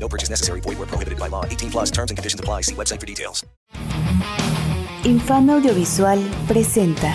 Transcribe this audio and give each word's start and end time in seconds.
No 0.00 0.08
purchase 0.08 0.30
necessary. 0.30 0.60
Void 0.60 0.78
where 0.78 0.86
prohibited 0.86 1.18
by 1.18 1.28
law. 1.28 1.44
18 1.44 1.70
plus 1.70 1.90
terms 1.90 2.10
and 2.10 2.16
conditions 2.16 2.40
apply. 2.40 2.62
See 2.62 2.74
website 2.74 3.00
for 3.00 3.06
details. 3.06 3.44
Infame 5.04 5.52
Audiovisual 5.52 6.18
presenta. 6.46 7.14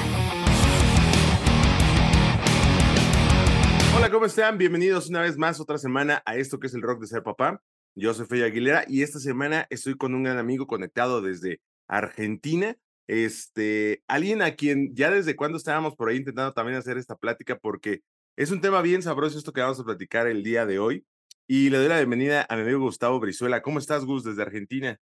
Hola, 3.95 4.09
¿cómo 4.09 4.25
están? 4.25 4.57
Bienvenidos 4.57 5.09
una 5.09 5.21
vez 5.21 5.37
más, 5.37 5.59
otra 5.59 5.77
semana 5.77 6.23
a 6.25 6.35
esto 6.35 6.59
que 6.59 6.67
es 6.67 6.73
el 6.73 6.81
rock 6.81 7.01
de 7.01 7.07
ser 7.07 7.23
papá. 7.23 7.61
Yo 7.95 8.13
soy 8.13 8.25
Fey 8.25 8.41
Aguilera 8.41 8.85
y 8.87 9.03
esta 9.03 9.19
semana 9.19 9.67
estoy 9.69 9.95
con 9.95 10.15
un 10.15 10.23
gran 10.23 10.37
amigo 10.37 10.65
conectado 10.65 11.21
desde 11.21 11.61
Argentina. 11.87 12.75
Este, 13.07 14.01
alguien 14.07 14.41
a 14.41 14.55
quien 14.55 14.95
ya 14.95 15.11
desde 15.11 15.35
cuando 15.35 15.57
estábamos 15.57 15.95
por 15.95 16.09
ahí 16.09 16.17
intentando 16.17 16.53
también 16.53 16.77
hacer 16.77 16.97
esta 16.97 17.15
plática 17.15 17.57
porque 17.59 18.01
es 18.35 18.49
un 18.49 18.61
tema 18.61 18.81
bien 18.81 19.03
sabroso 19.03 19.37
esto 19.37 19.53
que 19.53 19.61
vamos 19.61 19.79
a 19.79 19.83
platicar 19.83 20.27
el 20.27 20.43
día 20.43 20.65
de 20.65 20.79
hoy. 20.79 21.05
Y 21.47 21.69
le 21.69 21.77
doy 21.77 21.89
la 21.89 21.97
bienvenida 21.97 22.45
a 22.47 22.55
mi 22.55 22.61
amigo 22.61 22.79
Gustavo 22.79 23.19
Brizuela. 23.19 23.61
¿Cómo 23.61 23.79
estás, 23.79 24.05
Gus, 24.05 24.23
desde 24.23 24.41
Argentina? 24.41 24.99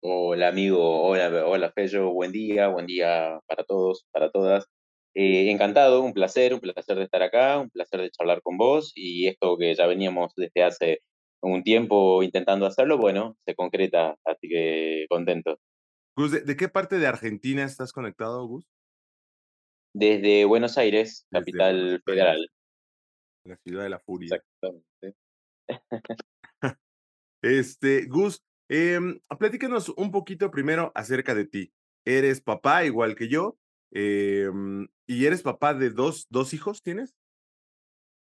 Hola 0.00 0.48
amigo, 0.48 1.02
hola, 1.02 1.46
hola 1.46 1.72
Fello, 1.72 2.10
buen 2.12 2.32
día, 2.32 2.68
buen 2.68 2.86
día 2.86 3.40
para 3.46 3.64
todos, 3.64 4.06
para 4.12 4.30
todas. 4.30 4.66
Eh, 5.14 5.50
encantado, 5.50 6.02
un 6.02 6.12
placer, 6.12 6.54
un 6.54 6.60
placer 6.60 6.96
de 6.96 7.04
estar 7.04 7.22
acá, 7.22 7.58
un 7.58 7.70
placer 7.70 8.00
de 8.00 8.10
charlar 8.10 8.40
con 8.42 8.56
vos 8.56 8.92
y 8.94 9.26
esto 9.26 9.56
que 9.58 9.74
ya 9.74 9.86
veníamos 9.86 10.32
desde 10.36 10.62
hace 10.62 11.00
un 11.40 11.62
tiempo 11.62 12.22
intentando 12.22 12.66
hacerlo, 12.66 12.98
bueno, 12.98 13.36
se 13.46 13.54
concreta, 13.54 14.16
así 14.24 14.48
que 14.48 15.06
contento. 15.08 15.58
Gus, 16.16 16.32
¿de, 16.32 16.40
de 16.40 16.56
qué 16.56 16.68
parte 16.68 16.98
de 16.98 17.06
Argentina 17.06 17.64
estás 17.64 17.92
conectado, 17.92 18.46
Gus? 18.46 18.64
Desde 19.94 20.44
Buenos 20.44 20.78
Aires, 20.78 21.26
Desde 21.30 21.40
capital 21.40 21.74
Buenos 21.74 21.90
Aires. 21.90 22.02
federal. 22.04 22.50
La 23.44 23.56
ciudad 23.56 23.82
de 23.84 23.90
la 23.90 23.98
furia. 24.00 24.34
Exactamente. 24.36 25.25
Este, 27.42 28.06
Gus, 28.06 28.42
em, 28.68 29.20
platícanos 29.38 29.90
un 29.90 30.10
poquito 30.10 30.50
primero 30.50 30.90
acerca 30.94 31.34
de 31.34 31.46
ti. 31.46 31.72
Eres 32.04 32.40
papá 32.40 32.84
igual 32.84 33.14
que 33.14 33.28
yo, 33.28 33.56
em, 33.92 34.88
y 35.06 35.26
eres 35.26 35.42
papá 35.42 35.74
de 35.74 35.90
dos, 35.90 36.26
dos 36.28 36.54
hijos, 36.54 36.82
¿tienes? 36.82 37.14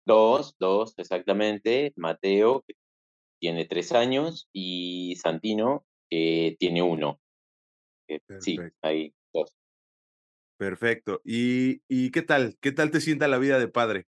Dos, 0.06 0.56
dos, 0.60 0.94
exactamente. 0.98 1.94
Mateo, 1.96 2.64
que 2.68 2.76
tiene 3.40 3.66
tres 3.66 3.92
años, 3.92 4.50
y 4.54 5.16
Santino, 5.16 5.86
que 6.10 6.56
tiene 6.60 6.82
uno. 6.82 7.20
Eh, 8.08 8.20
Sí, 8.40 8.58
hay 8.82 9.14
dos. 9.34 9.56
Perfecto. 10.58 11.22
¿Y, 11.24 11.82
y 11.88 12.12
qué 12.12 12.22
tal? 12.22 12.58
¿Qué 12.62 12.72
tal 12.72 12.92
te 12.92 13.02
sienta 13.02 13.28
la 13.28 13.40
vida 13.40 13.60
de 13.60 13.68
padre? 13.68 14.08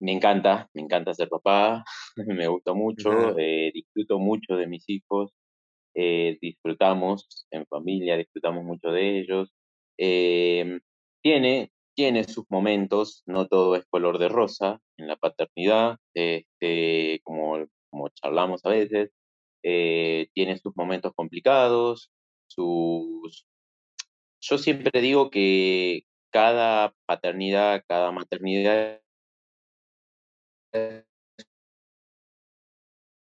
Me 0.00 0.12
encanta, 0.12 0.68
me 0.74 0.82
encanta 0.82 1.14
ser 1.14 1.28
papá, 1.28 1.84
me 2.16 2.48
gusta 2.48 2.74
mucho, 2.74 3.36
eh, 3.38 3.70
disfruto 3.72 4.18
mucho 4.18 4.56
de 4.56 4.66
mis 4.66 4.84
hijos, 4.88 5.32
eh, 5.94 6.36
disfrutamos 6.40 7.46
en 7.50 7.66
familia, 7.66 8.16
disfrutamos 8.16 8.64
mucho 8.64 8.90
de 8.90 9.20
ellos. 9.20 9.52
Em, 9.98 10.80
tiene, 11.22 11.70
tiene 11.94 12.24
sus 12.24 12.44
momentos, 12.50 13.22
no 13.26 13.46
todo 13.48 13.76
es 13.76 13.86
color 13.86 14.18
de 14.18 14.28
rosa 14.28 14.80
en 14.98 15.08
la 15.08 15.16
paternidad, 15.16 15.96
este, 16.14 17.20
como, 17.24 17.66
como 17.90 18.08
charlamos 18.10 18.64
a 18.66 18.70
veces, 18.70 19.10
eh, 19.62 20.28
tiene 20.34 20.58
sus 20.58 20.76
momentos 20.76 21.12
complicados, 21.14 22.12
sus... 22.48 23.46
Yo 24.40 24.58
siempre 24.58 25.00
digo 25.00 25.30
que 25.30 26.02
cada 26.30 26.94
paternidad, 27.06 27.82
cada 27.88 28.12
maternidad 28.12 29.00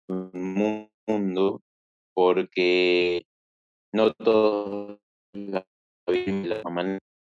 mundo 0.09 1.63
porque 2.15 3.25
no 3.93 4.13
todos. 4.15 4.99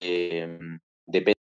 Em, 0.02 0.80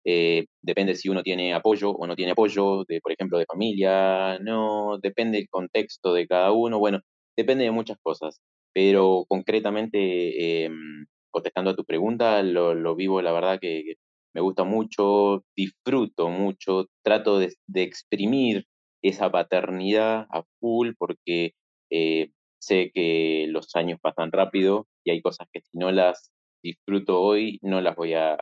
eh, 0.05 0.47
depende 0.63 0.95
si 0.95 1.09
uno 1.09 1.23
tiene 1.23 1.55
apoyo 1.55 1.91
o 1.91 2.07
no 2.07 2.15
tiene 2.17 2.33
apoyo, 2.33 2.85
de, 2.87 3.01
por 3.01 3.13
ejemplo, 3.13 3.39
de 3.39 3.47
familia, 3.47 4.39
no, 4.41 4.99
depende 5.03 5.39
del 5.39 5.49
contexto 5.49 6.13
de 6.15 6.27
cada 6.27 6.53
uno, 6.53 6.79
bueno, 6.79 7.01
depende 7.37 7.65
de 7.65 7.71
muchas 7.71 7.97
cosas, 8.03 8.41
pero 8.73 9.25
concretamente, 9.29 10.65
em, 10.67 11.07
contestando 11.31 11.71
a 11.71 11.77
tu 11.77 11.85
pregunta, 11.85 12.43
lo, 12.43 12.75
lo 12.75 12.95
vivo, 12.95 13.23
la 13.23 13.33
verdad 13.33 13.59
que 13.61 13.95
me 14.35 14.41
gusta 14.41 14.65
mucho, 14.65 15.45
disfruto 15.57 16.29
mucho, 16.29 16.89
trato 17.03 17.39
de, 17.39 17.55
de 17.67 17.83
exprimir 17.83 18.67
esa 19.03 19.31
paternidad 19.31 20.27
a 20.31 20.43
full 20.59 20.93
porque 20.99 21.53
eh, 21.91 22.31
sé 22.59 22.91
que 22.93 23.47
los 23.49 23.75
años 23.77 24.01
pasan 24.01 24.33
rápido 24.33 24.89
y 25.05 25.11
hay 25.11 25.23
cosas 25.23 25.47
que 25.53 25.61
si 25.61 25.79
no 25.79 25.93
las 25.93 26.33
disfruto 26.63 27.21
hoy, 27.21 27.59
no 27.63 27.81
las 27.81 27.95
voy 27.95 28.15
a... 28.15 28.39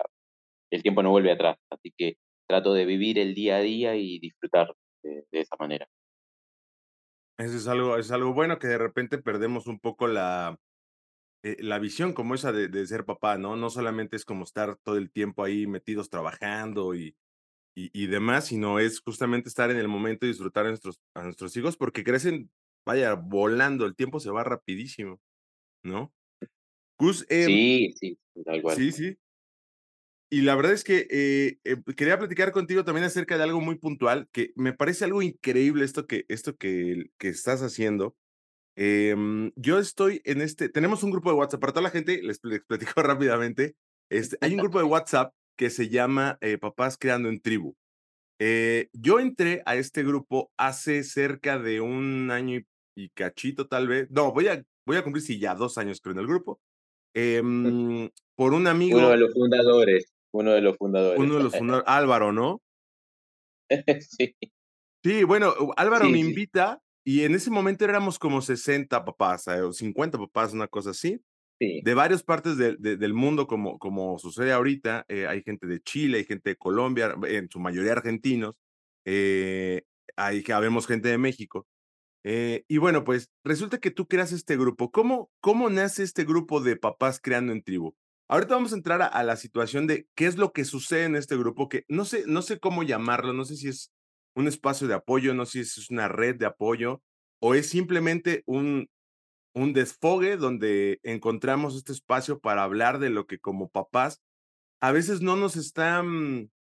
El 0.71 0.83
tiempo 0.83 1.03
no 1.03 1.11
vuelve 1.11 1.33
atrás, 1.33 1.59
así 1.71 1.93
que 1.97 2.17
trato 2.49 2.73
de 2.73 2.87
vivir 2.87 3.19
el 3.19 3.35
día 3.35 3.57
a 3.57 3.61
día 3.61 3.97
y 3.97 4.19
disfrutar 4.19 4.75
de, 5.03 5.27
de 5.31 5.41
esa 5.41 5.57
manera. 5.59 5.87
Eso 7.39 7.57
es 7.57 7.67
algo, 7.67 7.99
es 7.99 8.11
algo 8.11 8.33
bueno 8.33 8.59
que 8.59 8.69
de 8.69 8.79
repente 8.79 9.19
perdemos 9.19 9.67
un 9.67 9.81
poco 9.81 10.07
la, 10.07 10.57
eh, 11.43 11.57
la 11.61 11.79
visión 11.79 12.13
como 12.15 12.35
esa 12.35 12.53
de, 12.53 12.69
de 12.69 12.87
ser 12.87 13.05
papá, 13.05 13.39
¿no? 13.39 13.57
No 13.57 13.71
solamente 13.71 14.17
es 14.17 14.25
como 14.25 14.45
estar 14.45 14.77
todo 14.77 14.97
el 14.97 15.11
tiempo 15.13 15.45
ahí 15.45 15.67
metidos 15.67 16.11
trabajando 16.11 16.95
y, 16.95 17.17
y, 17.77 17.91
y 17.95 18.07
demás, 18.09 18.47
sino 18.47 18.79
es 18.81 19.01
justamente 19.01 19.49
estar 19.49 19.71
en 19.71 19.79
el 19.79 19.89
momento 19.89 20.27
y 20.27 20.31
disfrutar 20.31 20.67
a 20.67 20.71
nuestros, 20.71 21.01
a 21.15 21.23
nuestros 21.25 21.57
hijos 21.57 21.77
porque 21.77 22.05
crecen, 22.05 22.51
vaya, 22.87 23.15
volando, 23.15 23.87
el 23.87 23.97
tiempo 23.97 24.21
se 24.21 24.31
va 24.31 24.45
rapidísimo, 24.45 25.21
¿no? 25.85 26.13
Gus, 26.99 27.27
em, 27.31 27.49
Sí, 27.49 27.93
sí, 27.99 28.19
tal 28.45 28.63
cual. 28.63 28.77
sí, 28.77 28.93
sí. 28.93 29.19
Y 30.31 30.41
la 30.43 30.55
verdad 30.55 30.73
es 30.73 30.83
que 30.83 31.07
eh, 31.11 31.59
eh, 31.65 31.77
quería 31.95 32.19
platicar 32.19 32.53
contigo 32.53 32.85
también 32.85 33.05
acerca 33.05 33.37
de 33.37 33.43
algo 33.45 33.61
muy 33.61 33.77
puntual, 33.77 34.29
que 34.33 34.53
me 34.57 34.73
parece 34.73 35.05
algo 35.05 35.21
increíble 35.21 35.85
esto 35.85 36.07
que, 36.07 36.25
esto 36.29 36.57
que, 36.57 37.11
que 37.19 37.29
estás 37.29 37.61
haciendo. 37.63 38.17
Em, 38.77 39.53
yo 39.57 39.79
estoy 39.79 40.23
en 40.25 40.41
este, 40.41 40.69
tenemos 40.69 41.03
un 41.03 41.11
grupo 41.11 41.31
de 41.31 41.37
WhatsApp, 41.37 41.61
para 41.61 41.73
toda 41.73 41.83
la 41.83 41.91
gente, 41.91 42.23
les, 42.23 42.41
les 42.43 42.65
platico 42.65 42.93
rápidamente, 43.03 43.75
este, 44.11 44.39
hay 44.41 44.53
un 44.53 44.61
grupo 44.61 44.79
de 44.79 44.85
WhatsApp 44.85 45.35
que 45.57 45.71
se 45.71 45.89
llama 45.89 46.39
eh, 46.41 46.59
Papás 46.59 46.97
Creando 46.99 47.29
en 47.29 47.41
Tribu. 47.41 47.77
Eh, 48.41 48.89
yo 48.93 49.21
entré 49.21 49.63
a 49.67 49.77
este 49.77 50.03
grupo 50.03 50.51
hace 50.57 51.05
cerca 51.05 51.59
de 51.59 51.81
un 51.81 52.31
año 52.31 52.59
y, 52.59 52.67
y 52.97 53.09
cachito 53.11 53.69
tal 53.69 53.89
vez, 53.89 54.11
no, 54.11 54.33
voy 54.33 54.49
a, 54.49 54.65
voy 54.87 54.97
a 54.97 55.05
cumplir 55.05 55.23
sí, 55.23 55.39
ya 55.39 55.55
dos 55.55 55.79
años 55.79 56.01
creo 56.01 56.15
en 56.15 56.21
el 56.21 56.27
grupo, 56.27 56.61
em, 57.15 58.11
por 58.35 58.55
un 58.55 58.67
amigo, 58.67 58.99
Uno 58.99 59.11
de 59.11 59.17
los 59.19 59.33
fundadores, 59.33 60.13
uno 60.33 60.53
de 60.53 60.61
los 60.63 60.77
fundadores. 60.79 61.21
uno 61.21 61.37
de 61.37 61.43
los 61.45 61.57
fundadores, 61.57 61.85
Álvaro, 61.89 62.33
¿no? 62.33 62.63
sí, 64.01 64.35
Sí, 65.05 65.25
bueno, 65.25 65.53
Álvaro 65.77 66.07
Sí, 66.07 66.13
me 66.13 66.19
invita 66.21 66.81
y 67.05 67.23
en 67.25 67.35
ese 67.35 67.51
momento 67.51 67.85
éramos 67.85 68.19
como 68.19 68.43
60 68.43 69.05
papás, 69.05 69.47
eh, 69.49 69.63
o 69.63 69.73
50 69.73 70.19
papás, 70.19 70.53
una 70.53 70.69
cosa 70.69 70.91
así, 70.91 71.21
sí. 71.61 71.81
de 71.85 71.95
varias 71.95 72.23
partes 72.25 72.57
de- 72.59 72.77
de- 72.79 72.97
del 72.97 73.15
mundo, 73.15 73.47
como, 73.47 73.79
como 73.79 74.19
sucede 74.19 74.53
ahorita. 74.53 75.05
eh, 75.09 75.27
hay 75.29 75.43
gente 75.45 75.67
de 75.67 75.81
Chile, 75.83 76.19
hay 76.19 76.25
gente 76.25 76.51
de 76.51 76.57
Colombia, 76.57 77.15
en 77.29 77.49
su 77.51 77.61
mayoría 77.61 77.93
argentinos, 77.93 78.57
eh, 79.07 79.83
hay, 80.17 80.45
habemos 80.53 80.87
gente 80.87 81.09
de 81.09 81.19
México. 81.19 81.67
eh, 82.25 82.65
y 82.69 82.79
bueno, 82.79 83.05
pues 83.05 83.31
resulta 83.45 83.79
que 83.79 83.91
tú 83.91 84.07
creas 84.07 84.33
este 84.33 84.57
grupo. 84.57 84.91
¿Cómo, 84.93 85.31
¿Cómo 85.41 85.71
nace 85.71 86.03
este 86.05 86.25
grupo 86.25 86.61
de 86.61 86.77
papás 86.77 87.21
creando 87.23 87.53
en 87.53 87.63
tribu? 87.63 87.95
Ahorita 88.29 88.55
vamos 88.55 88.73
a 88.73 88.77
entrar 88.77 89.03
a, 89.03 89.07
a 89.07 89.25
la 89.25 89.37
situación 89.37 89.87
de 89.87 90.07
qué 90.15 90.27
es 90.27 90.37
lo 90.39 90.53
que 90.53 90.65
sucede 90.65 91.05
en 91.05 91.17
este 91.17 91.37
grupo, 91.37 91.69
que 91.69 91.85
no 91.89 92.05
sé, 92.05 92.25
no 92.27 92.43
sé 92.43 92.61
cómo 92.61 92.83
llamarlo, 92.85 93.33
no 93.33 93.45
sé 93.45 93.57
si 93.57 93.69
es 93.69 93.93
un 94.35 94.49
espacio 94.49 94.89
de 94.89 94.95
apoyo, 94.95 95.35
no 95.35 95.47
sé 95.47 95.65
si 95.65 95.81
es 95.81 95.91
una 95.91 96.09
red 96.09 96.37
de 96.37 96.47
apoyo 96.47 97.03
o 97.41 97.55
es 97.55 97.69
simplemente 97.69 98.43
un, 98.47 98.89
un 99.55 99.73
desfogue 99.73 100.37
donde 100.37 101.01
encontramos 101.03 101.77
este 101.77 101.93
espacio 101.93 102.41
para 102.41 102.63
hablar 102.63 102.99
de 102.99 103.11
lo 103.11 103.27
que 103.27 103.39
como 103.39 103.69
papás 103.69 104.23
a 104.81 104.93
veces 104.93 105.21
no 105.23 105.37
nos 105.37 105.57
está, 105.57 106.03
mm, 106.03 106.51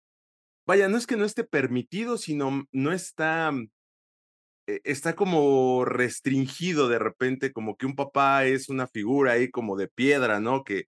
vaya, 0.66 0.88
no 0.88 0.96
es 0.96 1.06
que 1.06 1.16
no 1.16 1.24
esté 1.24 1.44
permitido, 1.44 2.18
sino 2.18 2.66
no 2.72 2.92
está, 2.92 3.50
mm, 3.52 3.68
e, 4.68 4.80
está 4.84 5.16
como 5.16 5.84
restringido 5.84 6.88
de 6.88 6.98
repente, 6.98 7.52
como 7.52 7.76
que 7.76 7.86
un 7.86 7.96
papá 7.96 8.44
es 8.46 8.68
una 8.68 8.86
figura 8.86 9.32
ahí 9.32 9.50
como 9.50 9.76
de 9.76 9.88
piedra, 9.88 10.40
¿no? 10.40 10.64
Que, 10.64 10.86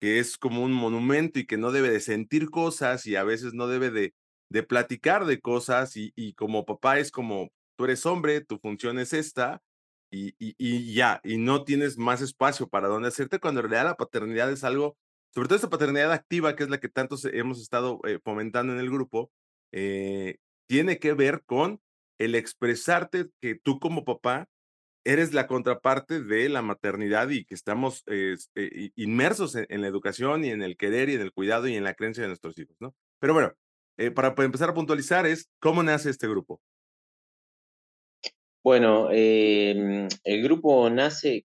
que 0.00 0.20
es 0.20 0.38
como 0.38 0.64
un 0.64 0.72
monumento 0.72 1.38
y 1.40 1.46
que 1.46 1.58
no 1.58 1.72
debe 1.72 1.90
de 1.90 2.00
sentir 2.00 2.50
cosas 2.50 3.06
y 3.06 3.16
a 3.16 3.24
veces 3.24 3.54
no 3.54 3.68
debe 3.68 3.90
de, 3.90 4.14
de 4.50 4.62
platicar 4.62 5.24
de 5.24 5.40
cosas 5.40 5.96
y, 5.96 6.12
y 6.16 6.34
como 6.34 6.66
papá 6.66 6.98
es 6.98 7.10
como, 7.10 7.50
tú 7.76 7.84
eres 7.84 8.04
hombre, 8.04 8.42
tu 8.42 8.58
función 8.58 8.98
es 8.98 9.12
esta 9.12 9.62
y, 10.10 10.30
y, 10.38 10.54
y 10.58 10.92
ya, 10.92 11.20
y 11.24 11.38
no 11.38 11.64
tienes 11.64 11.96
más 11.96 12.20
espacio 12.20 12.68
para 12.68 12.88
donde 12.88 13.08
hacerte 13.08 13.38
cuando 13.38 13.60
en 13.60 13.70
realidad 13.70 13.90
la 13.90 13.96
paternidad 13.96 14.50
es 14.50 14.64
algo, 14.64 14.98
sobre 15.32 15.48
todo 15.48 15.56
esta 15.56 15.70
paternidad 15.70 16.12
activa, 16.12 16.56
que 16.56 16.64
es 16.64 16.70
la 16.70 16.80
que 16.80 16.88
tantos 16.88 17.24
hemos 17.24 17.60
estado 17.60 18.00
eh, 18.06 18.18
fomentando 18.22 18.72
en 18.72 18.80
el 18.80 18.90
grupo, 18.90 19.30
eh, 19.72 20.38
tiene 20.66 20.98
que 20.98 21.14
ver 21.14 21.42
con 21.46 21.80
el 22.18 22.34
expresarte 22.34 23.28
que 23.40 23.54
tú 23.54 23.78
como 23.78 24.04
papá 24.04 24.48
eres 25.04 25.32
la 25.32 25.46
contraparte 25.46 26.22
de 26.22 26.48
la 26.48 26.60
maternidad 26.60 27.30
y 27.30 27.44
que 27.44 27.54
estamos 27.54 28.02
eh, 28.06 28.36
inmersos 28.96 29.54
en, 29.56 29.80
la 29.80 29.86
educación 29.86 30.44
y 30.44 30.50
en 30.50 30.62
el 30.62 30.76
querer 30.76 31.08
y 31.08 31.14
en 31.14 31.22
el 31.22 31.32
cuidado 31.32 31.68
y 31.68 31.76
en 31.76 31.84
la 31.84 31.94
creencia 31.94 32.22
de 32.22 32.28
nuestros 32.28 32.58
hijos, 32.58 32.76
¿no? 32.80 32.94
Pero 33.18 33.32
bueno, 33.32 33.54
eh, 34.00 34.10
para, 34.10 34.34
empezar 34.38 34.70
a 34.70 34.74
puntualizar 34.74 35.26
es, 35.26 35.50
¿cómo 35.60 35.82
nace 35.82 36.08
este 36.08 36.26
grupo? 36.26 36.62
Bueno, 38.64 39.10
em, 39.12 40.08
el 40.24 40.42
grupo 40.42 40.88
nace, 40.88 41.44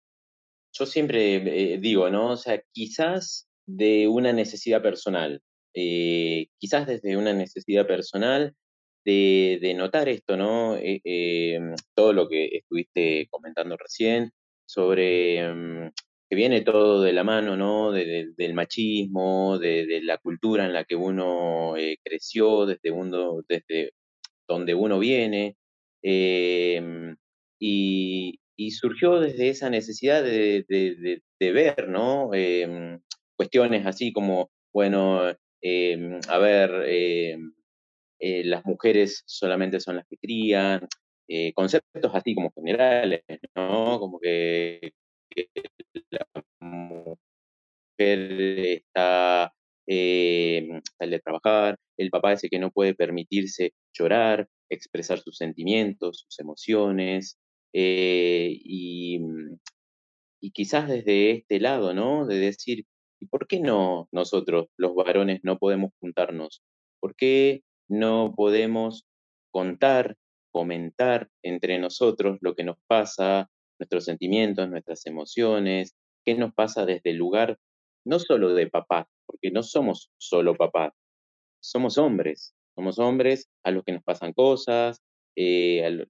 yo 0.72 0.86
siempre 0.86 1.36
eh, 1.74 1.78
digo, 1.78 2.10
¿no? 2.10 2.32
O 2.32 2.38
sea, 2.38 2.62
quizás 2.72 3.50
de 3.66 4.08
una 4.08 4.32
necesidad 4.32 4.82
personal, 4.82 5.42
quizás 5.74 6.88
desde 6.88 7.18
una 7.18 7.34
necesidad 7.34 7.86
personal 7.86 8.56
de, 9.04 9.74
notar 9.76 10.08
esto, 10.10 10.38
¿no? 10.38 10.78
Eh, 10.78 11.02
em, 11.04 11.76
todo 11.94 12.14
lo 12.14 12.30
que 12.30 12.46
estuviste 12.46 13.28
comentando 13.30 13.76
recién 13.78 14.32
sobre 14.66 15.40
em, 15.40 15.92
que 16.30 16.36
viene 16.36 16.62
todo 16.62 17.02
de 17.02 17.14
la 17.14 17.24
mano, 17.24 17.56
¿no? 17.56 17.92
del 17.92 18.54
machismo, 18.54 19.58
de, 19.60 20.02
la 20.04 20.18
cultura 20.18 20.66
en 20.66 20.74
la 20.74 20.84
que 20.84 20.96
uno 20.96 21.78
eh, 21.78 21.98
creció, 22.04 22.66
desde, 22.66 22.92
uno, 22.92 23.42
desde 23.48 23.94
donde 24.48 24.74
uno 24.74 25.00
viene. 25.00 25.56
Em, 26.02 27.16
y, 27.60 28.40
surgió 28.72 29.20
desde 29.20 29.50
esa 29.50 29.70
necesidad 29.70 30.24
de, 30.24 30.66
ver, 31.40 31.90
¿no? 31.90 32.30
cuestiones 33.36 33.86
así 33.86 34.12
como, 34.12 34.50
bueno, 34.74 35.22
a 35.22 36.38
ver, 36.40 36.72
eh, 38.20 38.44
las 38.46 38.66
mujeres 38.66 39.24
solamente 39.26 39.80
son 39.80 39.98
las 39.98 40.08
que 40.08 40.18
crían, 40.18 40.88
eh, 41.28 41.54
conceptos 41.54 42.12
así 42.14 42.34
como 42.34 42.52
generales, 42.52 43.24
¿no? 43.56 44.00
Como 44.00 44.20
que, 44.20 44.94
la 46.10 46.26
mujer 46.60 47.18
está 48.00 49.54
eh, 49.88 50.70
a 51.00 51.20
trabajar, 51.20 51.78
el 51.98 52.10
papá 52.10 52.34
el 52.34 52.50
que 52.50 52.60
no 52.60 52.72
puede 52.72 52.94
permitirse 52.94 53.74
llorar, 53.94 54.48
expresar 54.70 55.20
sus 55.20 55.38
sentimientos, 55.38 56.26
sus 56.28 56.40
emociones, 56.40 57.38
y, 57.74 59.20
y 60.42 60.52
quizás 60.52 60.88
desde 60.88 61.32
este 61.32 61.60
lado, 61.60 61.94
¿no? 61.94 62.26
De 62.26 62.38
decir, 62.38 62.86
¿y 63.20 63.28
por 63.28 63.48
qué 63.48 63.60
no 63.60 64.08
nosotros, 64.12 64.68
los 64.78 64.96
varones, 64.96 65.42
no 65.44 65.58
podemos 65.58 65.92
juntarnos? 66.00 66.64
¿Por 67.00 67.16
qué 67.16 67.64
no 67.88 68.34
podemos 68.36 69.06
contar, 69.52 70.16
comentar 70.52 71.30
entre 71.44 71.80
nosotros 71.80 72.38
lo 72.42 72.56
que 72.56 72.64
nos 72.64 72.78
pasa, 72.88 73.50
nuestros 73.80 74.06
sentimientos, 74.06 74.70
nuestras 74.70 75.06
emociones, 75.06 75.96
qué 76.26 76.36
nos 76.36 76.54
pasa 76.54 76.86
desde 76.86 77.12
el 77.12 77.18
lugar 77.18 77.58
no 78.06 78.20
solo 78.20 78.54
de 78.54 78.68
papá, 78.68 79.08
porque 79.26 79.52
no 79.52 79.64
somos 79.64 80.10
solo 80.18 80.56
papá, 80.56 80.94
somos 81.62 81.98
hombres, 81.98 82.54
somos 82.76 83.00
hombres 83.00 83.50
a 83.64 83.72
los 83.72 83.84
que 83.84 83.92
nos 83.94 84.04
pasan 84.04 84.34
cosas, 84.34 85.02
eh, 85.36 86.06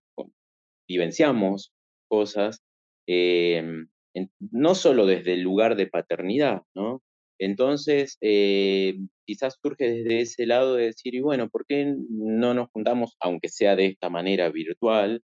vivenciamos 0.88 1.72
cosas, 2.10 2.62
em, 3.08 3.88
no 4.40 4.76
solo 4.76 5.06
desde 5.06 5.34
el 5.34 5.42
lugar 5.42 5.76
de 5.76 5.88
paternidad, 5.88 6.62
¿no? 6.76 7.02
Entonces, 7.40 8.18
eh, 8.22 8.98
quizás 9.26 9.58
surge 9.62 9.90
desde 9.90 10.22
ese 10.22 10.46
lado 10.48 10.76
de 10.76 10.86
decir, 10.88 11.14
y 11.16 11.22
bueno, 11.22 11.50
¿por 11.50 11.66
qué 11.68 11.96
no 12.10 12.54
nos 12.54 12.70
juntamos, 12.72 13.16
aunque 13.20 13.50
sea 13.50 13.76
de 13.76 13.88
esta 13.88 14.10
manera 14.10 14.50
virtual, 14.50 15.22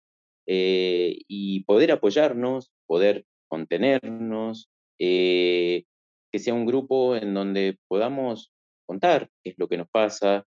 eh, 0.48 1.20
y 1.28 1.64
poder 1.66 1.92
apoyarnos, 1.92 2.72
poder 2.88 3.26
contenernos, 3.50 4.70
eh, 5.00 5.84
que 6.32 6.40
sea 6.40 6.54
un 6.54 6.66
grupo 6.66 7.16
en 7.16 7.34
donde 7.34 7.78
podamos 7.88 8.52
contar 8.88 9.30
qué 9.44 9.52
es 9.52 9.56
lo 9.58 9.68
que 9.68 9.78
nos 9.78 9.90
pasa, 9.90 10.46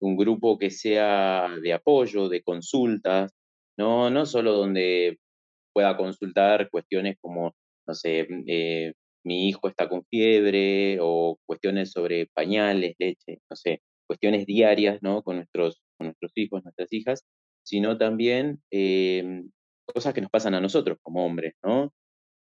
un 0.00 0.16
grupo 0.16 0.58
que 0.58 0.70
sea 0.70 1.48
de 1.62 1.72
apoyo, 1.72 2.28
de 2.28 2.42
consultas, 2.42 3.32
no, 3.76 4.10
no 4.10 4.26
solo 4.26 4.52
donde 4.52 5.18
pueda 5.72 5.96
consultar 5.96 6.70
cuestiones 6.70 7.16
como, 7.20 7.54
no 7.86 7.94
sé, 7.94 8.26
mi 9.24 9.48
hijo 9.48 9.68
está 9.68 9.88
con 9.88 10.04
fiebre 10.06 10.98
o 11.00 11.38
cuestiones 11.46 11.92
sobre 11.92 12.26
pañales, 12.26 12.94
leche, 12.98 13.40
no 13.50 13.56
sé, 13.56 13.82
cuestiones 14.06 14.46
diarias, 14.46 14.98
¿no? 15.02 15.22
Con 15.22 15.36
nuestros, 15.36 15.80
con 15.98 16.08
nuestros 16.08 16.32
hijos, 16.36 16.64
nuestras 16.64 16.92
hijas, 16.92 17.24
sino 17.70 17.96
también 17.96 18.60
em, 18.72 19.48
cosas 19.86 20.12
que 20.12 20.20
nos 20.20 20.30
pasan 20.30 20.54
a 20.54 20.60
nosotros 20.60 20.98
como 21.02 21.24
hombres, 21.24 21.54
¿no? 21.62 21.92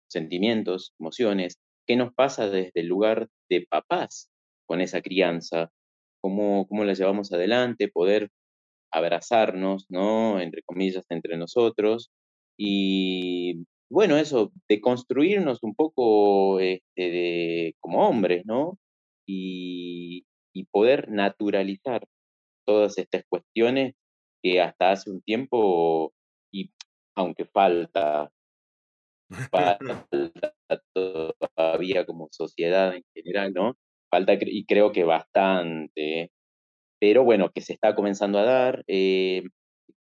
Sentimientos, 0.09 0.93
emociones, 0.99 1.57
qué 1.85 1.97
nos 1.97 2.13
pasa 2.13 2.49
desde 2.49 2.79
el 2.81 2.87
lugar 2.87 3.27
de 3.49 3.67
papás 3.69 4.29
con 4.65 4.79
esa 4.79 5.01
crianza, 5.01 5.69
cómo, 6.21 6.65
cómo 6.67 6.85
la 6.85 6.93
llevamos 6.93 7.33
adelante, 7.33 7.89
poder 7.89 8.29
abrazarnos, 8.93 9.85
¿no? 9.89 10.39
Entre 10.39 10.61
comillas, 10.63 11.05
entre 11.09 11.37
nosotros, 11.37 12.09
y 12.57 13.65
bueno, 13.89 14.17
eso, 14.17 14.53
de 14.69 14.79
construirnos 14.79 15.59
un 15.61 15.75
poco 15.75 16.61
este, 16.61 17.75
como 17.81 18.07
hombres, 18.07 18.43
¿no? 18.45 18.79
Y, 19.27 20.25
poder 20.71 21.09
naturalizar 21.11 22.07
todas 22.65 22.97
estas 22.97 23.23
cuestiones 23.29 23.93
que 24.41 24.61
hasta 24.61 24.91
hace 24.91 25.09
un 25.11 25.21
tiempo, 25.21 26.13
y 26.51 26.71
aunque 27.15 27.45
falta, 27.45 28.31
falta 29.51 30.05
todavía 30.93 32.05
como 32.05 32.27
sociedad 32.31 32.95
en 32.95 33.03
general, 33.13 33.53
¿no? 33.53 33.77
Falta, 34.09 34.37
y 34.39 34.65
creo 34.65 34.91
que 34.91 35.03
bastante, 35.03 36.31
pero 36.99 37.23
bueno, 37.23 37.51
que 37.51 37.61
se 37.61 37.73
está 37.73 37.95
comenzando 37.95 38.39
a 38.39 38.43
dar. 38.43 38.83
Eh, 38.87 39.43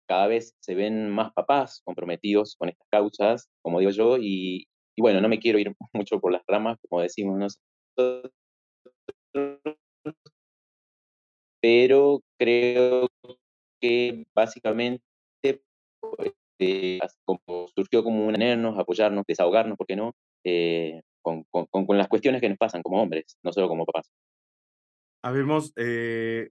cada 0.09 0.29
vez 0.29 0.55
se 0.61 0.75
ven 0.75 1.11
más 1.11 1.33
papás 1.33 1.83
comprometidos 1.85 2.57
con 2.57 2.69
estas 2.69 2.87
causas, 2.91 3.49
como 3.63 3.81
digo 3.81 3.91
yo, 3.91 4.19
y, 4.19 4.67
bueno, 4.99 5.21
no 5.21 5.29
me 5.29 5.39
quiero 5.41 5.59
ir 5.59 5.75
mucho 5.93 6.21
por 6.21 6.33
las 6.33 6.43
ramas, 6.47 6.79
como 6.89 7.03
decimos 7.03 7.39
nosotros, 7.39 8.33
pero 11.61 12.21
creo 12.39 13.09
que 13.81 14.27
básicamente 14.35 15.03
pues, 16.01 16.33
eh, 16.59 16.99
como 17.25 17.69
surgió 17.75 18.03
como 18.03 18.27
unirnos, 18.27 18.79
apoyarnos, 18.79 19.25
desahogarnos, 19.27 19.77
¿por 19.77 19.87
qué 19.87 19.97
no? 19.97 20.15
Eh, 20.45 21.03
con, 21.23 21.45
las 21.89 22.09
cuestiones 22.09 22.41
que 22.41 22.49
nos 22.49 22.59
pasan 22.59 22.83
como 22.83 23.03
hombres, 23.03 23.37
no 23.43 23.53
solo 23.53 23.69
como 23.69 23.85
papás. 23.85 24.13
Habemos, 25.23 25.73
eh, 25.77 26.51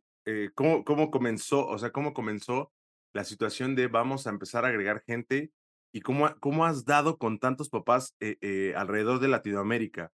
¿cómo, 0.53 0.83
¿cómo 0.83 1.09
comenzó, 1.11 1.65
o 1.65 1.77
sea, 1.77 1.91
cómo 1.91 2.13
comenzó 2.13 2.71
la 3.13 3.23
situación 3.23 3.75
de 3.75 3.87
vamos 3.87 4.27
a 4.27 4.29
empezar 4.29 4.65
a 4.65 4.67
agregar 4.67 5.01
gente 5.07 5.51
y 5.93 6.01
cómo, 6.01 6.29
cómo 6.41 6.65
has 6.65 6.83
dado 6.83 7.17
con 7.17 7.39
tantos 7.39 7.69
papás 7.69 8.13
eh, 8.19 8.37
eh, 8.41 8.73
alrededor 8.75 9.21
de 9.21 9.29
Latinoamérica. 9.29 10.11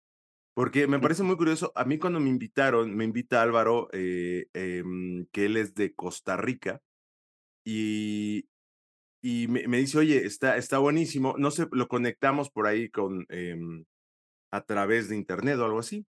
Porque 0.55 0.87
me 0.87 0.99
parece 0.99 1.23
muy 1.23 1.37
curioso, 1.37 1.71
a 1.75 1.85
mí 1.85 1.99
cuando 1.99 2.19
me 2.19 2.31
invitaron, 2.31 2.97
me 2.97 3.05
invita 3.05 3.43
Álvaro, 3.43 3.91
eh, 3.93 4.47
em, 4.55 5.27
que 5.31 5.45
él 5.45 5.59
es 5.59 5.75
de 5.75 5.95
Costa 5.95 6.39
Rica, 6.39 6.81
y, 7.67 8.49
y 9.21 9.49
me, 9.49 9.79
dice, 9.79 9.99
oye, 9.99 10.25
está, 10.25 10.57
está 10.57 10.79
buenísimo, 10.79 11.35
no 11.37 11.51
sé, 11.51 11.67
lo 11.73 11.89
conectamos 11.89 12.49
por 12.49 12.69
ahí 12.69 12.89
con, 12.91 13.27
em, 13.29 13.85
a 14.53 14.63
través 14.63 15.09
de 15.09 15.17
internet 15.17 15.59
o 15.59 15.65
algo 15.65 15.81
así. 15.81 16.07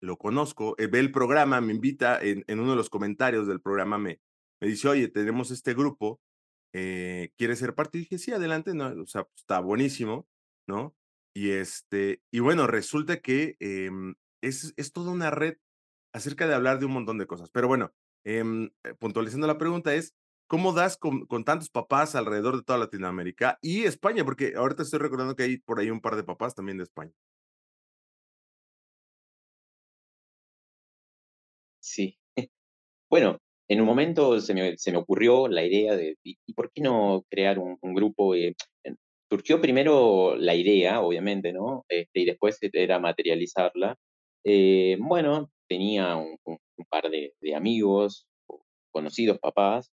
Lo 0.00 0.16
conozco, 0.16 0.74
ve 0.78 0.98
el 0.98 1.12
programa, 1.12 1.60
me 1.60 1.74
invita, 1.74 2.20
en, 2.22 2.42
en, 2.48 2.58
uno 2.58 2.70
de 2.70 2.76
los 2.76 2.90
comentarios 2.90 3.46
del 3.46 3.60
programa 3.60 3.98
me, 3.98 4.20
me 4.60 4.68
dice, 4.68 4.88
oye, 4.88 5.08
tenemos 5.08 5.50
este 5.50 5.74
grupo, 5.74 6.20
eh, 6.72 7.30
¿quieres 7.36 7.58
ser 7.58 7.74
parte? 7.74 7.98
Y 7.98 8.00
dije, 8.02 8.18
sí, 8.18 8.32
adelante, 8.32 8.74
no, 8.74 9.02
o 9.02 9.06
sea, 9.06 9.28
está 9.36 9.60
buenísimo, 9.60 10.26
¿no? 10.66 10.96
Y 11.34 11.50
este, 11.50 12.22
y 12.32 12.40
bueno, 12.40 12.66
resulta 12.66 13.20
que 13.20 13.56
em, 13.60 14.14
es, 14.42 14.72
es 14.76 14.92
toda 14.92 15.12
una 15.12 15.30
red 15.30 15.56
acerca 16.14 16.46
de 16.46 16.54
hablar 16.54 16.78
de 16.78 16.86
un 16.86 16.92
montón 16.92 17.18
de 17.18 17.26
cosas. 17.26 17.50
Pero 17.50 17.68
bueno, 17.68 17.92
em, 18.24 18.70
eh, 18.84 18.94
puntualizando 18.98 19.46
la 19.46 19.58
pregunta 19.58 19.94
es, 19.94 20.14
¿cómo 20.52 20.74
das 20.74 20.98
con, 20.98 21.26
tantos 21.46 21.70
papás 21.70 22.14
alrededor 22.14 22.56
de 22.58 22.62
toda 22.62 22.78
Latinoamérica 22.78 23.58
y 23.62 23.84
España? 23.84 24.22
Porque 24.22 24.52
ahorita 24.54 24.82
estoy 24.82 24.98
recordando 24.98 25.34
que 25.34 25.44
hay 25.44 25.56
por 25.56 25.80
ahí 25.80 25.90
un 25.90 26.02
par 26.02 26.14
de 26.14 26.24
papás 26.24 26.54
también 26.54 26.76
de 26.76 26.84
España. 26.84 27.12
Sí. 31.80 32.16
Bueno, 33.10 33.38
en 33.68 33.80
un 33.80 33.86
momento 33.86 34.40
se 34.40 34.54
me, 34.54 34.76
se 34.78 34.92
me 34.92 34.98
ocurrió 34.98 35.48
la 35.48 35.64
idea 35.64 35.96
de, 35.96 36.16
¿y, 36.24 36.36
por 36.54 36.72
qué 36.72 36.82
no 36.82 37.24
crear 37.30 37.58
un, 37.58 37.78
grupo? 37.94 38.34
Eh, 38.34 38.54
surgió 39.30 39.60
primero 39.60 40.36
la 40.36 40.54
idea, 40.54 41.00
obviamente, 41.02 41.52
¿no? 41.52 41.84
Este, 41.88 42.20
y 42.20 42.24
después 42.26 42.58
era 42.72 42.98
materializarla. 42.98 43.96
Eh, 44.44 44.96
bueno, 45.00 45.50
tenía 45.68 46.16
un, 46.16 46.38
un 46.44 46.86
par 46.90 47.10
de, 47.10 47.34
de, 47.40 47.54
amigos, 47.54 48.26
conocidos 48.92 49.38
papás, 49.38 49.90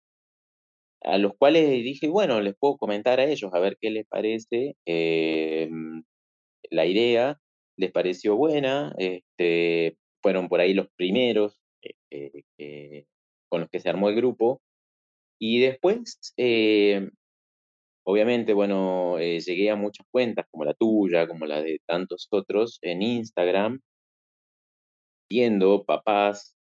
a 1.06 1.18
los 1.20 1.34
cuales 1.38 1.70
dije, 1.84 2.08
bueno, 2.08 2.42
les 2.42 2.56
puedo 2.58 2.78
comentar 2.78 3.20
a 3.20 3.26
ellos 3.26 3.54
a 3.54 3.60
ver 3.60 3.78
qué 3.80 3.92
les 3.92 4.08
parece 4.08 4.76
eh, 4.86 5.70
la 6.72 6.86
idea, 6.86 7.40
les 7.78 7.92
pareció 7.92 8.36
buena, 8.36 8.94
este, 8.98 9.98
fueron 10.22 10.50
por 10.50 10.60
ahí 10.60 10.74
los 10.74 10.88
primeros 10.96 11.62
eh, 12.12 13.06
con 13.50 13.62
los 13.62 13.70
que 13.70 13.80
se 13.80 13.90
armó 13.90 14.10
el 14.10 14.16
grupo, 14.16 14.62
y 15.40 15.60
después, 15.60 16.34
eh, 16.38 17.10
obviamente, 18.04 18.54
bueno, 18.54 19.20
llegué 19.20 19.70
a 19.70 19.76
muchas 19.76 20.08
cuentas, 20.10 20.48
como 20.50 20.66
la 20.66 20.74
tuya, 20.74 21.28
como 21.28 21.46
la 21.46 21.62
de 21.62 21.80
tantos 21.86 22.28
otros, 22.32 22.80
en 22.82 23.02
Instagram, 23.04 23.80
viendo 25.30 25.84
papás 25.86 26.56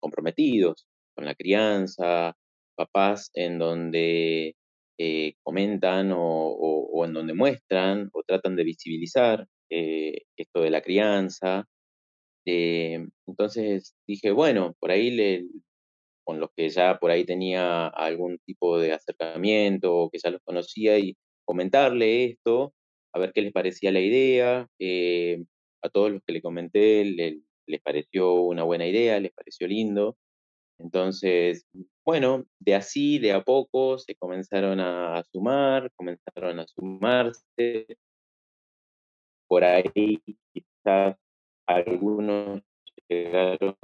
comprometidos 0.00 0.89
la 1.24 1.34
crianza, 1.34 2.36
papás 2.76 3.30
en 3.34 3.58
donde 3.58 4.54
eh, 4.98 5.34
comentan 5.42 6.12
o, 6.14 7.04
en 7.04 7.12
donde 7.14 7.34
muestran 7.34 8.10
o 8.12 8.22
tratan 8.22 8.56
de 8.56 8.64
visibilizar 8.64 9.46
eh, 9.70 10.22
esto 10.36 10.60
de 10.62 10.70
la 10.70 10.82
crianza. 10.82 11.66
Eh, 12.46 13.06
entonces 13.26 13.94
dije, 14.06 14.30
bueno, 14.32 14.74
por 14.80 14.90
ahí 14.90 15.10
le, 15.10 15.46
con 16.24 16.40
los 16.40 16.50
que 16.56 16.68
ya 16.68 16.98
por 16.98 17.10
ahí 17.10 17.24
tenía 17.24 17.88
algún 17.88 18.38
tipo 18.46 18.78
de 18.78 18.92
acercamiento 18.92 19.94
o 19.96 20.10
que 20.10 20.18
ya 20.18 20.30
los 20.30 20.42
conocía 20.42 20.98
y 20.98 21.16
comentarle 21.44 22.24
esto, 22.26 22.74
a 23.14 23.18
ver 23.18 23.32
qué 23.32 23.42
les 23.42 23.52
parecía 23.52 23.92
la 23.92 24.00
idea. 24.00 24.68
a 25.82 25.88
todos 25.90 26.10
los 26.12 26.22
que 26.26 26.32
le 26.34 26.42
comenté 26.42 27.04
le, 27.04 27.40
les 27.66 27.80
pareció 27.80 28.34
una 28.34 28.64
buena 28.64 28.86
idea, 28.86 29.18
les 29.20 29.32
pareció 29.32 29.66
lindo. 29.66 30.16
Entonces, 30.80 31.66
bueno, 32.04 32.44
de 32.58 32.74
así, 32.74 33.18
de 33.18 33.32
a 33.32 33.42
poco, 33.42 33.98
se 33.98 34.14
comenzaron 34.16 34.80
a 34.80 35.22
sumar, 35.30 35.90
comenzaron 35.94 36.58
a 36.60 36.66
sumarse. 36.66 37.86
Por 39.48 39.64
ahí 39.64 40.18
quizás 40.52 41.16
algunos 41.66 42.62
llegaron, 43.08 43.76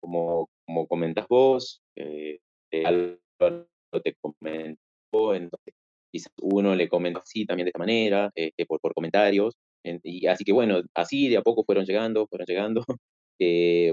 como, 0.00 0.48
como 0.66 0.86
comentas 0.86 1.26
vos, 1.28 1.82
eh, 1.96 2.40
te 2.70 4.14
comentó, 4.20 5.34
entonces 5.34 5.74
quizás 6.12 6.32
uno 6.42 6.74
le 6.74 6.88
comentó 6.88 7.20
así 7.20 7.46
también 7.46 7.66
de 7.66 7.70
esta 7.70 7.78
manera, 7.78 8.30
eh, 8.34 8.52
por, 8.66 8.80
por 8.80 8.94
comentarios. 8.94 9.56
Y 10.04 10.26
así 10.26 10.44
que 10.44 10.52
bueno, 10.52 10.82
así 10.94 11.28
de 11.28 11.38
a 11.38 11.42
poco 11.42 11.64
fueron 11.64 11.84
llegando, 11.84 12.26
fueron 12.26 12.46
llegando. 12.46 12.84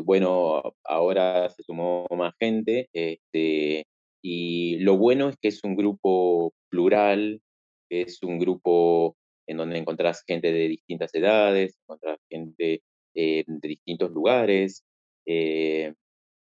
Bueno, 0.03 0.61
ahora 0.83 1.49
se 1.49 1.63
sumó 1.63 2.05
más 2.11 2.33
gente, 2.39 2.89
este, 2.93 3.85
y 4.21 4.77
lo 4.79 4.97
bueno 4.97 5.29
es 5.29 5.37
que 5.37 5.47
es 5.49 5.63
un 5.63 5.75
grupo 5.75 6.53
plural, 6.69 7.41
es 7.89 8.21
un 8.23 8.39
grupo 8.39 9.15
en 9.47 9.57
donde 9.57 9.77
encontrás 9.77 10.23
gente 10.27 10.51
de 10.51 10.67
distintas 10.67 11.13
edades, 11.15 11.77
encontrás 11.81 12.19
gente 12.29 12.81
eh, 13.15 13.43
de 13.47 13.67
distintos 13.67 14.11
lugares, 14.11 14.83
eh, 15.25 15.93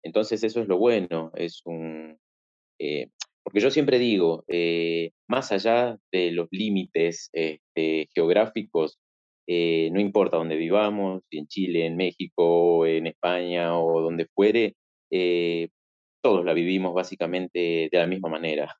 entonces 0.02 0.42
eso 0.44 0.60
es 0.60 0.68
lo 0.68 0.78
bueno, 0.78 1.32
es 1.34 1.62
un... 1.64 2.18
Eh, 2.78 3.08
porque 3.42 3.60
yo 3.60 3.70
siempre 3.70 3.98
digo, 3.98 4.44
más 5.26 5.50
allá 5.50 5.98
de 6.12 6.30
los 6.30 6.48
límites 6.50 7.30
este, 7.32 8.08
geográficos, 8.14 8.98
eh, 9.50 9.90
no 9.92 10.00
importa 10.00 10.36
dónde 10.38 10.56
vivamos, 10.56 11.22
si 11.30 11.38
en 11.38 11.48
Chile, 11.48 11.86
en 11.86 11.96
México, 11.96 12.86
en 12.86 13.08
España 13.08 13.76
o 13.78 14.00
donde 14.02 14.26
fuere, 14.34 14.76
eh, 15.12 15.68
todos 16.22 16.44
la 16.44 16.54
vivimos 16.54 16.94
básicamente 16.94 17.88
de 17.92 17.98
la 17.98 18.06
misma 18.06 18.30
manera. 18.30 18.76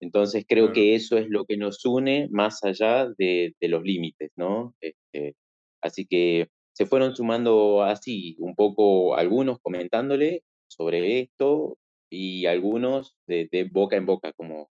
Entonces 0.00 0.44
creo 0.48 0.66
Claro. 0.66 0.72
que 0.72 0.94
eso 0.96 1.16
es 1.18 1.28
lo 1.28 1.44
que 1.46 1.56
nos 1.56 1.84
une 1.86 2.28
más 2.30 2.64
allá 2.64 3.08
de, 3.18 3.54
de 3.60 3.68
los 3.68 3.84
límites, 3.84 4.30
¿no? 4.36 4.74
Este, 4.80 5.36
así 5.82 6.06
que 6.06 6.48
se 6.74 6.86
fueron 6.86 7.14
sumando 7.16 7.82
así, 7.82 8.36
un 8.40 8.54
poco 8.56 9.16
algunos 9.16 9.58
comentándole 9.60 10.42
sobre 10.68 11.20
esto 11.20 11.78
y 12.10 12.46
algunos 12.46 13.14
de, 13.28 13.48
de 13.52 13.64
boca 13.64 13.96
en 13.96 14.06
boca, 14.06 14.32
como, 14.34 14.70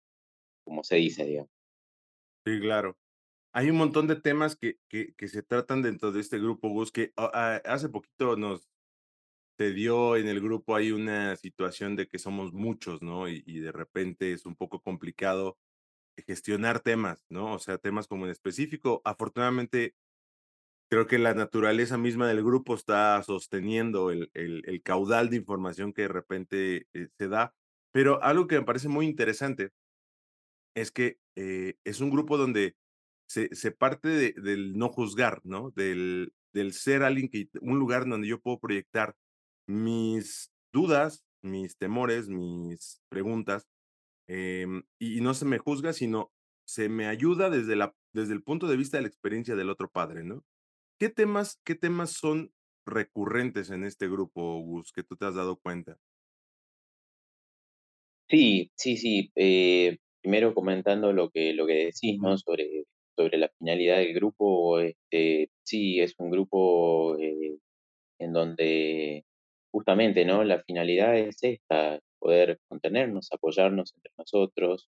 como 0.64 0.84
se 0.84 0.96
dice, 0.96 1.24
digamos. 1.26 1.50
Sí, 2.46 2.60
claro. 2.60 2.96
Hay 3.52 3.70
un 3.70 3.76
montón 3.76 4.06
de 4.06 4.16
temas 4.16 4.56
que, 4.56 4.78
que, 4.88 5.28
se 5.28 5.42
tratan 5.42 5.82
dentro 5.82 6.10
de 6.12 6.20
este 6.20 6.38
grupo, 6.38 6.68
Gus, 6.70 6.90
que 6.90 7.12
ah, 7.16 7.30
ah, 7.34 7.60
hace 7.66 7.88
poquito 7.88 8.36
nos 8.36 8.72
se 9.58 9.72
dio 9.72 10.16
en 10.16 10.28
el 10.28 10.40
grupo 10.40 10.74
hay 10.74 10.92
una 10.92 11.36
situación 11.36 11.96
de 11.96 12.08
que 12.08 12.18
somos 12.18 12.52
muchos, 12.52 13.02
¿no? 13.02 13.28
Y, 13.28 13.42
de 13.60 13.72
repente 13.72 14.32
es 14.32 14.46
un 14.46 14.56
poco 14.56 14.80
complicado 14.80 15.58
gestionar 16.26 16.80
temas, 16.80 17.24
¿no? 17.28 17.54
O 17.54 17.58
sea, 17.58 17.78
temas 17.78 18.08
como 18.08 18.24
en 18.26 18.32
específico. 18.32 19.02
Afortunadamente, 19.04 19.94
creo 20.90 21.06
que 21.06 21.18
la 21.18 21.34
naturaleza 21.34 21.98
misma 21.98 22.28
del 22.28 22.42
grupo 22.44 22.74
está 22.74 23.22
sosteniendo 23.22 24.10
el, 24.10 24.30
el, 24.34 24.62
el 24.66 24.82
caudal 24.82 25.30
de 25.30 25.36
información 25.36 25.92
que 25.92 26.02
de 26.02 26.08
repente 26.08 26.86
eh, 26.94 27.08
se 27.18 27.28
da. 27.28 27.54
Pero 27.92 28.22
algo 28.22 28.46
que 28.46 28.58
me 28.58 28.66
parece 28.66 28.88
muy 28.88 29.06
interesante 29.06 29.72
es 30.74 30.90
que 30.90 31.18
eh, 31.36 31.76
es 31.84 32.00
un 32.00 32.10
grupo 32.10 32.36
donde 32.38 32.76
se, 33.32 33.48
se 33.54 33.70
parte 33.72 34.08
de- 34.08 34.34
del 34.42 34.74
no 34.74 34.88
juzgar, 34.90 35.40
¿no? 35.44 35.70
Del, 35.76 36.32
del 36.52 36.72
ser 36.74 37.02
alguien 37.02 37.28
que, 37.28 37.48
un 37.62 37.78
lugar 37.78 38.06
donde 38.08 38.28
yo 38.28 38.40
puedo 38.40 38.58
proyectar 38.60 39.16
mis 39.66 40.52
dudas, 40.72 41.24
mis 41.42 41.76
temores, 41.78 42.28
mis 42.28 43.00
preguntas, 43.08 43.68
em, 44.28 44.82
y, 45.00 45.20
no 45.22 45.34
se 45.34 45.44
me 45.46 45.58
juzga, 45.58 45.92
sino 45.92 46.32
se 46.66 46.88
me 46.88 47.06
ayuda 47.08 47.50
desde, 47.50 47.76
la, 47.76 47.94
desde 48.14 48.34
el 48.34 48.42
punto 48.42 48.66
de 48.68 48.76
vista 48.76 48.96
de 48.98 49.02
la 49.04 49.08
experiencia 49.08 49.56
del 49.56 49.70
otro 49.70 49.90
padre, 49.90 50.24
¿no? 50.24 50.44
¿Qué 51.00 51.10
temas, 51.10 51.60
qué 51.64 51.74
temas 51.76 52.12
son 52.12 52.52
recurrentes 52.86 53.70
en 53.70 53.84
este 53.84 54.08
grupo, 54.08 54.60
Gus, 54.62 54.92
que 54.92 55.04
tú 55.04 55.16
te 55.16 55.26
has 55.26 55.34
dado 55.36 55.58
cuenta? 55.58 55.98
Sí, 58.28 58.70
sí, 58.76 58.96
sí. 58.96 59.30
eh, 59.36 59.98
primero 60.22 60.54
comentando 60.54 61.12
lo 61.12 61.30
que, 61.30 61.52
lo 61.52 61.66
que 61.66 61.74
decís, 61.92 62.18
¿no? 62.20 62.36
Sobre, 62.38 62.84
sobre 63.16 63.38
la 63.38 63.48
finalidad 63.58 63.98
del 63.98 64.14
grupo, 64.14 64.80
este, 64.80 65.50
sí, 65.64 66.00
es 66.00 66.14
un 66.18 66.30
grupo 66.30 67.16
eh, 67.18 67.58
en 68.18 68.32
donde 68.32 69.24
justamente, 69.72 70.24
¿no? 70.24 70.44
La 70.44 70.60
finalidad 70.62 71.16
es 71.18 71.42
esta, 71.42 72.00
poder 72.18 72.60
contenernos, 72.68 73.32
apoyarnos 73.32 73.94
entre 73.96 74.12
nosotros, 74.18 74.88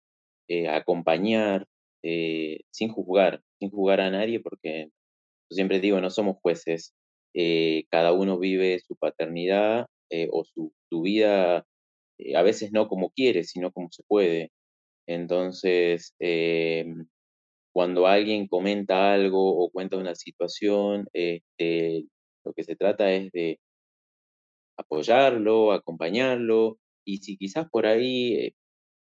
eh, 0.50 0.68
acompañar, 0.70 1.66
eh, 2.04 2.62
sin 2.72 2.90
juzgar, 2.90 3.42
sin 3.60 3.70
juzgar 3.72 4.02
a 4.02 4.12
nadie, 4.12 4.40
porque 4.40 4.86
yo 5.50 5.56
siempre 5.56 5.80
digo, 5.80 6.02
no 6.02 6.10
somos 6.10 6.38
jueces, 6.42 6.94
cada 7.90 8.12
uno 8.14 8.38
vive 8.40 8.80
su 8.80 8.96
paternidad 8.98 9.86
o 10.32 10.44
su, 10.44 10.74
su 10.90 11.02
vida, 11.02 11.66
a 12.36 12.42
veces 12.44 12.72
no 12.74 12.88
como 12.90 13.12
quiere, 13.12 13.44
sino 13.46 13.72
como 13.72 13.90
se 13.92 14.04
puede. 14.04 14.52
Entonces, 15.08 16.14
em, 16.20 17.08
cuando 17.74 18.08
alguien 18.08 18.48
comenta 18.48 19.14
algo 19.14 19.64
o 19.66 19.70
cuenta 19.72 19.98
una 19.98 20.16
situación, 20.16 21.08
este, 21.14 22.06
lo 22.46 22.54
que 22.54 22.64
se 22.64 22.76
trata 22.76 23.12
es 23.14 23.32
de 23.32 23.60
apoyarlo, 24.78 25.72
acompañarlo, 25.74 26.78
y 27.06 27.18
si 27.18 27.38
quizás 27.38 27.68
por 27.70 27.86
ahí 27.86 28.34
eh, 28.36 28.54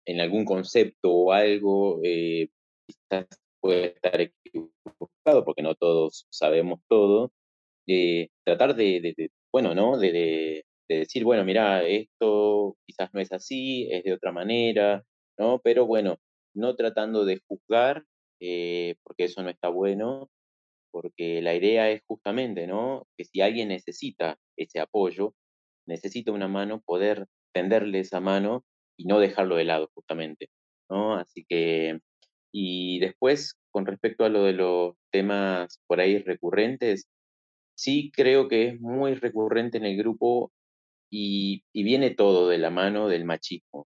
en 0.06 0.20
algún 0.20 0.44
concepto 0.46 1.12
o 1.12 1.32
algo 1.32 2.00
eh, 2.04 2.48
quizás 2.86 3.26
puede 3.60 3.88
estar 3.96 4.20
equivocado, 4.20 5.44
porque 5.44 5.62
no 5.62 5.74
todos 5.74 6.26
sabemos 6.30 6.80
todo, 6.88 7.32
eh, 7.88 8.28
tratar 8.44 8.76
de, 8.76 9.00
de- 9.00 9.14
de, 9.16 9.30
bueno, 9.52 9.74
¿no? 9.74 9.98
De, 9.98 10.12
de- 10.12 10.64
de 10.88 10.98
decir, 11.00 11.24
bueno, 11.24 11.44
mira, 11.44 11.86
esto 11.88 12.76
quizás 12.86 13.10
no 13.14 13.20
es 13.20 13.32
así, 13.32 13.88
es 13.92 14.04
de 14.04 14.12
otra 14.14 14.32
manera, 14.32 15.04
¿no? 15.38 15.60
Pero 15.62 15.86
bueno, 15.86 16.18
no 16.54 16.76
tratando 16.76 17.24
de 17.26 17.40
juzgar, 17.48 18.04
eh, 18.40 18.96
porque 19.02 19.24
eso 19.24 19.42
no 19.42 19.50
está 19.50 19.68
bueno, 19.68 20.30
porque 20.90 21.42
la 21.42 21.54
idea 21.54 21.90
es 21.90 22.02
justamente, 22.06 22.66
¿no? 22.66 23.06
Que 23.16 23.24
si 23.24 23.40
alguien 23.40 23.68
necesita 23.68 24.38
ese 24.56 24.80
apoyo, 24.80 25.34
necesita 25.86 26.32
una 26.32 26.48
mano, 26.48 26.82
poder 26.84 27.26
tenderle 27.52 28.00
esa 28.00 28.20
mano 28.20 28.64
y 28.96 29.06
no 29.06 29.20
dejarlo 29.20 29.56
de 29.56 29.64
lado 29.64 29.90
justamente, 29.94 30.48
¿no? 30.90 31.14
Así 31.14 31.44
que, 31.48 32.00
y 32.52 32.98
después, 33.00 33.54
con 33.70 33.86
respecto 33.86 34.24
a 34.24 34.28
lo 34.28 34.44
de 34.44 34.52
los 34.54 34.94
temas 35.12 35.80
por 35.86 36.00
ahí 36.00 36.18
recurrentes, 36.18 37.08
sí 37.76 38.10
creo 38.14 38.48
que 38.48 38.68
es 38.68 38.80
muy 38.80 39.14
recurrente 39.14 39.78
en 39.78 39.84
el 39.84 39.96
grupo 39.96 40.52
y, 41.10 41.64
viene 41.72 42.10
todo 42.10 42.48
de 42.48 42.58
la 42.58 42.70
mano 42.70 43.08
del 43.08 43.24
machismo. 43.24 43.86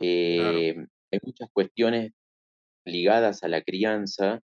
Eh, 0.00 0.74
hay 1.10 1.18
muchas 1.22 1.48
cuestiones 1.52 2.12
ligadas 2.84 3.42
a 3.42 3.48
la 3.48 3.62
crianza 3.62 4.40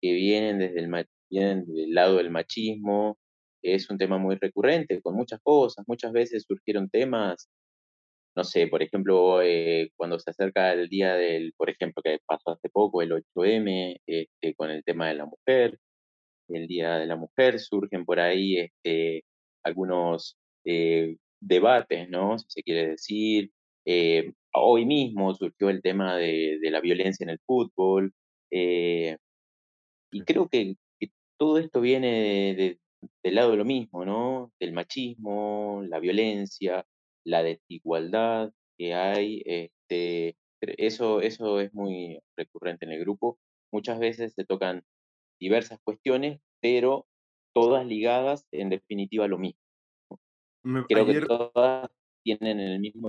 que 0.00 0.12
vienen 0.14 0.58
desde 0.58 0.80
el, 0.80 1.06
vienen 1.30 1.66
del 1.66 1.94
lado 1.94 2.16
del 2.16 2.30
machismo, 2.30 3.18
es 3.62 3.90
un 3.90 3.98
tema 3.98 4.18
muy 4.18 4.36
recurrente, 4.36 5.00
con 5.02 5.14
muchas 5.14 5.40
cosas. 5.42 5.84
Muchas 5.88 6.12
veces 6.12 6.44
surgieron 6.48 6.88
temas, 6.90 7.50
no 8.36 8.44
sé, 8.44 8.68
por 8.68 8.82
ejemplo, 8.82 9.42
eh, 9.42 9.90
cuando 9.96 10.18
se 10.18 10.30
acerca 10.30 10.72
el 10.72 10.88
día 10.88 11.14
del, 11.14 11.52
por 11.56 11.70
ejemplo, 11.70 12.02
que 12.02 12.18
pasó 12.26 12.52
hace 12.52 12.70
poco, 12.70 13.02
el 13.02 13.12
8M, 13.12 14.00
este, 14.06 14.54
con 14.54 14.70
el 14.70 14.84
tema 14.84 15.08
de 15.08 15.14
la 15.14 15.26
mujer, 15.26 15.78
el 16.48 16.66
Día 16.66 16.96
de 16.98 17.06
la 17.06 17.16
Mujer, 17.16 17.60
surgen 17.60 18.04
por 18.04 18.20
ahí 18.20 18.58
este, 18.58 19.24
algunos 19.64 20.36
eh, 20.64 21.16
debates, 21.40 22.08
¿no? 22.08 22.38
Si 22.38 22.46
se 22.48 22.62
quiere 22.62 22.88
decir. 22.90 23.50
Eh, 23.86 24.32
hoy 24.54 24.86
mismo 24.86 25.34
surgió 25.34 25.70
el 25.70 25.82
tema 25.82 26.16
de, 26.16 26.58
la 26.62 26.80
violencia 26.80 27.24
en 27.24 27.30
el 27.30 27.40
fútbol. 27.46 28.12
y 28.50 29.16
creo 30.24 30.48
que, 30.48 30.76
todo 31.38 31.56
esto 31.58 31.80
viene 31.80 32.54
de, 32.54 32.78
del 33.22 33.34
lado 33.34 33.52
de 33.52 33.56
lo 33.56 33.64
mismo, 33.64 34.04
¿no? 34.04 34.52
Del 34.60 34.74
machismo, 34.74 35.82
la 35.88 35.98
violencia, 35.98 36.84
la 37.24 37.42
desigualdad 37.42 38.52
que 38.76 38.94
hay. 38.94 39.42
Este, 39.46 40.36
eso, 40.60 41.22
eso 41.22 41.60
es 41.60 41.72
muy 41.72 42.20
recurrente 42.36 42.84
en 42.84 42.92
el 42.92 43.00
grupo. 43.00 43.38
Muchas 43.72 43.98
veces 43.98 44.34
se 44.34 44.44
tocan 44.44 44.84
diversas 45.40 45.78
cuestiones, 45.82 46.40
pero 46.60 47.06
todas 47.54 47.86
ligadas 47.86 48.46
en 48.52 48.68
definitiva 48.68 49.24
a 49.24 49.28
lo 49.28 49.38
mismo. 49.38 49.60
Creo 50.88 51.06
que 51.06 51.20
todas 51.22 51.90
tienen 52.22 52.60
el 52.60 52.80
mismo 52.80 53.08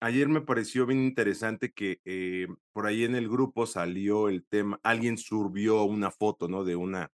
Ayer 0.00 0.28
me 0.28 0.40
pareció 0.40 0.86
bien 0.86 1.02
interesante 1.02 1.72
que 1.72 2.00
eh, 2.04 2.46
por 2.72 2.86
ahí 2.86 3.04
en 3.04 3.16
el 3.16 3.28
grupo 3.28 3.66
salió 3.66 4.28
el 4.28 4.44
tema, 4.46 4.78
alguien 4.84 5.18
subió 5.18 5.82
una 5.82 6.12
foto, 6.12 6.46
¿no? 6.46 6.62
De 6.64 6.76
una 6.76 7.10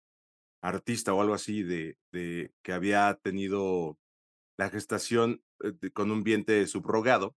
artista 0.62 1.14
o 1.14 1.22
algo 1.22 1.34
así 1.34 1.64
de, 1.64 1.98
que 2.12 2.74
había 2.74 3.18
tenido 3.22 3.98
la 4.58 4.70
gestación 4.70 5.42
eh, 5.64 5.92
con 5.92 6.12
un 6.12 6.24
vientre 6.24 6.68
subrogado 6.68 7.36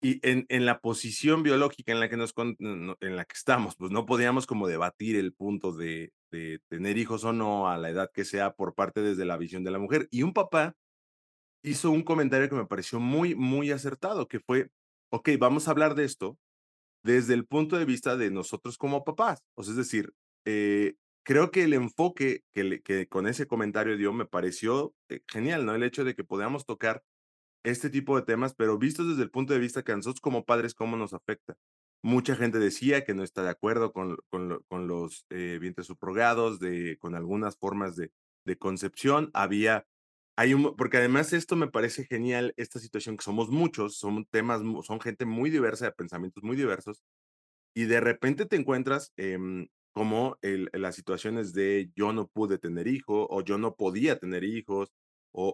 y 0.00 0.20
en, 0.26 0.46
en 0.48 0.64
la 0.64 0.80
posición 0.80 1.42
biológica 1.42 1.92
en 1.92 2.00
la 2.00 2.08
que 2.08 2.16
nos 2.16 2.32
en 2.38 3.16
la 3.16 3.24
que 3.24 3.34
estamos, 3.34 3.76
pues 3.76 3.90
no 3.90 4.06
podíamos 4.06 4.46
como 4.46 4.68
debatir 4.68 5.16
el 5.16 5.34
punto 5.34 5.72
de, 5.72 6.12
de 6.30 6.60
tener 6.68 6.96
hijos 6.98 7.24
o 7.24 7.32
no 7.32 7.68
a 7.68 7.76
la 7.76 7.90
edad 7.90 8.10
que 8.12 8.24
sea 8.24 8.54
por 8.54 8.74
parte 8.74 9.02
desde 9.02 9.24
la 9.24 9.36
visión 9.36 9.64
de 9.64 9.72
la 9.72 9.78
mujer. 9.78 10.08
Y 10.10 10.22
un 10.22 10.32
papá 10.32 10.74
hizo 11.62 11.90
un 11.90 12.02
comentario 12.02 12.48
que 12.48 12.54
me 12.54 12.66
pareció 12.66 13.00
muy, 13.00 13.34
muy 13.34 13.70
acertado, 13.70 14.28
que 14.28 14.40
fue, 14.40 14.70
ok, 15.10 15.30
vamos 15.38 15.68
a 15.68 15.72
hablar 15.72 15.94
de 15.94 16.04
esto 16.04 16.38
desde 17.02 17.34
el 17.34 17.46
punto 17.46 17.78
de 17.78 17.84
vista 17.84 18.16
de 18.16 18.30
nosotros 18.30 18.76
como 18.78 19.04
papás. 19.04 19.44
O 19.54 19.62
sea, 19.62 19.72
es 19.72 19.76
decir, 19.76 20.12
eh, 20.44 20.94
creo 21.24 21.50
que 21.50 21.64
el 21.64 21.74
enfoque 21.74 22.42
que, 22.54 23.06
con 23.08 23.26
ese 23.26 23.46
comentario 23.46 23.96
dio 23.96 24.12
me 24.12 24.26
pareció 24.26 24.94
eh, 25.08 25.20
genial, 25.28 25.66
¿no? 25.66 25.74
El 25.74 25.82
hecho 25.82 26.04
de 26.04 26.14
que 26.14 26.24
podamos 26.24 26.66
tocar 26.66 27.02
este 27.64 27.90
tipo 27.90 28.16
de 28.16 28.22
temas, 28.22 28.54
pero 28.54 28.78
vistos 28.78 29.08
desde 29.08 29.24
el 29.24 29.30
punto 29.30 29.52
de 29.52 29.58
vista 29.58 29.82
que 29.82 29.92
a 29.92 29.96
nosotros 29.96 30.20
como 30.20 30.44
padres, 30.44 30.74
¿cómo 30.74 30.96
nos 30.96 31.12
afecta? 31.12 31.56
Mucha 32.02 32.36
gente 32.36 32.58
decía 32.58 33.04
que 33.04 33.14
no 33.14 33.24
está 33.24 33.42
de 33.42 33.50
acuerdo 33.50 33.92
con, 33.92 34.16
con, 34.30 34.86
los 34.88 35.26
eh, 35.30 35.58
vientres 35.60 35.88
subrogados, 35.88 36.60
de, 36.60 36.96
con 36.98 37.14
algunas 37.14 37.56
formas 37.56 37.96
de, 37.96 38.12
de 38.44 38.56
concepción. 38.56 39.30
Había, 39.34 39.86
hay 40.38 40.54
un, 40.54 40.76
porque 40.76 40.98
además 40.98 41.32
esto 41.32 41.56
me 41.56 41.66
parece 41.66 42.04
genial, 42.04 42.54
esta 42.56 42.78
situación 42.78 43.16
que 43.16 43.24
somos 43.24 43.50
muchos, 43.50 43.96
son 43.98 44.24
temas, 44.26 44.62
son 44.84 45.00
gente 45.00 45.24
muy 45.26 45.50
diversa, 45.50 45.86
de 45.86 45.92
pensamientos 45.92 46.44
muy 46.44 46.54
diversos, 46.54 47.02
y 47.74 47.86
de 47.86 47.98
repente 47.98 48.46
te 48.46 48.54
encuentras 48.54 49.12
em, 49.16 49.66
como 49.92 50.38
el, 50.42 50.70
las 50.72 50.94
situaciones 50.94 51.54
de 51.54 51.90
yo 51.96 52.12
no 52.12 52.28
pude 52.28 52.58
tener 52.58 52.86
hijos 52.86 53.26
o 53.30 53.42
yo 53.42 53.58
no 53.58 53.74
podía 53.74 54.20
tener 54.20 54.44
hijos, 54.44 54.92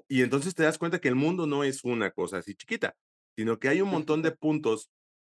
y 0.06 0.20
entonces 0.20 0.54
te 0.54 0.64
das 0.64 0.76
cuenta 0.76 1.00
que 1.00 1.08
el 1.08 1.14
mundo 1.14 1.46
no 1.46 1.64
es 1.64 1.82
una 1.84 2.10
cosa 2.10 2.38
así 2.38 2.54
chiquita, 2.54 2.94
sino 3.38 3.58
que 3.58 3.68
hay 3.68 3.80
un 3.80 3.88
montón 3.88 4.20
de 4.20 4.32
puntos 4.32 4.90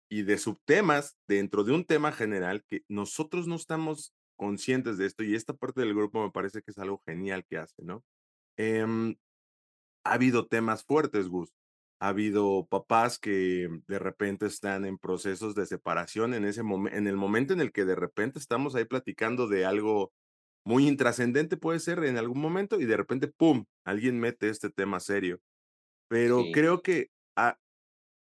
y 0.10 0.22
de 0.22 0.38
subtemas 0.38 1.18
dentro 1.28 1.66
de 1.66 1.74
un 1.74 1.84
tema 1.84 2.14
general 2.14 2.64
que 2.70 2.84
nosotros 2.88 3.48
no 3.48 3.56
estamos 3.56 4.14
conscientes 4.38 4.98
de 4.98 5.08
esto 5.08 5.24
y 5.26 5.36
esta 5.36 5.54
parte 5.54 5.82
del 5.82 5.94
grupo 5.94 6.24
me 6.24 6.32
parece 6.32 6.62
que 6.62 6.72
es 6.72 6.78
algo 6.78 7.02
genial 7.06 7.46
que 7.50 7.58
hace, 7.58 7.84
¿no? 7.84 8.06
Em, 8.56 9.18
ha 10.04 10.14
habido 10.14 10.48
temas 10.48 10.84
fuertes, 10.84 11.28
Gus. 11.28 11.54
Ha 12.00 12.10
habido 12.10 12.68
papás 12.70 13.20
que 13.20 13.70
de 13.88 14.00
repente 14.00 14.48
están 14.48 14.86
en 14.86 14.98
procesos 14.98 15.54
de 15.56 15.66
separación 15.68 16.34
en 16.34 16.46
ese 16.46 16.64
momento, 16.64 16.98
en 16.98 17.08
el 17.08 17.16
momento 17.16 17.54
en 17.54 17.62
el 17.62 17.72
que 17.72 17.86
de 17.86 17.96
repente 17.96 18.40
estamos 18.40 18.76
ahí 18.76 18.86
platicando 18.86 19.48
de 19.48 19.66
algo 19.66 20.12
muy 20.66 20.88
intrascendente 20.88 21.58
puede 21.58 21.80
ser 21.80 22.04
en 22.04 22.18
algún 22.18 22.40
momento 22.40 22.80
y 22.80 22.86
de 22.86 22.98
repente, 22.98 23.28
¡pum!, 23.28 23.66
alguien 23.84 24.20
mete 24.20 24.50
este 24.50 24.70
tema 24.70 25.00
serio. 25.00 25.40
Pero 26.10 26.46
creo 26.54 26.82
que 26.82 27.10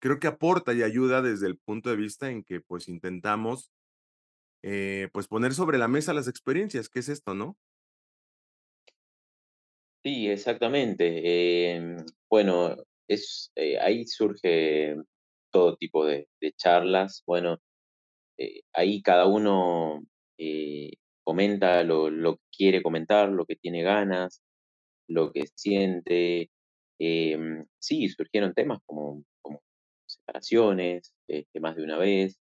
creo 0.00 0.18
que 0.18 0.27
aporta 0.27 0.74
y 0.74 0.83
ayuda 0.83 1.22
desde 1.22 1.46
el 1.46 1.59
punto 1.59 1.90
de 1.90 1.96
vista 1.96 2.31
en 2.31 2.44
que 2.44 2.61
pues 2.61 2.88
intentamos 2.88 3.72
eh, 4.62 5.09
pues 5.12 5.29
poner 5.29 5.55
sobre 5.55 5.79
la 5.79 5.88
mesa 5.88 6.14
las 6.14 6.29
experiencias, 6.29 6.88
¿qué 6.88 7.00
es 7.00 7.09
esto, 7.09 7.35
no? 7.35 7.57
Sí, 10.05 10.29
exactamente. 10.29 11.75
Em, 11.77 11.97
bueno, 12.29 12.77
es, 13.09 13.51
eh, 13.57 13.79
ahí 13.81 14.05
surge 14.07 14.97
todo 15.51 15.77
tipo 15.77 16.05
de, 16.07 16.29
charlas. 16.57 17.23
Bueno, 17.27 17.59
eh, 18.38 18.62
ahí 18.75 19.03
cada 19.03 19.27
uno 19.27 20.03
comenta 21.25 21.83
lo, 21.85 22.37
que 22.37 22.43
quiere 22.57 22.83
comentar, 22.83 23.31
lo 23.31 23.47
que 23.47 23.57
tiene 23.57 23.83
ganas, 23.83 24.43
lo 25.09 25.33
que 25.33 25.47
siente. 25.57 26.51
Em, 26.99 27.67
sí, 27.79 28.09
surgieron 28.09 28.55
temas 28.55 28.81
como, 28.87 29.25
separaciones, 30.07 31.14
este, 31.29 31.61
más 31.61 31.77
de 31.77 31.85
una 31.85 31.99
vez, 31.99 32.38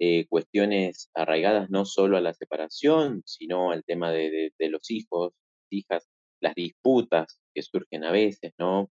eh, 0.00 0.26
cuestiones 0.28 1.10
arraigadas 1.14 1.70
no 1.70 1.84
solo 1.86 2.16
a 2.18 2.20
la 2.20 2.34
separación, 2.34 3.22
sino 3.26 3.72
al 3.72 3.84
tema 3.84 4.12
de, 4.12 4.52
los 4.60 4.90
hijos, 4.90 5.34
hijas, 5.70 6.08
las 6.46 6.54
disputas 6.54 7.40
que 7.54 7.62
surgen 7.62 8.04
a 8.04 8.12
veces, 8.12 8.52
¿no? 8.58 8.88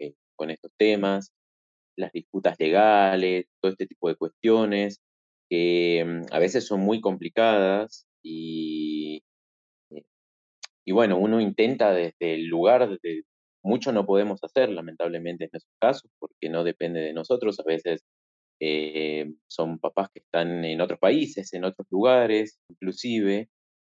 Eh, 0.00 0.14
con 0.36 0.50
estos 0.50 0.72
temas, 0.78 1.32
las 1.96 2.12
disputas 2.12 2.56
legales, 2.58 3.46
todo 3.60 3.72
este 3.72 3.86
tipo 3.86 4.08
de 4.08 4.16
cuestiones 4.16 5.00
que 5.50 6.00
em, 6.00 6.22
a 6.30 6.38
veces 6.38 6.66
son 6.66 6.80
muy 6.80 7.00
complicadas 7.00 8.06
y, 8.22 9.22
eh, 9.90 10.04
y 10.86 10.92
bueno, 10.92 11.18
uno 11.18 11.40
intenta 11.40 11.92
desde 11.92 12.34
el 12.34 12.46
lugar 12.46 12.98
de, 13.00 13.24
mucho 13.62 13.92
no 13.92 14.06
podemos 14.06 14.42
hacer, 14.42 14.70
lamentablemente, 14.70 15.44
en 15.44 15.50
esos 15.52 15.70
casos, 15.80 16.10
porque 16.18 16.48
no 16.48 16.64
depende 16.64 17.00
de 17.00 17.12
nosotros. 17.12 17.60
A 17.60 17.64
veces 17.64 18.02
eh, 18.60 19.30
son 19.46 19.78
papás 19.78 20.08
que 20.12 20.20
están 20.20 20.64
en 20.64 20.80
otros 20.80 20.98
países, 20.98 21.52
en 21.52 21.64
otros 21.64 21.86
lugares, 21.90 22.58
inclusive. 22.70 23.48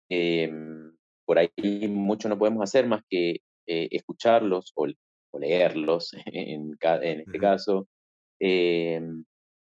Em, 0.10 0.94
por 1.26 1.40
ahí 1.40 1.88
mucho 1.88 2.30
no 2.30 2.38
podemos 2.38 2.64
hacer 2.64 2.88
más 2.88 3.02
que 3.10 3.38
eh, 3.68 3.88
escucharlos 3.92 4.72
o, 4.76 4.88
leerlos, 5.40 6.12
en, 6.26 6.78
en 6.82 7.20
este 7.22 7.40
caso, 7.40 7.88
em, 8.40 9.26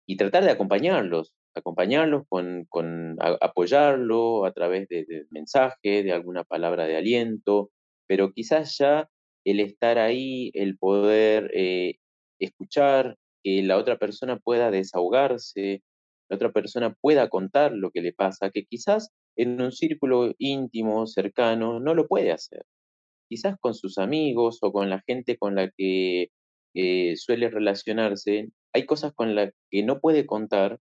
y 0.06 0.16
tratar 0.16 0.44
de 0.44 0.50
acompañarlos, 0.50 1.32
acompañarlos 1.54 2.22
con, 2.28 2.66
con 2.68 3.16
apoyarlo 3.18 4.44
a 4.44 4.52
través 4.52 4.88
de, 4.88 5.04
de 5.04 5.26
mensaje, 5.30 6.02
de 6.02 6.12
alguna 6.12 6.44
palabra 6.44 6.86
de 6.86 6.96
aliento, 6.96 7.70
pero 8.06 8.32
quizás 8.32 8.76
ya 8.78 9.08
el 9.44 9.60
estar 9.60 9.98
ahí, 9.98 10.50
el 10.54 10.76
poder 10.78 11.50
eh, 11.54 11.96
escuchar, 12.38 13.16
que 13.42 13.62
la 13.62 13.76
otra 13.76 13.98
persona 13.98 14.38
pueda 14.38 14.70
desahogarse, 14.70 15.82
la 16.28 16.36
otra 16.36 16.52
persona 16.52 16.94
pueda 17.00 17.28
contar 17.28 17.72
lo 17.72 17.90
que 17.90 18.02
le 18.02 18.12
pasa, 18.12 18.50
que 18.50 18.64
quizás 18.64 19.10
en 19.38 19.60
un 19.60 19.72
círculo 19.72 20.34
íntimo, 20.38 21.06
cercano, 21.06 21.80
no 21.80 21.94
lo 21.94 22.08
puede 22.08 22.32
hacer. 22.32 22.64
Quizás 23.28 23.56
con 23.60 23.74
sus 23.74 23.98
amigos 23.98 24.58
o 24.62 24.72
con 24.72 24.90
la 24.90 25.02
gente 25.06 25.38
con 25.38 25.54
la 25.54 25.70
que 25.70 26.30
eh, 26.74 27.16
suele 27.16 27.50
relacionarse, 27.50 28.50
hay 28.74 28.86
cosas 28.86 29.12
con 29.14 29.34
las 29.34 29.52
que 29.70 29.82
no 29.82 30.00
puede 30.00 30.26
contar 30.26 30.80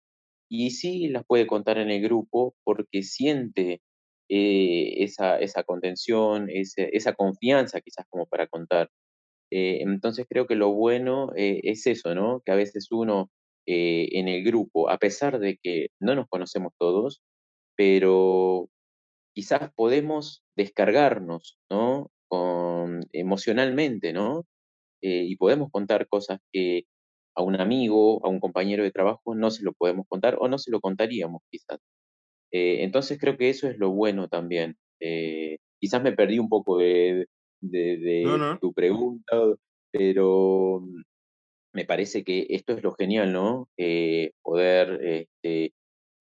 y 0.50 0.72
sí 0.72 1.08
las 1.10 1.26
puede 1.26 1.48
contar 1.48 1.80
en 1.80 1.90
el 1.92 2.02
grupo 2.02 2.56
porque 2.64 3.04
siente 3.04 3.82
eh, 4.30 5.04
esa, 5.04 5.40
esa 5.40 5.64
contención, 5.64 6.48
esa 6.50 7.14
confianza 7.14 7.82
quizás 7.82 8.06
como 8.10 8.26
para 8.28 8.48
contar. 8.48 8.90
Eh, 9.52 9.80
entonces 9.82 10.26
creo 10.30 10.48
que 10.48 10.56
lo 10.56 10.72
bueno 10.74 11.32
eh, 11.36 11.62
es 11.64 11.88
eso, 11.88 12.16
¿no? 12.16 12.42
Que 12.46 12.52
a 12.52 12.56
veces 12.56 12.88
uno 12.92 13.32
en 13.66 14.28
el 14.28 14.44
grupo, 14.44 14.90
a 14.90 14.98
pesar 14.98 15.40
de 15.40 15.58
que 15.62 15.88
no 16.00 16.16
nos 16.16 16.28
conocemos 16.28 16.74
todos, 16.78 17.22
pero 17.76 18.70
quizás 19.34 19.72
podemos 19.74 20.44
descargarnos, 20.56 21.60
¿no? 21.70 22.12
Con, 22.28 23.02
emocionalmente, 23.14 24.14
¿no? 24.14 24.46
y 25.06 25.36
podemos 25.36 25.70
contar 25.70 26.08
cosas 26.08 26.40
que 26.54 26.86
a 27.36 27.42
un 27.42 27.60
amigo, 27.60 28.26
a 28.26 28.30
un 28.30 28.40
compañero 28.40 28.84
de 28.84 28.92
trabajo 28.92 29.36
no 29.36 29.52
se 29.52 29.64
lo 29.64 29.74
podemos 29.74 30.06
contar 30.08 30.38
o 30.40 30.48
no 30.48 30.58
se 30.58 30.72
lo 30.72 30.80
contaríamos 30.80 31.42
quizás. 31.52 31.80
Eh, 32.52 32.84
entonces 32.84 33.18
creo 33.20 33.38
que 33.38 33.50
eso 33.50 33.68
es 33.68 33.78
lo 33.78 33.92
bueno 33.92 34.28
también. 34.28 34.78
Eh, 35.00 35.58
quizás 35.80 36.04
me 36.04 36.14
perdí 36.14 36.40
un 36.40 36.50
poco 36.50 36.78
de, 36.78 37.26
tu 38.62 38.74
pregunta, 38.74 39.36
pero 39.92 40.82
mm, 40.82 41.02
me 41.74 41.86
parece 41.86 42.24
que 42.24 42.46
esto 42.50 42.74
es 42.74 42.84
lo 42.84 42.94
genial, 42.94 43.34
¿no? 43.34 43.70
Eh, 43.78 44.32
poder 44.44 45.00
este, 45.04 45.74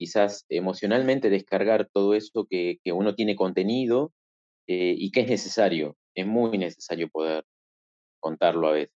quizás 0.02 0.44
emocionalmente 0.48 1.30
descargar 1.30 1.88
todo 1.92 2.14
eso 2.14 2.44
que, 2.50 2.80
uno 2.86 3.14
tiene 3.14 3.36
contenido 3.36 4.12
y 4.66 5.12
que 5.12 5.20
es 5.20 5.28
necesario, 5.28 5.96
es 6.16 6.26
muy 6.26 6.58
necesario 6.58 7.08
poder 7.08 7.44
contarlo 8.20 8.66
a 8.66 8.72
veces. 8.72 8.96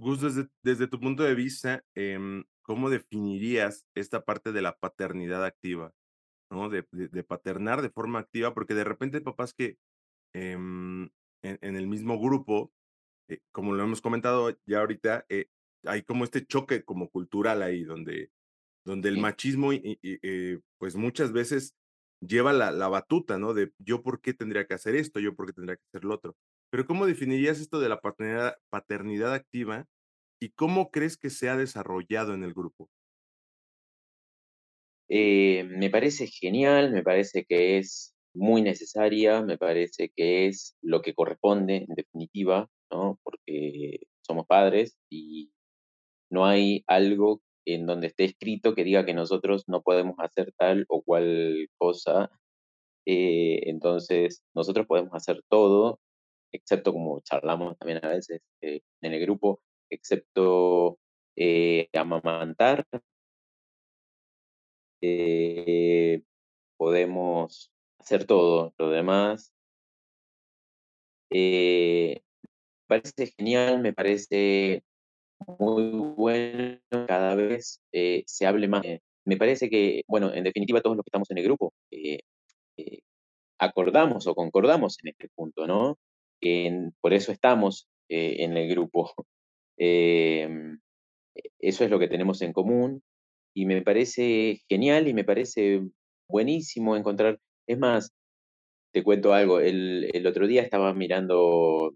Gus, 0.00 0.20
desde, 0.20 0.48
desde 0.64 0.88
tu 0.88 0.98
punto 0.98 1.22
de 1.22 1.36
vista, 1.36 1.84
em, 1.94 2.42
¿cómo 2.62 2.90
definirías 2.90 3.86
esta 3.94 4.24
parte 4.24 4.50
de 4.50 4.60
la 4.60 4.76
paternidad 4.76 5.44
activa? 5.44 5.92
¿no? 6.50 6.68
De, 6.68 6.84
de, 6.90 7.22
paternar 7.22 7.80
de 7.80 7.90
forma 7.90 8.18
activa, 8.18 8.54
porque 8.54 8.74
de 8.74 8.82
repente 8.82 9.18
hay 9.18 9.22
papás 9.22 9.54
que 9.54 9.76
em, 10.34 11.08
en, 11.42 11.76
el 11.76 11.86
mismo 11.86 12.18
grupo, 12.18 12.72
eh, 13.28 13.38
como 13.52 13.72
lo 13.72 13.84
hemos 13.84 14.00
comentado 14.00 14.58
ya 14.66 14.80
ahorita, 14.80 15.26
eh, 15.28 15.46
hay 15.84 16.02
como 16.02 16.24
este 16.24 16.44
choque 16.44 16.84
como 16.84 17.08
cultural 17.08 17.62
ahí, 17.62 17.84
donde, 17.84 18.30
donde 18.84 19.08
el 19.08 19.18
machismo, 19.18 19.72
eh, 19.72 20.60
pues 20.78 20.96
muchas 20.96 21.32
veces 21.32 21.74
lleva 22.20 22.52
la, 22.52 22.70
la, 22.70 22.88
batuta, 22.88 23.38
¿no? 23.38 23.54
De 23.54 23.70
yo 23.78 24.02
por 24.02 24.20
qué 24.20 24.34
tendría 24.34 24.66
que 24.66 24.74
hacer 24.74 24.94
esto, 24.96 25.20
yo 25.20 25.34
por 25.34 25.46
qué 25.46 25.52
tendría 25.52 25.76
que 25.76 25.84
hacer 25.88 26.04
lo 26.04 26.14
otro. 26.14 26.36
Pero 26.70 26.86
¿cómo 26.86 27.06
definirías 27.06 27.60
esto 27.60 27.80
de 27.80 27.88
la 27.88 28.00
paternidad, 28.00 28.56
paternidad 28.70 29.34
activa 29.34 29.86
y 30.40 30.50
cómo 30.50 30.90
crees 30.90 31.16
que 31.16 31.30
se 31.30 31.48
ha 31.48 31.56
desarrollado 31.56 32.34
en 32.34 32.44
el 32.44 32.52
grupo? 32.52 32.90
Eh, 35.08 35.64
me 35.64 35.90
parece 35.90 36.26
genial, 36.26 36.90
me 36.90 37.02
parece 37.02 37.44
que 37.44 37.78
es 37.78 38.14
muy 38.34 38.62
necesaria, 38.62 39.42
me 39.42 39.58
parece 39.58 40.10
que 40.16 40.48
es 40.48 40.76
lo 40.82 41.02
que 41.02 41.14
corresponde 41.14 41.86
en 41.88 41.94
definitiva, 41.94 42.68
¿no? 42.90 43.20
Porque 43.22 44.00
somos 44.22 44.46
padres 44.46 44.96
y 45.08 45.52
no 46.30 46.46
hay 46.46 46.82
algo 46.86 47.42
en 47.66 47.86
donde 47.86 48.08
esté 48.08 48.24
escrito 48.24 48.74
que 48.74 48.84
diga 48.84 49.04
que 49.06 49.14
nosotros 49.14 49.64
no 49.68 49.82
podemos 49.82 50.16
hacer 50.18 50.52
tal 50.56 50.84
o 50.88 51.02
cual 51.02 51.68
cosa. 51.78 52.30
Eh, 53.06 53.62
entonces, 53.70 54.42
nosotros 54.54 54.86
podemos 54.86 55.14
hacer 55.14 55.42
todo, 55.48 56.00
excepto 56.52 56.92
como 56.92 57.20
charlamos 57.22 57.78
también 57.78 58.04
a 58.04 58.08
veces 58.08 58.40
eh, 58.62 58.80
en 59.02 59.12
el 59.14 59.20
grupo, 59.20 59.60
excepto 59.90 60.98
amamantar, 61.94 62.86
eh, 65.02 66.22
podemos 66.76 67.70
hacer 67.98 68.26
todo 68.26 68.74
lo 68.78 68.90
demás. 68.90 69.52
Me 71.30 72.22
parece 72.86 73.26
genial, 73.36 73.80
me 73.80 73.92
parece 73.92 74.82
muy 75.58 75.90
bueno 76.16 76.78
cada 77.06 77.34
vez 77.34 77.80
eh, 77.92 78.22
se 78.26 78.46
hable 78.46 78.68
más. 78.68 78.82
me 79.24 79.36
parece 79.36 79.70
que, 79.70 80.02
bueno, 80.06 80.32
en 80.32 80.44
definitiva 80.44 80.80
todos 80.80 80.96
los 80.96 81.04
que 81.04 81.08
estamos 81.08 81.30
en 81.30 81.38
el 81.38 81.44
grupo 81.44 81.72
acordamos 83.58 84.26
o 84.26 84.34
concordamos 84.34 84.98
en 85.02 85.10
este 85.10 85.28
punto, 85.34 85.66
¿no? 85.66 85.98
por 87.00 87.14
eso 87.14 87.32
estamos 87.32 87.88
en 88.08 88.56
el 88.56 88.68
grupo. 88.68 89.12
Em, 89.76 90.78
eso 91.58 91.82
es 91.84 91.90
lo 91.90 91.98
que 91.98 92.06
tenemos 92.06 92.40
en 92.42 92.52
común 92.52 93.02
y 93.54 93.66
me 93.66 93.82
parece 93.82 94.60
genial 94.68 95.08
y 95.08 95.14
me 95.14 95.24
parece 95.24 95.82
buenísimo 96.28 96.96
encontrar. 96.96 97.40
Es 97.66 97.78
más, 97.78 98.12
te 98.92 99.02
cuento 99.02 99.32
algo, 99.32 99.58
el, 99.58 100.10
el 100.14 100.26
otro 100.28 100.46
día 100.46 100.62
estaba 100.62 100.94
mirando 100.94 101.92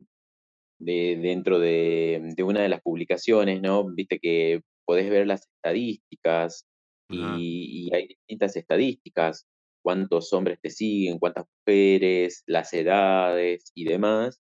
de, 0.79 1.19
dentro 1.21 1.59
de, 1.59 2.33
de, 2.37 2.43
una 2.43 2.62
de 2.62 2.69
las 2.69 2.81
publicaciones, 2.83 3.61
¿no? 3.62 3.85
Viste 3.95 4.19
que 4.19 4.62
podés 4.85 5.11
ver 5.11 5.27
las 5.27 5.47
estadísticas 5.57 6.67
y, 7.11 7.88
y, 7.88 7.95
hay 7.95 8.09
distintas 8.09 8.57
estadísticas, 8.57 9.47
cuántos 9.83 10.33
hombres 10.33 10.59
te 10.61 10.71
siguen, 10.71 11.19
cuántas 11.19 11.47
mujeres, 11.67 12.43
las 12.47 12.73
edades 12.75 13.71
y 13.75 13.85
demás. 13.85 14.41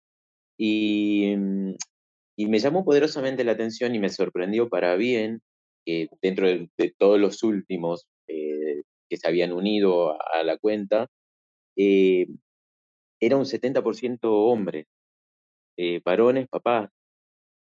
Y, 0.58 1.34
mm, 1.36 1.74
y 2.36 2.46
me 2.46 2.58
llamó 2.58 2.84
poderosamente 2.84 3.44
la 3.44 3.52
atención 3.52 3.94
y 3.94 3.98
me 3.98 4.08
sorprendió 4.08 4.68
para 4.68 4.96
bien 4.96 5.40
que 5.84 6.08
dentro 6.20 6.46
de, 6.46 6.68
todos 6.98 7.20
los 7.20 7.42
últimos 7.42 8.06
eh, 8.28 8.82
que 9.08 9.16
se 9.16 9.28
habían 9.28 9.52
unido 9.52 10.16
a, 10.20 10.42
la 10.42 10.56
cuenta, 10.58 11.08
eh, 11.76 12.26
era 13.20 13.36
un 13.36 13.44
70% 13.44 14.18
hombres, 14.22 14.86
eh, 15.76 16.00
varones, 16.04 16.48
papás. 16.48 16.90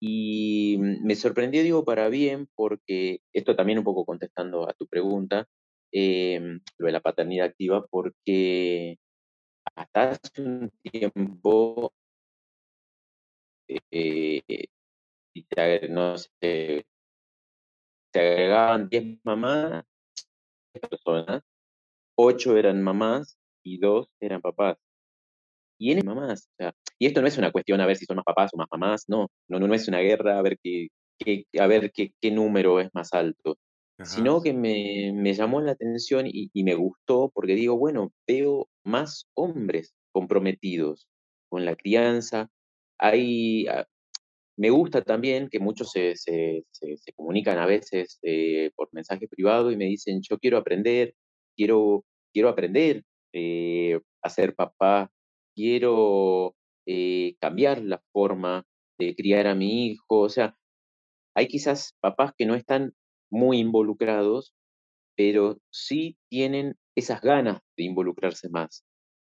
Y 0.01 0.77
me 0.79 1.15
sorprendió, 1.15 1.63
digo, 1.63 1.85
para 1.85 2.09
bien, 2.09 2.47
porque 2.55 3.21
esto 3.33 3.55
también 3.55 3.79
un 3.79 3.85
poco 3.85 4.05
contestando 4.05 4.69
a 4.69 4.73
tu 4.73 4.87
pregunta, 4.87 5.47
lo 5.91 6.85
de 6.87 6.91
la 6.91 7.01
paternidad 7.01 7.47
activa, 7.47 7.85
porque 7.89 8.97
hasta 9.75 10.11
hace 10.11 10.41
un 10.41 10.71
tiempo, 10.83 11.93
no 15.89 16.17
sé, 16.17 16.85
se 18.13 18.19
agregaban 18.19 18.89
10 18.89 19.19
mamás, 19.23 19.83
personas, 20.89 21.43
8 22.17 22.57
eran 22.57 22.81
mamás 22.83 23.37
y 23.63 23.79
2 23.79 24.09
eran 24.21 24.41
papás. 24.41 24.77
Y 25.79 25.91
él 25.91 26.03
mamás. 26.05 26.47
O 26.51 26.55
sea, 26.57 26.75
y 26.99 27.07
esto 27.07 27.21
no 27.21 27.27
es 27.27 27.37
una 27.37 27.51
cuestión 27.51 27.81
a 27.81 27.85
ver 27.85 27.97
si 27.97 28.05
son 28.05 28.17
más 28.17 28.25
papás 28.25 28.51
o 28.53 28.57
más 28.57 28.67
mamás, 28.71 29.05
no, 29.07 29.29
no, 29.49 29.59
no 29.59 29.73
es 29.73 29.87
una 29.87 29.99
guerra 29.99 30.39
a 30.39 30.41
ver 30.41 30.57
qué, 30.61 30.89
a 31.59 31.67
ver 31.67 31.91
qué, 31.91 32.11
qué, 32.21 32.31
número 32.31 32.79
es 32.79 32.89
más 32.93 33.13
alto, 33.13 33.57
sino 34.03 34.41
que 34.41 34.53
me, 34.53 35.13
me, 35.13 35.33
llamó 35.33 35.61
la 35.61 35.71
atención 35.71 36.27
y, 36.27 36.49
y, 36.53 36.63
me 36.63 36.75
gustó 36.75 37.31
porque 37.33 37.55
digo, 37.55 37.77
bueno, 37.77 38.11
veo 38.27 38.67
más 38.83 39.25
hombres 39.35 39.93
comprometidos 40.11 41.07
con 41.49 41.65
la 41.65 41.75
crianza. 41.75 42.49
Hay, 42.97 43.67
ah, 43.67 43.85
me 44.57 44.69
gusta 44.69 45.01
también 45.01 45.49
que 45.49 45.59
muchos 45.59 45.91
se, 45.91 46.15
se, 46.15 46.63
se, 46.71 47.13
comunican 47.13 47.57
a 47.57 47.65
veces 47.65 48.19
eh, 48.21 48.71
por 48.75 48.89
mensaje 48.93 49.27
privado 49.27 49.71
y 49.71 49.77
me 49.77 49.85
dicen, 49.85 50.21
yo 50.21 50.37
quiero 50.39 50.57
aprender, 50.57 51.13
quiero, 51.55 52.05
quiero 52.33 52.49
aprender 52.49 53.03
eh, 53.33 53.99
a 54.21 54.29
ser 54.29 54.55
papá, 54.55 55.09
quiero 55.55 56.55
eh, 56.85 57.35
cambiar 57.39 57.81
la 57.81 58.01
forma 58.11 58.65
de 58.99 59.15
criar 59.15 59.47
a 59.47 59.55
mi 59.55 59.87
hijo. 59.87 60.21
O 60.21 60.29
sea, 60.29 60.55
hay 61.35 61.47
quizás 61.47 61.95
papás 61.99 62.33
que 62.37 62.45
no 62.45 62.55
están 62.55 62.93
muy 63.31 63.59
involucrados, 63.59 64.53
pero 65.15 65.59
sí 65.71 66.17
tienen 66.29 66.75
esas 66.95 67.21
ganas 67.21 67.59
de 67.77 67.83
involucrarse 67.85 68.49
más. 68.49 68.85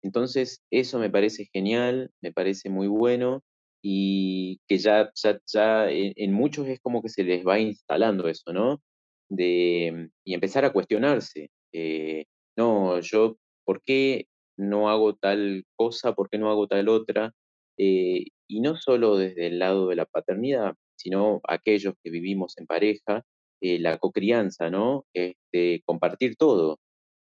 Entonces, 0.03 0.63
eso 0.71 0.99
me 0.99 1.09
parece 1.09 1.49
genial, 1.53 2.11
me 2.21 2.31
parece 2.33 2.69
muy 2.69 2.87
bueno 2.87 3.43
y 3.83 4.59
que 4.67 4.77
ya, 4.77 5.11
ya, 5.15 5.39
ya 5.45 5.89
en, 5.89 6.33
muchos 6.33 6.67
es 6.67 6.79
como 6.81 7.01
que 7.01 7.09
se 7.09 7.23
les 7.23 7.45
va 7.45 7.59
instalando 7.59 8.27
eso, 8.27 8.53
¿no? 8.53 8.81
De, 9.29 10.09
y 10.25 10.33
empezar 10.33 10.65
a 10.65 10.73
cuestionarse. 10.73 11.49
eh, 11.73 12.25
no, 12.57 12.99
yo, 12.99 13.37
¿por 13.65 13.81
qué 13.83 14.27
no 14.57 14.89
hago 14.89 15.15
tal 15.15 15.65
cosa? 15.75 16.13
¿Por 16.13 16.29
qué 16.29 16.37
no 16.37 16.49
hago 16.51 16.67
tal 16.67 16.89
otra? 16.89 17.33
Eh, 17.81 18.25
y 18.47 18.61
no 18.61 18.77
solo 18.77 19.17
desde 19.17 19.47
el 19.47 19.59
lado 19.59 19.89
de 19.89 19.97
la 19.97 20.05
paternidad, 20.05 20.75
sino 20.97 21.41
aquellos 21.47 21.95
que 22.03 22.11
vivimos 22.11 22.57
en 22.59 22.67
pareja, 22.67 23.23
eh, 23.61 23.79
la 23.79 23.97
cocrianza, 23.99 24.69
¿no? 24.69 25.05
Este, 25.15 25.81
compartir 25.85 26.35
todo 26.37 26.79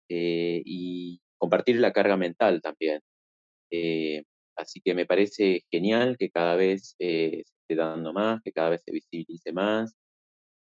eh, 0.10 0.62
y 0.66 1.22
compartir 1.40 1.78
la 1.80 1.94
carga 1.94 2.18
mental 2.18 2.62
también. 2.62 3.02
Eh, 3.72 4.24
así 4.58 4.82
que 4.82 4.96
me 4.96 5.06
parece 5.06 5.64
genial 5.72 6.18
que 6.20 6.30
cada 6.32 6.56
vez 6.56 6.96
eh, 7.00 7.44
se 7.46 7.54
esté 7.64 7.76
dando 7.76 8.14
más, 8.14 8.42
que 8.44 8.52
cada 8.54 8.70
vez 8.72 8.82
se 8.86 8.92
visibilice 8.92 9.54
más. 9.54 9.94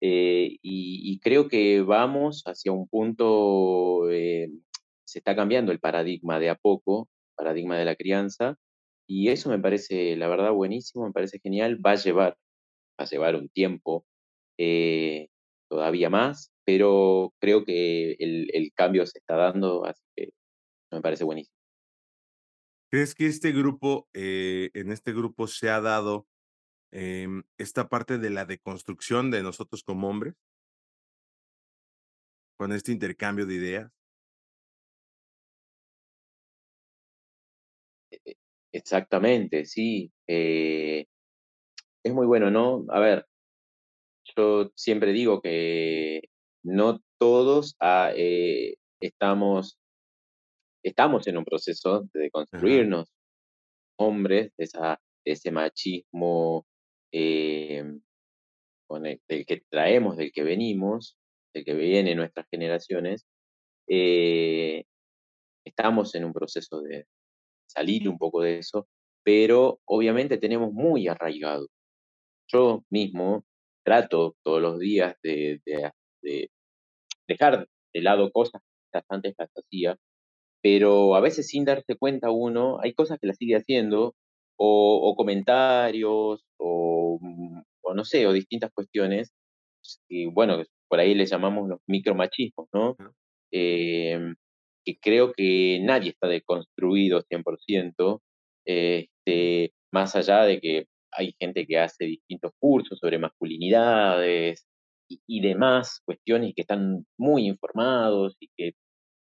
eh, 0.02 0.58
y, 0.62 1.12
y 1.14 1.20
creo 1.20 1.48
que 1.50 1.82
vamos 1.82 2.44
hacia 2.46 2.72
un 2.72 2.88
punto, 2.88 4.08
se 4.10 5.20
está 5.20 5.36
cambiando 5.36 5.72
el 5.72 5.80
paradigma 5.80 6.40
de 6.40 6.50
a 6.50 6.56
poco, 6.56 7.10
paradigma 7.36 7.78
de 7.78 7.86
la 7.86 7.96
crianza, 7.96 8.58
y 9.10 9.30
eso 9.30 9.50
me 9.50 9.58
parece, 9.58 10.16
la 10.16 10.28
verdad, 10.28 10.52
buenísimo, 10.52 11.08
me 11.08 11.12
parece 11.12 11.40
genial. 11.40 11.84
Va 11.84 11.94
a 11.94 11.96
llevar, 11.96 12.38
va 13.00 13.06
a 13.06 13.10
llevar 13.10 13.36
un 13.36 13.50
tiempo 13.50 14.06
eh, 14.60 15.30
todavía 15.68 16.12
más, 16.12 16.52
pero 16.64 17.34
creo 17.40 17.66
que 17.66 18.12
el, 18.20 18.52
el 18.54 18.72
cambio 18.72 19.08
se 19.08 19.18
está 19.18 19.36
dando, 19.36 19.84
así 19.84 20.04
que 20.16 20.30
me 20.92 21.02
parece 21.02 21.24
buenísimo. 21.24 21.56
¿Crees 22.92 23.16
que 23.16 23.26
este 23.26 23.52
grupo, 23.52 24.08
eh, 24.14 24.70
en 24.76 24.92
este 24.92 25.12
grupo 25.12 25.48
se 25.48 25.72
ha 25.72 25.82
dado 25.82 26.28
em, 26.92 27.42
esta 27.58 27.90
parte 27.90 28.20
de 28.20 28.30
la 28.30 28.46
deconstrucción 28.46 29.32
de 29.32 29.42
nosotros 29.42 29.84
como 29.84 30.08
hombres? 30.08 30.36
Con 32.60 32.74
este 32.74 32.92
intercambio 32.92 33.48
de 33.48 33.56
ideas. 33.56 33.99
Exactamente, 38.74 39.66
sí. 39.66 40.12
eh, 40.28 41.06
es 42.04 42.14
muy 42.14 42.28
bueno, 42.28 42.52
¿no? 42.52 42.86
A 42.90 43.00
ver, 43.00 43.26
yo 44.36 44.72
siempre 44.76 45.12
digo 45.12 45.42
que 45.42 46.22
no 46.64 47.00
todos 47.20 47.76
ah, 47.80 48.12
eh, 48.16 48.76
estamos, 49.02 49.78
estamos 50.84 51.28
en 51.28 51.38
un 51.38 51.46
proceso 51.46 52.04
de 52.14 52.30
Ajá. 52.52 52.70
construirnos 52.72 53.10
hombres, 54.00 54.52
de, 54.58 54.66
esa, 54.66 55.00
de 55.26 55.32
ese 55.34 55.52
machismo 55.52 56.66
eh, 57.14 57.84
con 58.88 59.06
el, 59.06 59.22
del 59.28 59.46
que 59.46 59.62
traemos, 59.70 60.18
del 60.18 60.32
que 60.32 60.44
venimos, 60.44 61.18
del 61.54 61.66
que 61.66 61.74
vienen 61.76 62.18
nuestras 62.18 62.48
generaciones. 62.52 63.26
eh, 63.90 64.84
estamos 65.66 66.16
en 66.16 66.26
un 66.26 66.34
proceso 66.34 66.82
de 66.82 67.06
salir 67.80 68.10
un 68.10 68.18
poco 68.18 68.42
de 68.42 68.60
eso, 68.60 68.88
pero 69.24 69.80
obviamente 69.86 70.38
tenemos 70.38 70.74
muy 70.74 71.08
arraigado. 71.08 71.68
Yo 72.52 72.84
mismo 72.90 73.44
trato 73.86 74.36
todos 74.44 74.62
los 74.62 74.80
días 74.80 75.16
de, 75.24 75.62
de- 75.66 75.92
de 76.24 76.50
dejar 77.28 77.68
de 77.94 78.02
lado 78.02 78.32
cosas 78.32 78.62
que 78.94 79.02
antes 79.10 79.36
las 79.38 79.50
hacía, 79.56 79.98
pero 80.62 81.16
a 81.16 81.22
veces 81.22 81.48
sin 81.48 81.66
darse 81.66 81.96
cuenta 81.98 82.32
uno, 82.32 82.80
hay 82.82 82.94
cosas 82.94 83.20
que 83.20 83.28
las 83.28 83.38
sigue 83.38 83.56
haciendo, 83.58 84.16
o, 84.58 85.02
o 85.12 85.16
comentarios, 85.16 86.44
o, 86.60 87.20
mm, 87.22 87.62
o 87.84 87.94
no 87.96 88.06
sé, 88.06 88.28
o 88.28 88.34
distintas 88.34 88.72
cuestiones, 88.74 89.32
y 90.10 90.28
bueno, 90.28 90.64
por 90.90 91.00
ahí 91.00 91.16
le 91.16 91.26
llamamos 91.26 91.70
los 91.70 91.80
micromachismos, 91.88 92.68
¿no? 92.74 92.98
Que 94.94 95.00
creo 95.02 95.34
que 95.34 95.80
nadie 95.84 96.12
está 96.12 96.28
deconstruido 96.28 97.22
100%, 97.24 98.22
este, 98.66 99.74
más 99.94 100.16
allá 100.16 100.44
de 100.46 100.60
que 100.62 100.86
hay 101.12 101.34
gente 101.40 101.66
que 101.68 101.80
hace 101.80 102.06
distintos 102.06 102.52
cursos 102.60 103.00
sobre 103.00 103.18
masculinidades 103.20 104.66
y, 105.10 105.22
y 105.28 105.42
demás 105.42 106.02
cuestiones 106.06 106.54
que 106.56 106.62
están 106.62 107.06
muy 107.18 107.48
informados 107.48 108.36
y 108.40 108.50
que 108.58 108.74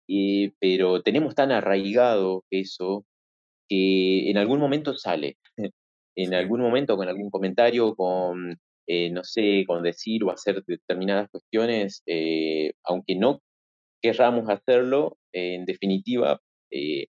eh, 0.09 0.51
pero 0.59 1.01
tenemos 1.03 1.35
tan 1.35 1.51
arraigado 1.51 2.43
eso 2.51 3.05
que 3.69 4.29
en 4.29 4.37
algún 4.37 4.59
momento 4.59 4.95
sale. 4.95 5.37
En 6.15 6.33
Sí, 6.35 6.35
algún 6.35 6.61
momento 6.61 6.95
con 6.97 7.07
algún 7.09 7.29
comentario, 7.31 7.95
con, 7.95 8.57
eh, 8.87 9.09
no 9.11 9.23
sé, 9.23 9.63
con 9.67 9.83
decir 9.83 10.23
o 10.23 10.31
hacer 10.31 10.63
determinadas 10.65 11.29
cuestiones, 11.31 12.03
eh, 12.07 12.73
aunque 12.83 13.15
no 13.15 13.41
querramos 14.03 14.49
hacerlo, 14.49 15.17
eh, 15.33 15.55
en 15.55 15.65
definitiva, 15.65 16.41
eh, 16.71 17.07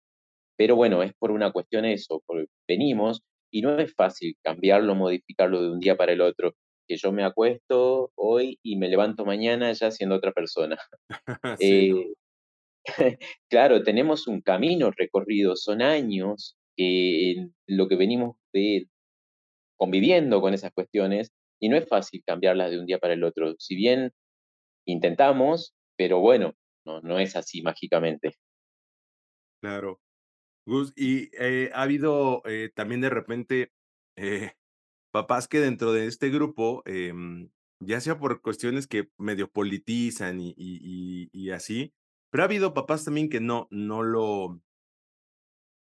pero 0.56 0.76
bueno, 0.76 1.02
es 1.02 1.12
por 1.18 1.30
una 1.32 1.52
cuestión 1.52 1.84
eso, 1.84 2.22
porque 2.26 2.46
venimos 2.68 3.22
y 3.52 3.62
no 3.62 3.78
es 3.78 3.94
fácil 3.94 4.36
cambiarlo, 4.42 4.94
modificarlo 4.94 5.62
de 5.62 5.70
un 5.72 5.80
día 5.80 5.96
para 5.96 6.12
el 6.12 6.20
otro, 6.22 6.54
que 6.88 6.96
yo 6.96 7.12
me 7.12 7.24
acuesto 7.24 8.12
hoy 8.16 8.58
y 8.62 8.76
me 8.76 8.88
levanto 8.88 9.24
mañana 9.24 9.72
ya 9.72 9.90
siendo 9.90 10.16
otra 10.16 10.32
persona. 10.32 10.78
sí, 11.56 11.88
Eh, 11.92 12.14
Claro, 13.50 13.82
tenemos 13.82 14.26
un 14.26 14.40
camino 14.40 14.90
recorrido, 14.90 15.56
son 15.56 15.82
años 15.82 16.56
que 16.76 17.48
lo 17.66 17.88
que 17.88 17.96
venimos 17.96 18.36
de 18.52 18.88
conviviendo 19.76 20.40
con 20.40 20.54
esas 20.54 20.72
cuestiones 20.72 21.32
y 21.60 21.68
no 21.68 21.76
es 21.76 21.88
fácil 21.88 22.22
cambiarlas 22.26 22.70
de 22.70 22.80
un 22.80 22.86
día 22.86 22.98
para 22.98 23.14
el 23.14 23.24
otro. 23.24 23.54
Si 23.58 23.76
bien 23.76 24.12
intentamos, 24.86 25.74
pero 25.96 26.20
bueno, 26.20 26.54
no, 27.02 27.18
es 27.18 27.36
así 27.36 27.62
mágicamente. 27.62 28.34
claro. 29.60 30.00
Gus, 30.66 30.92
y 30.96 31.30
eh, 31.38 31.70
ha 31.74 31.82
habido 31.82 32.42
eh, 32.44 32.70
también 32.74 33.00
de 33.00 33.10
repente 33.10 33.72
eh, 34.16 34.52
papás 35.12 35.48
que 35.48 35.60
dentro 35.60 35.92
de 35.92 36.06
este 36.06 36.30
grupo, 36.30 36.82
em, 36.86 37.50
ya 37.80 38.00
sea 38.00 38.18
por 38.18 38.42
cuestiones 38.42 38.86
que 38.86 39.10
medio 39.18 39.50
politizan 39.50 40.40
y, 40.40 40.54
y, 40.58 41.30
y, 41.32 41.50
así, 41.50 41.94
pero 42.30 42.42
ha 42.44 42.46
habido 42.46 42.74
papás 42.74 43.04
también 43.04 43.30
que 43.30 43.40
no, 43.40 43.68
no 43.70 44.02
lo, 44.02 44.60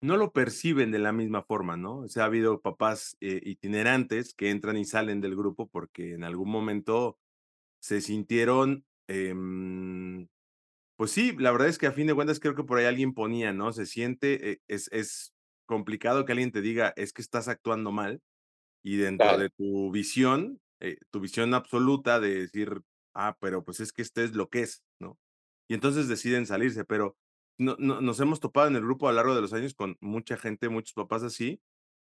no 0.01 0.17
lo 0.17 0.31
perciben 0.33 0.91
de 0.91 0.99
la 0.99 1.11
misma 1.11 1.43
forma, 1.43 1.77
¿no? 1.77 1.99
O 1.99 2.07
sea, 2.07 2.23
ha 2.23 2.27
habido 2.27 2.61
papás 2.61 3.17
itinerantes 3.19 4.35
que 4.35 4.51
entran 4.51 4.77
y 4.77 4.85
salen 4.85 5.21
del 5.21 5.35
grupo 5.35 5.67
porque 5.67 6.13
en 6.13 6.23
algún 6.23 6.49
momento 6.51 7.17
se 7.81 8.01
sintieron, 8.01 8.85
em, 9.07 10.27
pues 10.97 11.11
sí, 11.11 11.33
la 11.37 11.51
verdad 11.51 11.67
es 11.67 11.77
que 11.77 11.87
a 11.87 11.91
fin 11.91 12.07
de 12.07 12.15
cuentas 12.15 12.39
creo 12.39 12.55
que 12.55 12.63
por 12.63 12.77
ahí 12.77 12.85
alguien 12.85 13.13
ponía, 13.13 13.53
¿no? 13.53 13.71
Se 13.73 13.85
siente, 13.85 14.51
eh, 14.53 14.61
es, 14.67 14.89
es 14.91 15.33
complicado 15.65 16.25
que 16.25 16.31
alguien 16.33 16.51
te 16.51 16.61
diga, 16.61 16.93
es 16.95 17.13
que 17.13 17.21
estás 17.21 17.47
actuando 17.47 17.91
mal 17.91 18.21
y 18.83 18.97
dentro 18.97 19.35
Claro, 19.35 19.37
de 19.37 19.49
tu 19.51 19.91
visión, 19.91 20.61
eh, 20.81 20.97
tu 21.11 21.19
visión 21.21 21.53
absoluta 21.53 22.19
de 22.19 22.35
decir, 22.41 22.81
ah, 23.15 23.37
pero 23.41 23.63
pues 23.65 23.79
es 23.81 23.93
que 23.93 24.01
este 24.03 24.23
es 24.25 24.33
lo 24.35 24.49
que 24.49 24.61
es, 24.63 24.83
¿no? 24.99 25.19
Y 25.69 25.75
entonces 25.75 26.07
deciden 26.09 26.45
salirse, 26.47 26.85
pero 26.85 27.17
no, 27.59 27.75
no- 27.79 28.01
nos 28.01 28.19
hemos 28.21 28.39
topado 28.41 28.67
en 28.69 28.75
el 28.77 28.83
grupo 28.83 29.07
a 29.09 29.11
lo 29.11 29.17
largo 29.17 29.35
de 29.35 29.41
los 29.41 29.53
años 29.53 29.75
con 29.75 29.97
mucha 30.01 30.37
gente, 30.37 30.69
muchos 30.69 30.93
papás 30.93 31.23
así, 31.23 31.61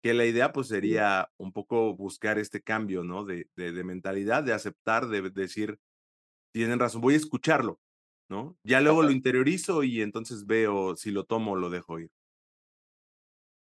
que 0.03 0.13
la 0.13 0.25
idea 0.25 0.53
pues 0.53 0.67
sería 0.69 1.31
un 1.37 1.53
poco 1.53 1.95
buscar 1.95 2.39
este 2.39 2.61
cambio, 2.63 3.03
¿no? 3.03 3.25
De, 3.25 3.49
de, 3.55 3.71
de 3.73 3.83
mentalidad, 3.83 4.43
de 4.43 4.53
aceptar, 4.53 5.07
de 5.09 5.29
decir, 5.31 5.79
tienen 6.53 6.79
razón, 6.79 7.01
voy 7.01 7.13
a 7.15 7.17
escucharlo, 7.17 7.79
¿no? 8.29 8.57
Ya 8.63 8.81
luego 8.81 9.03
lo 9.03 9.11
interiorizo 9.11 9.83
y 9.83 10.01
entonces 10.01 10.45
veo 10.47 10.95
si 10.95 11.11
lo 11.11 11.25
tomo 11.25 11.53
o 11.53 11.55
lo 11.55 11.69
dejo 11.69 11.99
ir. 11.99 12.11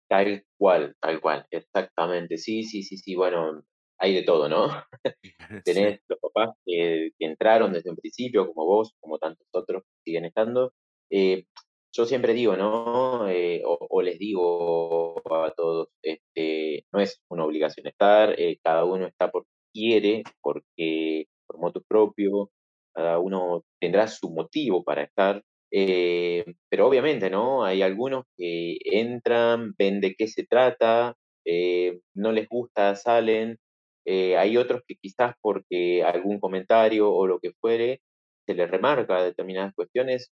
tal 0.08 0.44
cual, 0.56 0.94
tal 1.00 1.20
cual, 1.20 1.46
exactamente. 1.50 2.38
Sí, 2.38 2.64
sí, 2.64 2.82
sí, 2.82 2.96
sí, 2.98 3.14
bueno, 3.14 3.62
hay 3.98 4.14
de 4.14 4.22
todo, 4.22 4.48
¿no? 4.48 4.68
Sí, 5.64 5.64
Tenés 5.64 6.00
los 6.08 6.18
papás 6.20 6.50
que, 6.64 7.10
que 7.18 7.26
entraron 7.26 7.72
desde 7.72 7.90
un 7.90 7.96
principio, 7.96 8.46
como 8.46 8.66
vos, 8.66 8.94
como 9.00 9.18
tantos 9.18 9.46
otros 9.52 9.82
que 9.84 9.90
siguen 10.04 10.24
estando. 10.26 10.72
Eh, 11.10 11.44
yo 11.92 12.06
siempre 12.06 12.34
digo, 12.34 12.56
¿no? 12.56 13.28
Eh, 13.28 13.62
o, 13.66 13.78
o 13.90 14.02
les 14.02 14.18
digo 14.18 15.18
a 15.34 15.52
todos, 15.56 15.88
este, 16.02 16.84
no 16.92 17.00
es 17.00 17.20
una 17.30 17.44
obligación 17.44 17.86
estar, 17.86 18.38
eh, 18.40 18.58
cada 18.62 18.84
uno 18.84 19.06
está 19.06 19.30
porque 19.30 19.50
quiere, 19.72 20.22
porque 20.42 21.26
por 21.46 21.58
motu 21.60 21.82
propio, 21.88 22.50
cada 22.98 23.18
uno 23.20 23.64
tendrá 23.80 24.08
su 24.08 24.30
motivo 24.30 24.82
para 24.84 25.02
estar. 25.04 25.42
eh, 25.70 26.44
pero 26.70 26.86
obviamente, 26.88 27.30
¿no? 27.30 27.64
Hay 27.64 27.82
algunos 27.82 28.24
que 28.36 28.78
entran, 28.84 29.74
ven 29.78 30.00
de 30.00 30.14
qué 30.16 30.26
se 30.28 30.44
trata, 30.46 31.14
eh, 31.44 32.00
no 32.14 32.32
les 32.32 32.48
gusta, 32.48 32.96
salen. 32.96 33.58
Eh, 34.06 34.36
hay 34.38 34.56
otros 34.56 34.82
que 34.86 34.96
quizás 34.96 35.34
porque 35.42 36.02
algún 36.02 36.40
comentario 36.40 37.12
o 37.12 37.26
lo 37.26 37.38
que 37.40 37.52
fuere, 37.60 38.00
se 38.46 38.54
les 38.54 38.70
remarca 38.70 39.22
determinadas 39.22 39.74
cuestiones, 39.74 40.32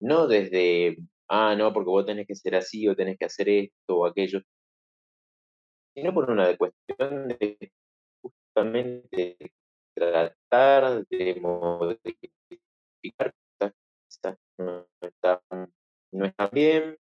no 0.00 0.26
desde, 0.28 0.96
ah, 1.28 1.54
no, 1.56 1.72
porque 1.72 1.90
vos 1.90 2.06
tenés 2.06 2.26
que 2.26 2.34
ser 2.36 2.56
así 2.56 2.88
o 2.88 2.96
tenés 2.96 3.16
que 3.18 3.26
hacer 3.26 3.48
esto 3.48 3.98
o 3.98 4.06
aquello, 4.06 4.40
sino 5.94 6.12
por 6.14 6.30
una 6.30 6.56
cuestión 6.56 7.28
de 7.28 7.72
justamente 8.22 9.36
tratar 10.10 11.06
de 11.06 11.36
modificar 11.40 13.32
cosas 13.58 13.74
no 14.58 14.86
están, 15.00 15.38
no 16.12 16.24
están 16.24 16.50
bien, 16.52 16.96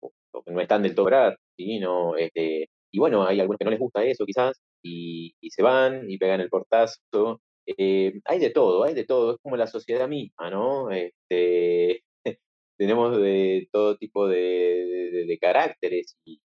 o, 0.00 0.12
que 0.44 0.50
no 0.52 0.60
están 0.60 0.82
del 0.82 0.94
todo 0.94 1.06
graves, 1.06 1.38
¿sí? 1.56 1.80
este, 2.18 2.68
y 2.92 2.98
bueno, 2.98 3.26
hay 3.26 3.40
algunos 3.40 3.58
que 3.58 3.64
no 3.64 3.70
les 3.70 3.80
gusta 3.80 4.04
eso 4.04 4.24
quizás, 4.24 4.60
y, 4.82 5.34
se 5.50 5.62
van 5.62 6.10
y 6.10 6.18
pegan 6.18 6.40
el 6.40 6.50
portazo. 6.50 7.40
Eh, 7.66 8.20
hay 8.24 8.38
de 8.38 8.50
todo, 8.50 8.84
hay 8.84 8.94
de 8.94 9.04
todo, 9.04 9.34
es 9.34 9.38
como 9.42 9.56
la 9.56 9.66
sociedad 9.66 10.08
misma, 10.08 10.50
¿no? 10.50 10.90
Este, 10.90 12.04
tenemos 12.78 13.18
de 13.18 13.68
todo 13.72 13.96
tipo 13.96 14.28
de, 14.28 15.38
caracteres 15.40 16.16
y, 16.24 16.40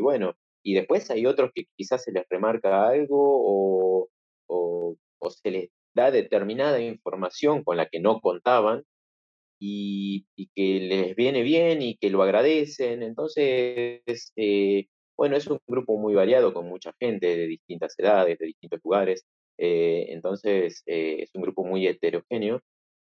bueno, 0.00 0.34
y 0.64 0.74
después 0.74 1.10
hay 1.10 1.26
otros 1.26 1.50
que 1.54 1.66
quizás 1.76 2.02
se 2.02 2.12
les 2.12 2.24
remarca 2.28 2.88
algo 2.88 3.16
o, 3.18 4.08
o, 4.48 4.96
o 5.22 5.30
se 5.30 5.50
les 5.50 5.70
da 5.94 6.10
determinada 6.10 6.80
información 6.80 7.62
con 7.64 7.76
la 7.76 7.86
que 7.86 8.00
no 8.00 8.20
contaban 8.20 8.84
y, 9.60 10.26
que 10.54 10.80
les 10.80 11.16
viene 11.16 11.42
bien 11.42 11.82
y 11.82 11.96
que 11.96 12.10
lo 12.10 12.22
agradecen. 12.22 13.02
Entonces, 13.02 14.32
eh, 14.36 14.86
bueno, 15.16 15.36
es 15.36 15.46
un 15.46 15.60
grupo 15.66 15.96
muy 15.98 16.14
variado 16.14 16.52
con 16.52 16.68
mucha 16.68 16.92
gente 17.00 17.36
de 17.36 17.46
distintas 17.46 17.94
edades, 17.98 18.38
de 18.38 18.46
distintos 18.46 18.80
lugares. 18.84 19.24
Eh, 19.58 20.06
entonces, 20.08 20.82
eh, 20.86 21.18
es 21.22 21.30
un 21.34 21.42
grupo 21.42 21.64
muy 21.64 21.86
heterogéneo. 21.86 22.60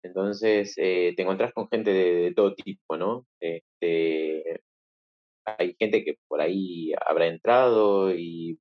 Entonces, 0.04 0.76
te 0.76 1.22
encontrás 1.22 1.52
con 1.54 1.68
gente 1.70 1.92
de, 1.92 2.34
todo 2.34 2.54
tipo, 2.56 2.96
¿no? 2.98 3.26
Este, 3.40 4.62
hay 5.46 5.76
gente 5.80 6.04
que 6.04 6.18
por 6.28 6.42
ahí 6.42 6.94
habrá 7.08 7.28
entrado 7.28 8.14
y 8.16 8.60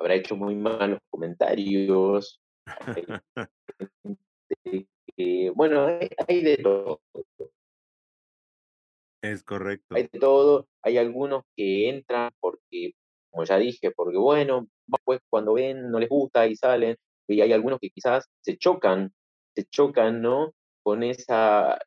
habrá 0.00 0.14
hecho 0.14 0.34
muy 0.34 0.56
malos 0.56 0.98
comentarios. 1.10 2.40
bueno, 5.54 5.86
hay, 6.26 6.42
de 6.42 6.56
todo. 6.56 7.00
Es 9.22 9.44
correcto. 9.44 9.94
Hay 9.94 10.08
de 10.10 10.18
todo. 10.18 10.66
Hay 10.82 10.96
algunos 10.96 11.44
que 11.54 11.90
entran 11.90 12.30
porque, 12.40 12.94
como 13.30 13.44
ya 13.44 13.58
dije, 13.58 13.90
porque 13.90 14.16
bueno, 14.16 14.66
pues 15.04 15.20
cuando 15.28 15.52
ven 15.52 15.90
no 15.90 16.00
les 16.00 16.08
gusta 16.08 16.46
y 16.46 16.56
salen. 16.56 16.96
Y 17.28 17.42
hay 17.42 17.52
algunos 17.52 17.78
que 17.78 17.90
quizás 17.90 18.26
se 18.40 18.56
chocan, 18.56 19.12
se 19.54 19.64
chocan, 19.66 20.22
¿no? 20.22 20.52
Con 20.82 21.02
esa, 21.02 21.78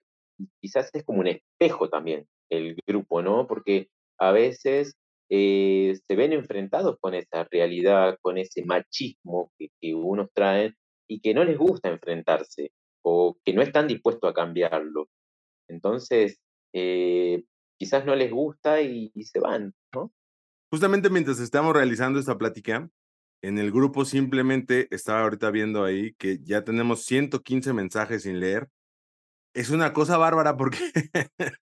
quizás 0.61 0.89
es 0.93 1.03
como 1.03 1.19
un 1.19 1.27
espejo 1.27 1.89
también 1.89 2.27
el 2.49 2.77
grupo, 2.87 3.21
¿no? 3.21 3.47
Porque 3.47 3.89
a 4.19 4.31
veces 4.31 4.95
eh, 5.29 5.97
se 6.07 6.15
ven 6.15 6.33
enfrentados 6.33 6.97
con 6.99 7.13
esa 7.13 7.47
realidad, 7.49 8.17
con 8.21 8.37
ese 8.37 8.63
machismo 8.65 9.51
que, 9.57 9.69
que 9.79 9.95
unos 9.95 10.29
traen 10.33 10.75
y 11.07 11.19
que 11.21 11.33
no 11.33 11.43
les 11.43 11.57
gusta 11.57 11.89
enfrentarse 11.89 12.71
o 13.03 13.37
que 13.43 13.53
no 13.53 13.61
están 13.61 13.87
dispuestos 13.87 14.29
a 14.29 14.33
cambiarlo. 14.33 15.09
Entonces, 15.67 16.39
eh, 16.73 17.43
quizás 17.77 18.05
no 18.05 18.15
les 18.15 18.31
gusta 18.31 18.81
y, 18.81 19.11
se 19.23 19.39
van, 19.39 19.73
¿no? 19.93 20.11
Justamente 20.71 21.09
mientras 21.09 21.39
estamos 21.39 21.73
realizando 21.73 22.19
esta 22.19 22.37
plática, 22.37 22.89
en 23.43 23.57
el 23.59 23.71
grupo 23.71 24.05
simplemente 24.05 24.87
estaba 24.89 25.23
ahorita 25.23 25.51
viendo 25.51 25.83
ahí 25.83 26.13
que 26.15 26.39
ya 26.43 26.63
tenemos 26.63 27.03
115 27.03 27.73
mensajes 27.73 28.23
sin 28.23 28.39
leer. 28.39 28.69
Es 29.53 29.69
una 29.69 29.93
cosa 29.93 30.17
bárbara 30.17 30.57
porque 30.57 30.79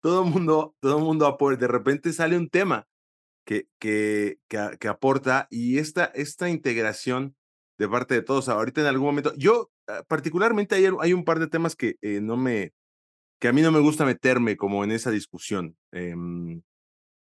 todo 0.00 0.24
el 0.24 0.30
mundo, 0.30 0.74
todo 0.80 0.98
mundo 0.98 1.38
de 1.58 1.68
repente 1.68 2.12
sale 2.12 2.36
un 2.36 2.48
tema 2.48 2.86
que, 3.44 3.68
que, 3.78 4.38
que, 4.48 4.88
aporta 4.88 5.46
y 5.50 5.78
esta, 5.78 6.04
esta 6.06 6.48
integración 6.48 7.36
de 7.78 7.88
parte 7.88 8.14
de 8.14 8.22
todos, 8.22 8.48
ahorita 8.48 8.82
en 8.82 8.86
algún 8.86 9.06
momento, 9.06 9.32
yo 9.36 9.70
ah, 9.88 10.04
particularmente 10.06 10.74
hay, 10.74 10.88
hay 11.00 11.12
un 11.12 11.24
par 11.24 11.38
de 11.38 11.46
temas 11.46 11.74
que 11.74 11.96
eh, 12.02 12.20
no 12.20 12.36
me, 12.36 12.72
que 13.40 13.48
a 13.48 13.52
mí 13.52 13.62
no 13.62 13.72
me 13.72 13.80
gusta 13.80 14.04
meterme 14.04 14.56
como 14.56 14.84
en 14.84 14.92
esa 14.92 15.10
discusión. 15.10 15.76
Em, 15.92 16.62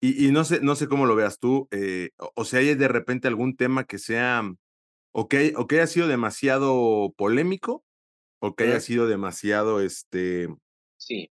y, 0.02 0.28
y, 0.28 0.32
no 0.32 0.44
sé, 0.44 0.62
no 0.62 0.76
sé 0.76 0.88
cómo 0.88 1.08
lo 1.08 1.16
veas 1.16 1.40
tú, 1.40 1.68
eh, 1.72 2.12
o, 2.18 2.46
si 2.46 2.58
hay 2.58 2.76
de 2.76 2.88
repente 2.88 3.28
algún 3.28 3.56
tema 3.56 3.86
que 3.86 3.98
sea, 3.98 4.44
o 5.12 5.28
que, 5.28 5.54
o 5.58 5.66
que 5.66 5.78
haya 5.78 5.88
sido 5.88 6.08
demasiado 6.08 7.14
polémico, 7.18 7.84
o 8.40 8.56
que 8.56 8.66
haya 8.66 8.80
sido 8.80 9.08
demasiado, 9.08 9.82
este... 9.82 10.48
Sí. 10.98 11.32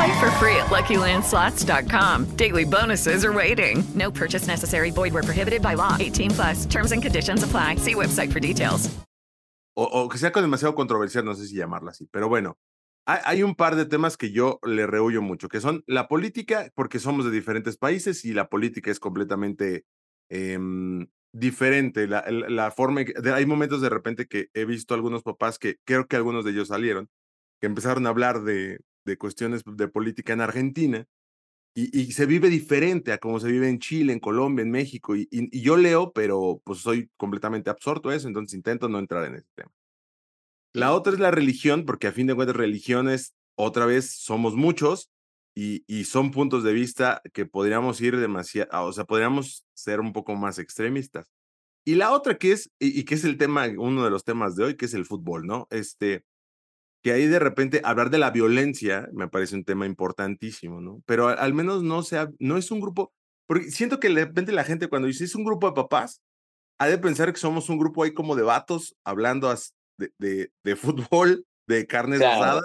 Play 0.00 0.18
for 0.18 0.30
free 0.40 0.56
at 0.56 0.70
LuckyLandSlots.com. 0.70 2.24
Daily 2.36 2.64
bonuses 2.64 3.22
are 3.22 3.34
waiting. 3.34 3.84
No 3.94 4.10
purchase 4.10 4.46
necessary. 4.46 4.90
Void 4.90 5.12
where 5.12 5.22
prohibited 5.22 5.60
by 5.60 5.74
law. 5.74 5.94
18 6.00 6.30
plus. 6.30 6.66
Terms 6.66 6.92
and 6.92 7.02
conditions 7.02 7.42
apply. 7.42 7.76
See 7.76 7.94
website 7.94 8.32
for 8.32 8.40
details. 8.40 8.88
O, 9.76 9.84
o 9.84 10.08
que 10.08 10.16
sea 10.16 10.32
con 10.32 10.42
demasiado 10.42 10.74
controversial, 10.74 11.24
no 11.24 11.34
sé 11.34 11.46
si 11.46 11.54
llamarla 11.54 11.90
así, 11.90 12.08
pero 12.10 12.30
bueno. 12.30 12.56
Hay, 13.06 13.20
hay, 13.24 13.42
un 13.42 13.54
par 13.54 13.76
de 13.76 13.84
temas 13.84 14.16
que 14.16 14.32
yo 14.32 14.58
le 14.62 14.86
rehuyo 14.86 15.20
mucho, 15.20 15.48
que 15.48 15.60
son 15.60 15.84
la 15.86 16.08
política, 16.08 16.70
porque 16.74 16.98
somos 16.98 17.26
de 17.26 17.30
diferentes 17.30 17.76
países 17.76 18.24
y 18.24 18.32
la 18.32 18.48
política 18.48 18.90
es 18.90 19.00
completamente 19.00 19.84
eh, 20.30 20.58
diferente. 21.32 22.06
La, 22.06 22.24
la 22.30 22.70
forma, 22.70 23.02
de, 23.02 23.32
hay 23.34 23.44
momentos 23.44 23.82
de 23.82 23.90
repente 23.90 24.26
que 24.26 24.48
he 24.54 24.64
visto 24.64 24.94
algunos 24.94 25.22
papás 25.22 25.58
que 25.58 25.76
creo 25.84 26.06
que 26.06 26.16
algunos 26.16 26.46
de 26.46 26.52
ellos 26.52 26.68
salieron, 26.68 27.10
que 27.60 27.66
empezaron 27.66 28.06
a 28.06 28.10
hablar 28.10 28.42
de, 28.42 28.80
de 29.04 29.16
cuestiones 29.16 29.62
de 29.64 29.88
política 29.88 30.32
en 30.32 30.40
Argentina 30.40 31.06
y, 31.74 31.98
y, 31.98 32.12
se 32.12 32.26
vive 32.26 32.48
diferente 32.48 33.12
a 33.12 33.18
como 33.18 33.38
se 33.38 33.50
vive 33.50 33.68
en 33.68 33.78
Chile, 33.78 34.12
en 34.12 34.18
Colombia, 34.18 34.62
en 34.62 34.70
México. 34.70 35.14
Y, 35.14 35.28
y, 35.30 35.56
y, 35.56 35.62
yo 35.62 35.76
leo, 35.76 36.12
pero 36.12 36.60
pues 36.64 36.80
soy 36.80 37.10
completamente 37.16 37.70
absorto 37.70 38.08
a 38.08 38.16
eso, 38.16 38.26
entonces 38.26 38.54
intento 38.54 38.88
no 38.88 38.98
entrar 38.98 39.24
en 39.26 39.36
ese 39.36 39.46
tema. 39.54 39.70
La 40.72 40.92
otra 40.92 41.12
es 41.12 41.20
la 41.20 41.30
religión, 41.30 41.84
porque 41.84 42.08
a 42.08 42.12
fin 42.12 42.26
de 42.26 42.34
cuentas 42.34 42.56
religiones, 42.56 43.34
otra 43.56 43.86
vez, 43.86 44.10
somos 44.10 44.54
muchos 44.56 45.10
y, 45.54 45.84
y 45.86 46.04
son 46.04 46.30
puntos 46.32 46.64
de 46.64 46.72
vista 46.72 47.22
que 47.32 47.46
podríamos 47.46 48.00
ir 48.00 48.16
demasiado, 48.16 48.86
o 48.86 48.92
sea, 48.92 49.04
podríamos 49.04 49.64
ser 49.74 50.00
un 50.00 50.12
poco 50.12 50.34
más 50.34 50.58
extremistas. 50.58 51.30
Y 51.84 51.94
la 51.94 52.12
otra 52.12 52.36
que 52.38 52.52
es, 52.52 52.70
y, 52.78 53.04
que 53.04 53.14
es 53.14 53.24
el 53.24 53.36
tema, 53.36 53.66
uno 53.76 54.04
de 54.04 54.10
los 54.10 54.24
temas 54.24 54.54
de 54.54 54.64
hoy, 54.64 54.76
que 54.76 54.84
es 54.84 54.94
el 54.94 55.06
fútbol, 55.06 55.46
¿no? 55.46 55.66
Este, 55.70 56.24
que 57.02 57.12
ahí 57.12 57.26
de 57.26 57.38
repente 57.38 57.80
hablar 57.84 58.10
de 58.10 58.18
la 58.18 58.30
violencia 58.30 59.08
me 59.12 59.28
parece 59.28 59.54
un 59.54 59.64
tema 59.64 59.86
importantísimo, 59.86 60.80
¿no? 60.80 61.02
Pero 61.06 61.28
al, 61.28 61.54
menos 61.54 61.82
no 61.82 62.02
sea, 62.02 62.30
no 62.38 62.56
es 62.56 62.70
un 62.70 62.80
grupo, 62.80 63.12
porque 63.46 63.70
siento 63.70 64.00
que 64.00 64.08
de 64.08 64.26
repente 64.26 64.52
la 64.52 64.64
gente 64.64 64.88
cuando 64.88 65.08
dice 65.08 65.24
es 65.24 65.34
un 65.34 65.44
grupo 65.44 65.66
de 65.66 65.74
papás, 65.74 66.22
ha 66.78 66.88
de 66.88 66.98
pensar 66.98 67.32
que 67.32 67.40
somos 67.40 67.68
un 67.68 67.78
grupo 67.78 68.02
ahí 68.02 68.12
como 68.12 68.36
de 68.36 68.42
vatos 68.42 68.96
hablando 69.04 69.54
de, 69.98 70.12
de, 70.18 70.50
de 70.64 70.76
fútbol, 70.76 71.44
de 71.66 71.86
carnes 71.86 72.20
asadas. 72.20 72.64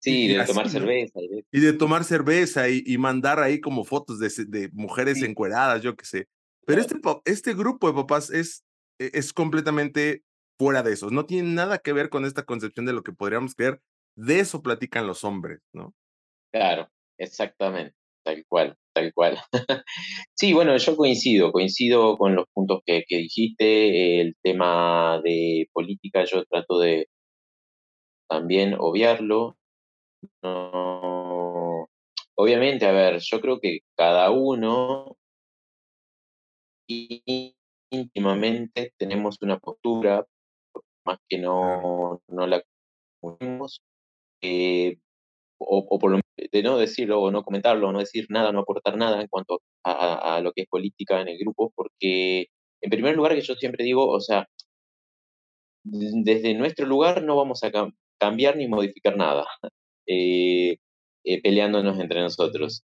Sí, 0.00 0.28
de 0.28 0.44
tomar 0.44 0.68
cerveza. 0.68 1.18
Y 1.50 1.60
de 1.60 1.72
tomar 1.72 2.04
cerveza 2.04 2.68
y, 2.68 2.82
y 2.84 2.98
mandar 2.98 3.40
ahí 3.40 3.60
como 3.60 3.84
fotos 3.84 4.18
de, 4.18 4.30
de 4.46 4.68
mujeres 4.72 5.22
encueradas, 5.22 5.82
yo 5.82 5.96
qué 5.96 6.04
sé. 6.04 6.28
Pero 6.66 6.80
este, 6.80 6.96
este 7.24 7.54
grupo 7.54 7.88
de 7.88 7.94
papás 7.94 8.30
es, 8.30 8.64
e, 8.98 9.10
es 9.14 9.32
completamente 9.32 10.22
fuera 10.58 10.82
de 10.82 10.92
eso. 10.92 11.10
No 11.10 11.26
tiene 11.26 11.50
nada 11.50 11.78
que 11.78 11.92
ver 11.92 12.08
con 12.10 12.24
esta 12.24 12.44
concepción 12.44 12.86
de 12.86 12.92
lo 12.92 13.02
que 13.02 13.12
podríamos 13.12 13.54
creer. 13.54 13.80
De 14.16 14.40
eso 14.40 14.62
platican 14.62 15.06
los 15.06 15.24
hombres, 15.24 15.60
¿no? 15.72 15.94
Claro, 16.52 16.88
exactamente, 17.18 17.96
tal 18.24 18.44
cual, 18.46 18.76
tal 18.94 19.12
cual. 19.12 19.38
sí, 20.34 20.52
bueno, 20.52 20.76
yo 20.76 20.96
coincido, 20.96 21.50
coincido 21.50 22.16
con 22.16 22.36
los 22.36 22.46
puntos 22.52 22.80
que, 22.86 23.04
que 23.08 23.16
dijiste. 23.18 24.20
El 24.20 24.36
tema 24.42 25.20
de 25.24 25.68
política 25.72 26.24
yo 26.24 26.44
trato 26.44 26.78
de 26.78 27.08
también 28.28 28.74
obviarlo. 28.78 29.56
No, 30.42 31.88
obviamente, 32.36 32.86
a 32.86 32.92
ver, 32.92 33.18
yo 33.20 33.40
creo 33.40 33.60
que 33.60 33.80
cada 33.96 34.30
uno 34.30 35.16
íntimamente 37.90 38.92
tenemos 38.98 39.38
una 39.42 39.58
postura, 39.58 40.26
más 41.04 41.18
que 41.28 41.38
no, 41.38 42.20
no 42.28 42.46
la 42.46 42.62
tenemos, 43.38 43.80
eh, 44.42 44.96
o, 45.58 45.98
por 45.98 46.12
lo 46.12 46.20
de 46.52 46.62
no 46.62 46.78
decirlo 46.78 47.22
o 47.22 47.30
no 47.30 47.44
comentarlo, 47.44 47.88
o 47.88 47.92
no 47.92 48.00
decir 48.00 48.26
nada, 48.30 48.52
no 48.52 48.60
aportar 48.60 48.96
nada 48.96 49.20
en 49.20 49.28
cuanto 49.28 49.60
a, 49.84 50.36
a, 50.36 50.40
lo 50.40 50.52
que 50.52 50.62
es 50.62 50.68
política 50.68 51.20
en 51.20 51.28
el 51.28 51.38
grupo, 51.38 51.72
porque 51.76 52.46
en 52.82 52.90
primer 52.90 53.16
lugar 53.16 53.34
que 53.34 53.42
yo 53.42 53.54
siempre 53.54 53.84
digo, 53.84 54.06
o 54.08 54.20
sea, 54.20 54.46
desde 55.84 56.54
nuestro 56.54 56.86
lugar 56.86 57.22
no 57.22 57.36
vamos 57.36 57.62
a 57.64 57.70
cambiar 58.18 58.56
ni 58.56 58.68
modificar 58.68 59.16
nada, 59.16 59.46
eh, 60.06 60.76
eh, 61.24 61.42
peleándonos 61.42 61.98
entre 62.00 62.20
nosotros. 62.20 62.82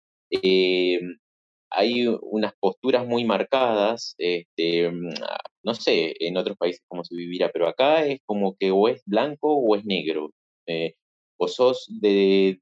Eh, 1.77 1.81
hay 1.81 2.07
unas 2.21 2.53
posturas 2.59 3.05
muy 3.07 3.25
marcadas, 3.25 4.15
este, 4.17 4.89
mm, 4.91 5.09
no 5.63 5.73
sé 5.73 6.15
en 6.19 6.37
otros 6.37 6.57
países 6.57 6.83
cómo 6.87 7.03
se 7.03 7.15
vivirá, 7.15 7.49
pero 7.51 7.67
acá 7.67 8.05
es 8.05 8.19
como 8.25 8.55
que 8.57 8.71
o 8.71 8.87
es 8.87 9.01
blanco 9.05 9.53
o 9.55 9.75
es 9.75 9.85
negro. 9.85 10.31
o 11.37 11.47
sos 11.47 11.85
de, 12.01 12.59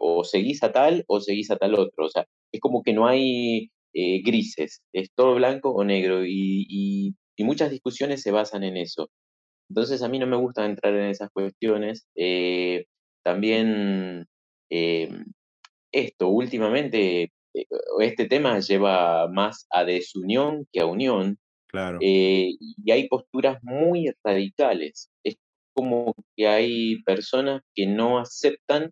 o 0.00 0.24
seguís 0.24 0.62
a 0.62 0.72
tal 0.72 1.04
o 1.08 1.20
seguís 1.20 1.50
a 1.50 1.56
tal 1.56 1.74
otro. 1.74 2.06
O 2.06 2.08
sea, 2.10 2.26
es 2.52 2.60
como 2.60 2.82
que 2.82 2.92
no 2.92 3.06
hay 3.06 3.70
grises, 3.94 4.82
es 4.92 5.10
todo 5.14 5.34
blanco 5.34 5.70
o 5.70 5.84
negro 5.84 6.24
y, 6.26 7.14
muchas 7.44 7.70
discusiones 7.70 8.22
se 8.22 8.32
basan 8.32 8.64
en 8.64 8.76
eso. 8.76 9.08
Entonces 9.70 10.02
a 10.02 10.08
mí 10.08 10.18
no 10.18 10.26
me 10.26 10.36
gusta 10.36 10.66
entrar 10.66 10.94
en 10.94 11.06
esas 11.06 11.30
cuestiones. 11.30 12.06
Eh, 12.16 12.84
también 13.24 14.26
eh, 14.70 15.08
esto, 15.92 16.28
últimamente, 16.28 17.22
eh, 17.22 17.30
este 18.00 18.26
tema 18.26 18.60
lleva 18.60 19.28
más 19.28 19.66
a 19.70 19.84
desunión 19.84 20.66
que 20.72 20.80
a 20.80 20.86
unión. 20.86 21.38
Claro. 21.68 21.98
y 22.00 22.90
hay 22.90 23.06
posturas 23.06 23.58
muy 23.62 24.10
radicales. 24.24 25.08
Es 25.22 25.36
como 25.72 26.16
que 26.36 26.48
hay 26.48 27.00
personas 27.04 27.62
que 27.76 27.86
no 27.86 28.18
aceptan 28.18 28.90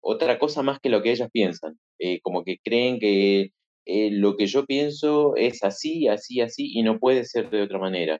otra 0.00 0.38
cosa 0.38 0.62
más 0.62 0.80
que 0.80 0.88
lo 0.88 1.02
que 1.02 1.10
ellas 1.10 1.28
piensan. 1.30 1.78
como 2.22 2.44
que 2.44 2.56
creen 2.64 2.98
que 2.98 3.50
lo 3.86 4.36
que 4.36 4.46
yo 4.46 4.64
pienso 4.64 5.36
es 5.36 5.62
así, 5.64 6.08
así, 6.08 6.40
así, 6.40 6.70
y 6.72 6.82
no 6.82 6.98
puede 6.98 7.24
ser 7.24 7.50
de 7.50 7.62
otra 7.62 7.78
manera. 7.78 8.18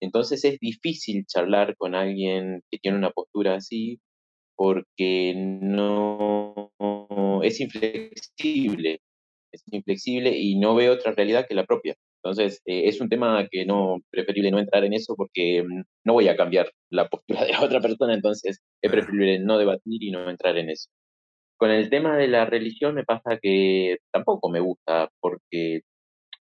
Entonces 0.00 0.44
es 0.44 0.58
difícil 0.58 1.26
charlar 1.26 1.76
con 1.76 1.94
alguien 1.94 2.62
que 2.70 2.78
tiene 2.78 2.98
una 2.98 3.10
postura 3.10 3.56
así 3.56 3.98
porque 4.56 5.34
no 5.36 6.72
es 7.42 7.60
inflexible, 7.60 9.00
es 9.52 9.62
inflexible 9.70 10.36
y 10.36 10.58
no 10.58 10.74
ve 10.74 10.90
otra 10.90 11.12
realidad 11.12 11.46
que 11.48 11.54
la 11.54 11.66
propia. 11.66 11.94
Entonces 12.22 12.60
eh, 12.66 12.88
es 12.88 13.00
un 13.00 13.08
tema 13.08 13.46
que 13.50 13.64
no 13.66 13.98
preferible 14.10 14.50
no 14.50 14.58
entrar 14.58 14.84
en 14.84 14.94
eso 14.94 15.14
porque 15.16 15.62
mm, 15.62 15.82
no 16.04 16.12
voy 16.14 16.28
a 16.28 16.36
cambiar 16.36 16.70
la 16.90 17.08
postura 17.08 17.44
de 17.44 17.52
la 17.52 17.62
otra 17.62 17.80
persona, 17.80 18.14
entonces 18.14 18.60
es 18.82 18.90
preferible 18.90 19.38
no 19.38 19.58
debatir 19.58 20.02
y 20.02 20.10
no 20.10 20.28
entrar 20.28 20.56
en 20.58 20.70
eso. 20.70 20.88
Con 21.58 21.70
el 21.70 21.88
tema 21.90 22.16
de 22.16 22.28
la 22.28 22.44
religión 22.46 22.94
me 22.94 23.04
pasa 23.04 23.38
que 23.40 23.98
tampoco 24.12 24.50
me 24.50 24.60
gusta 24.60 25.08
porque 25.20 25.80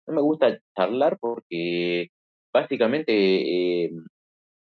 no 0.08 0.16
me 0.16 0.22
gusta 0.22 0.60
charlar 0.76 1.18
porque 1.20 2.08
básicamente 2.54 3.86
eh, 3.86 3.92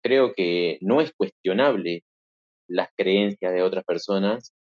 creo 0.04 0.34
que 0.34 0.80
no 0.82 1.02
es 1.02 1.14
cuestionable 1.14 2.04
las 2.68 2.90
creencias 2.96 3.54
de 3.54 3.62
otras 3.64 3.84
personas. 3.86 4.54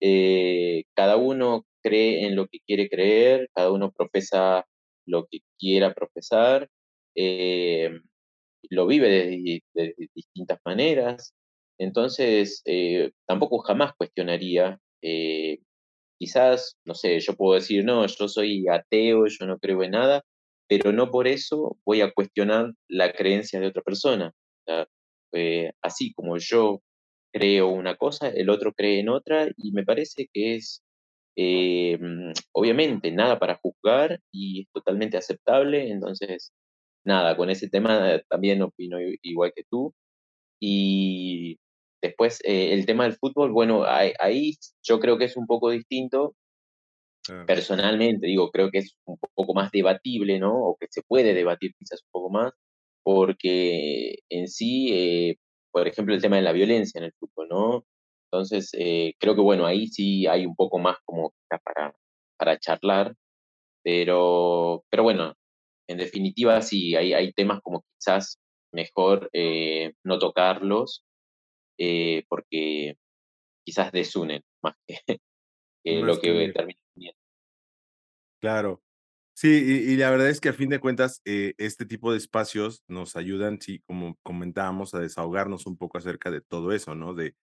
Eh, 0.00 0.84
cada 0.94 1.16
uno 1.16 1.64
cree 1.82 2.26
en 2.26 2.36
lo 2.36 2.46
que 2.48 2.58
quiere 2.66 2.88
creer, 2.88 3.48
cada 3.54 3.70
uno 3.72 3.92
profesa 3.92 4.66
lo 5.06 5.26
que 5.26 5.40
quiera 5.58 5.94
profesar, 5.94 6.68
eh, 7.16 7.90
lo 8.70 8.86
vive 8.86 9.08
de, 9.08 9.62
distintas 10.14 10.58
maneras. 10.64 11.34
Entonces, 11.78 12.62
tampoco 13.26 13.58
jamás 13.58 13.92
cuestionaría. 13.96 14.78
quizás, 16.18 16.76
no 16.84 16.94
sé, 16.94 17.18
yo 17.20 17.34
puedo 17.34 17.54
decir, 17.54 17.84
no, 17.84 18.06
yo 18.06 18.28
soy 18.28 18.66
ateo, 18.68 19.26
yo 19.26 19.46
no 19.46 19.58
creo 19.58 19.82
en 19.82 19.90
nada, 19.92 20.22
pero 20.68 20.92
no 20.92 21.10
por 21.10 21.26
eso 21.26 21.76
voy 21.84 22.00
a 22.00 22.12
cuestionar 22.12 22.72
la 22.88 23.12
creencia 23.12 23.60
de 23.60 23.66
otra 23.66 23.82
persona. 23.82 24.32
Eh, 25.32 25.72
así 25.82 26.12
como 26.12 26.36
yo 26.38 26.82
creo 27.32 27.68
una 27.68 27.96
cosa, 27.96 28.28
el 28.28 28.50
otro 28.50 28.72
cree 28.74 29.00
en 29.00 29.08
otra 29.08 29.48
y 29.56 29.72
me 29.72 29.84
parece 29.84 30.28
que 30.32 30.56
es, 30.56 30.82
eh, 31.36 31.98
mm, 32.00 32.32
obviamente, 32.52 33.10
nada 33.12 33.38
para 33.38 33.58
juzgar 33.62 34.20
y 34.32 34.62
es 34.62 34.68
totalmente 34.72 35.16
aceptable. 35.18 35.90
Entonces, 35.90 36.52
nada, 37.04 37.36
con 37.36 37.50
ese 37.50 37.68
tema 37.70 38.20
también 38.28 38.62
opino 38.62 38.98
igual 39.22 39.52
que 39.56 39.64
tú. 39.70 39.94
Y 40.60 41.58
después, 42.02 42.40
eh, 42.44 42.72
el 42.74 42.86
tema 42.86 43.04
del 43.04 43.14
fútbol, 43.16 43.52
bueno, 43.52 43.84
ahí 43.86 44.54
yo 44.84 45.00
creo 45.00 45.18
que 45.18 45.26
es 45.26 45.36
un 45.36 45.46
poco 45.46 45.70
distinto 45.70 46.36
Personalmente, 47.46 48.26
digo, 48.26 48.50
creo 48.50 48.70
que 48.70 48.78
es 48.78 48.96
un 49.04 49.18
poco 49.34 49.54
más 49.54 49.70
debatible, 49.72 50.38
¿no? 50.38 50.54
O 50.54 50.76
que 50.78 50.86
se 50.90 51.02
puede 51.02 51.34
debatir 51.34 51.72
quizás 51.78 52.00
un 52.02 52.10
poco 52.12 52.30
más, 52.30 52.52
porque 53.02 54.16
en 54.28 54.48
sí, 54.48 54.90
eh, 54.92 55.36
por 55.72 55.88
ejemplo, 55.88 56.14
el 56.14 56.22
tema 56.22 56.36
de 56.36 56.42
la 56.42 56.52
violencia 56.52 56.98
en 56.98 57.04
el 57.06 57.12
fútbol, 57.18 57.48
¿no? 57.48 57.84
Entonces, 58.30 58.70
eh, 58.74 59.14
creo 59.18 59.34
que 59.34 59.40
bueno, 59.40 59.66
ahí 59.66 59.88
sí 59.88 60.26
hay 60.26 60.46
un 60.46 60.54
poco 60.56 60.78
más 60.78 60.98
como 61.04 61.34
para, 61.48 61.94
para 62.38 62.58
charlar, 62.58 63.14
pero, 63.84 64.84
pero 64.90 65.02
bueno, 65.02 65.34
en 65.88 65.98
definitiva 65.98 66.62
sí, 66.62 66.94
hay, 66.96 67.12
hay 67.14 67.32
temas 67.32 67.60
como 67.62 67.84
quizás 67.98 68.38
mejor 68.72 69.28
eh, 69.32 69.92
no 70.04 70.18
tocarlos, 70.18 71.04
porque 72.28 72.96
quizás 73.64 73.90
desunen 73.92 74.42
más 74.62 74.74
que, 74.86 74.96
lo 75.84 76.20
que 76.20 76.52
termina 76.54 76.78
Claro. 78.40 78.82
Sí, 79.34 79.48
y, 79.48 79.96
la 79.96 80.10
verdad 80.10 80.28
es 80.28 80.40
que 80.40 80.50
a 80.50 80.52
fin 80.52 80.68
de 80.68 80.78
cuentas, 80.78 81.22
eh, 81.24 81.54
este 81.58 81.86
tipo 81.86 82.12
de 82.12 82.18
espacios 82.18 82.82
nos 82.86 83.16
ayudan, 83.16 83.60
sí, 83.60 83.80
como 83.86 84.18
comentábamos, 84.22 84.94
a 84.94 85.00
desahogarnos 85.00 85.66
un 85.66 85.76
poco 85.78 85.98
acerca 85.98 86.30
de 86.30 86.42
todo 86.42 86.72
eso, 86.72 86.94
¿no? 86.94 87.14
De, 87.14 87.34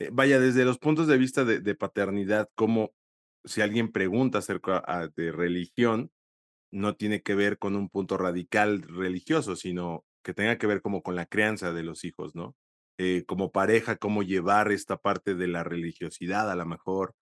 eh, 0.00 0.10
vaya, 0.12 0.40
desde 0.40 0.64
los 0.64 0.78
puntos 0.78 1.08
de 1.08 1.18
vista 1.18 1.44
de, 1.44 1.74
paternidad, 1.76 2.50
como 2.56 2.92
si 3.44 3.62
alguien 3.62 3.92
pregunta 3.92 4.38
acerca 4.38 4.82
ah, 4.86 5.08
de 5.16 5.32
religión, 5.32 6.10
no 6.72 6.96
tiene 6.96 7.22
que 7.22 7.34
ver 7.34 7.58
con 7.58 7.76
un 7.76 7.88
punto 7.90 8.18
radical 8.18 8.82
religioso, 8.82 9.56
sino 9.56 10.04
que 10.24 10.34
tenga 10.34 10.58
que 10.58 10.66
ver 10.68 10.82
como 10.82 11.02
con 11.02 11.16
la 11.16 11.26
crianza 11.26 11.72
de 11.72 11.84
los 11.84 12.04
hijos, 12.04 12.34
¿no? 12.34 12.56
Eh, 12.98 13.24
como 13.26 13.52
pareja, 13.52 13.96
cómo 13.96 14.22
llevar 14.24 14.72
esta 14.72 14.98
parte 14.98 15.34
de 15.36 15.48
la 15.48 15.64
religiosidad 15.64 16.50
a 16.50 16.56
lo 16.56 16.66
mejor, 16.66 17.14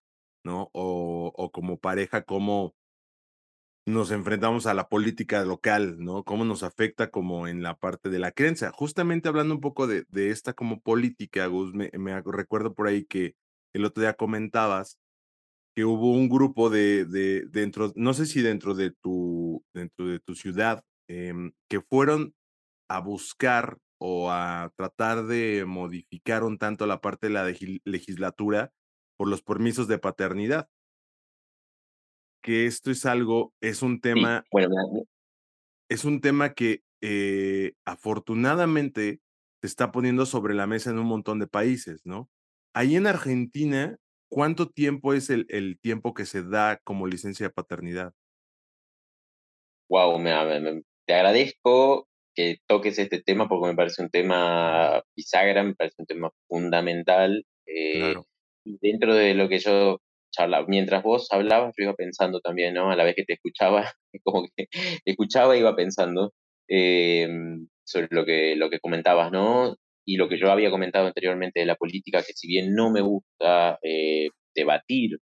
¿no? 0.44 0.70
O, 0.74 1.32
o 1.36 1.52
como 1.52 1.78
pareja, 1.78 2.22
cómo 2.24 2.74
nos 3.86 4.10
enfrentamos 4.10 4.66
a 4.66 4.74
la 4.74 4.88
política 4.88 5.44
local, 5.44 5.96
¿no? 6.00 6.24
Cómo 6.24 6.44
nos 6.44 6.64
afecta 6.64 7.10
como 7.10 7.46
en 7.46 7.62
la 7.62 7.76
parte 7.76 8.10
de 8.10 8.18
la 8.18 8.32
creencia. 8.32 8.72
Justamente 8.72 9.28
hablando 9.28 9.54
un 9.54 9.60
poco 9.60 9.86
de, 9.86 10.04
esta 10.12 10.54
como 10.54 10.80
política, 10.80 11.46
Gus, 11.46 11.72
me, 11.72 11.90
recuerdo 12.22 12.74
por 12.74 12.88
ahí 12.88 13.04
que 13.04 13.36
el 13.72 13.84
otro 13.84 14.02
día 14.02 14.14
comentabas 14.14 14.98
que 15.74 15.84
hubo 15.84 16.12
un 16.12 16.28
grupo 16.28 16.70
de, 16.70 17.04
de 17.04 17.46
dentro, 17.48 17.92
no 17.96 18.14
sé 18.14 18.26
si 18.26 18.42
dentro 18.42 18.74
de 18.74 18.90
tu, 18.90 19.64
dentro 19.74 20.08
de 20.08 20.20
tu 20.20 20.34
ciudad, 20.34 20.82
em, 21.08 21.52
que 21.68 21.80
fueron 21.80 22.34
a 22.88 23.00
buscar 23.00 23.78
o 23.98 24.30
a 24.30 24.72
tratar 24.76 25.26
de 25.26 25.64
modificar 25.66 26.44
un 26.44 26.58
tanto 26.58 26.86
la 26.86 27.00
parte 27.00 27.28
de 27.28 27.34
la 27.34 27.44
legislatura 27.84 28.72
por 29.16 29.28
los 29.28 29.42
permisos 29.42 29.88
de 29.88 29.98
paternidad 29.98 30.68
que 32.46 32.66
esto 32.66 32.92
es 32.92 33.04
algo, 33.06 33.52
es 33.60 33.82
un 33.82 34.00
tema, 34.00 34.44
es 35.90 36.04
un 36.04 36.20
tema 36.20 36.54
que 36.54 36.82
eh, 37.02 37.72
afortunadamente 37.84 39.18
se 39.60 39.66
está 39.66 39.90
poniendo 39.90 40.26
sobre 40.26 40.54
la 40.54 40.68
mesa 40.68 40.90
en 40.90 41.00
un 41.00 41.08
montón 41.08 41.40
de 41.40 41.48
países, 41.48 42.02
¿no? 42.04 42.30
Ahí 42.72 42.94
en 42.94 43.08
Argentina, 43.08 43.96
¿cuánto 44.30 44.68
tiempo 44.68 45.12
es 45.12 45.28
el, 45.28 45.46
el 45.48 45.80
tiempo 45.80 46.14
que 46.14 46.24
se 46.24 46.44
da 46.44 46.78
como 46.84 47.08
licencia 47.08 47.48
de 47.48 47.52
paternidad? 47.52 48.12
Wow, 49.90 50.16
me, 50.20 50.30
te 51.04 51.14
agradezco 51.14 52.06
que 52.32 52.58
toques 52.68 52.96
este 53.00 53.20
tema 53.20 53.48
porque 53.48 53.70
me 53.70 53.74
parece 53.74 54.02
un 54.02 54.10
tema 54.10 55.02
bisagra, 55.16 55.64
me 55.64 55.74
parece 55.74 55.96
un 55.98 56.06
tema 56.06 56.30
fundamental. 56.46 57.44
Eh, 57.66 58.14
dentro 58.64 59.16
de 59.16 59.34
lo 59.34 59.48
que 59.48 59.58
yo 59.58 60.00
mientras 60.68 61.02
vos 61.02 61.28
hablabas, 61.30 61.74
yo 61.76 61.84
iba 61.84 61.94
pensando 61.94 62.40
también, 62.40 62.74
¿no? 62.74 62.90
A 62.90 62.96
la 62.96 63.04
vez 63.04 63.14
que 63.16 63.24
te 63.24 63.34
escuchaba, 63.34 63.92
como 64.24 64.46
que 64.56 64.66
escuchaba 65.04 65.56
y 65.56 65.60
iba 65.60 65.76
pensando 65.76 66.32
em, 66.68 67.68
sobre 67.84 68.08
lo 68.10 68.24
que, 68.24 68.56
lo 68.56 68.70
que 68.70 68.80
comentabas, 68.80 69.32
¿no? 69.32 69.76
Y 70.04 70.16
lo 70.16 70.28
que 70.28 70.38
yo 70.38 70.50
había 70.50 70.70
comentado 70.70 71.06
anteriormente 71.06 71.60
de 71.60 71.66
la 71.66 71.76
política, 71.76 72.22
que 72.22 72.32
si 72.34 72.46
bien 72.48 72.74
no 72.74 72.90
me 72.90 73.00
gusta 73.00 73.78
eh, 73.82 74.28
debatir 74.54 75.18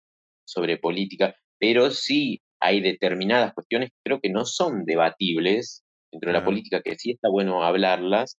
sobre 0.44 0.78
política, 0.78 1.34
pero 1.58 1.90
sí 1.90 2.40
hay 2.60 2.80
determinadas 2.80 3.54
cuestiones 3.54 3.90
que 3.90 3.96
creo 4.04 4.20
que 4.20 4.30
no 4.30 4.44
son 4.44 4.84
debatibles 4.84 5.84
dentro 6.12 6.30
de 6.30 6.38
la 6.38 6.44
política, 6.44 6.82
que 6.82 6.96
sí 6.96 7.12
está 7.12 7.28
bueno 7.28 7.64
hablarlas, 7.64 8.38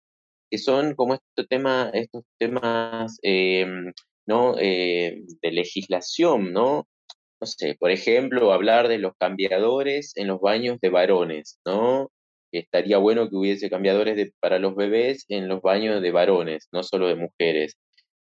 que 0.51 0.59
son 0.59 0.95
como 0.95 1.15
estos 1.15 1.49
temas, 1.49 1.91
estos 1.95 2.25
temas 2.39 3.19
em, 3.23 3.93
¿no? 4.27 4.55
Eh, 4.59 5.23
de 5.43 5.53
legislación, 5.53 6.53
¿no? 6.53 6.87
No 7.41 7.47
sé, 7.47 7.77
por 7.79 7.91
ejemplo, 7.91 8.53
hablar 8.53 8.89
de 8.89 8.99
los 8.99 9.15
cambiadores 9.19 10.13
en 10.17 10.29
los 10.29 10.41
baños 10.41 10.79
de 10.81 10.91
varones, 10.91 11.59
¿no? 11.67 12.11
Estaría 12.53 12.99
bueno 12.99 13.29
que 13.29 13.37
hubiese 13.37 13.71
cambiadores 13.71 14.17
de, 14.17 14.33
para 14.41 14.59
los 14.59 14.77
bebés 14.77 15.25
en 15.29 15.49
los 15.49 15.63
baños 15.63 16.03
de 16.03 16.13
varones, 16.13 16.69
no 16.73 16.83
solo 16.83 17.09
de 17.09 17.17
mujeres. 17.17 17.77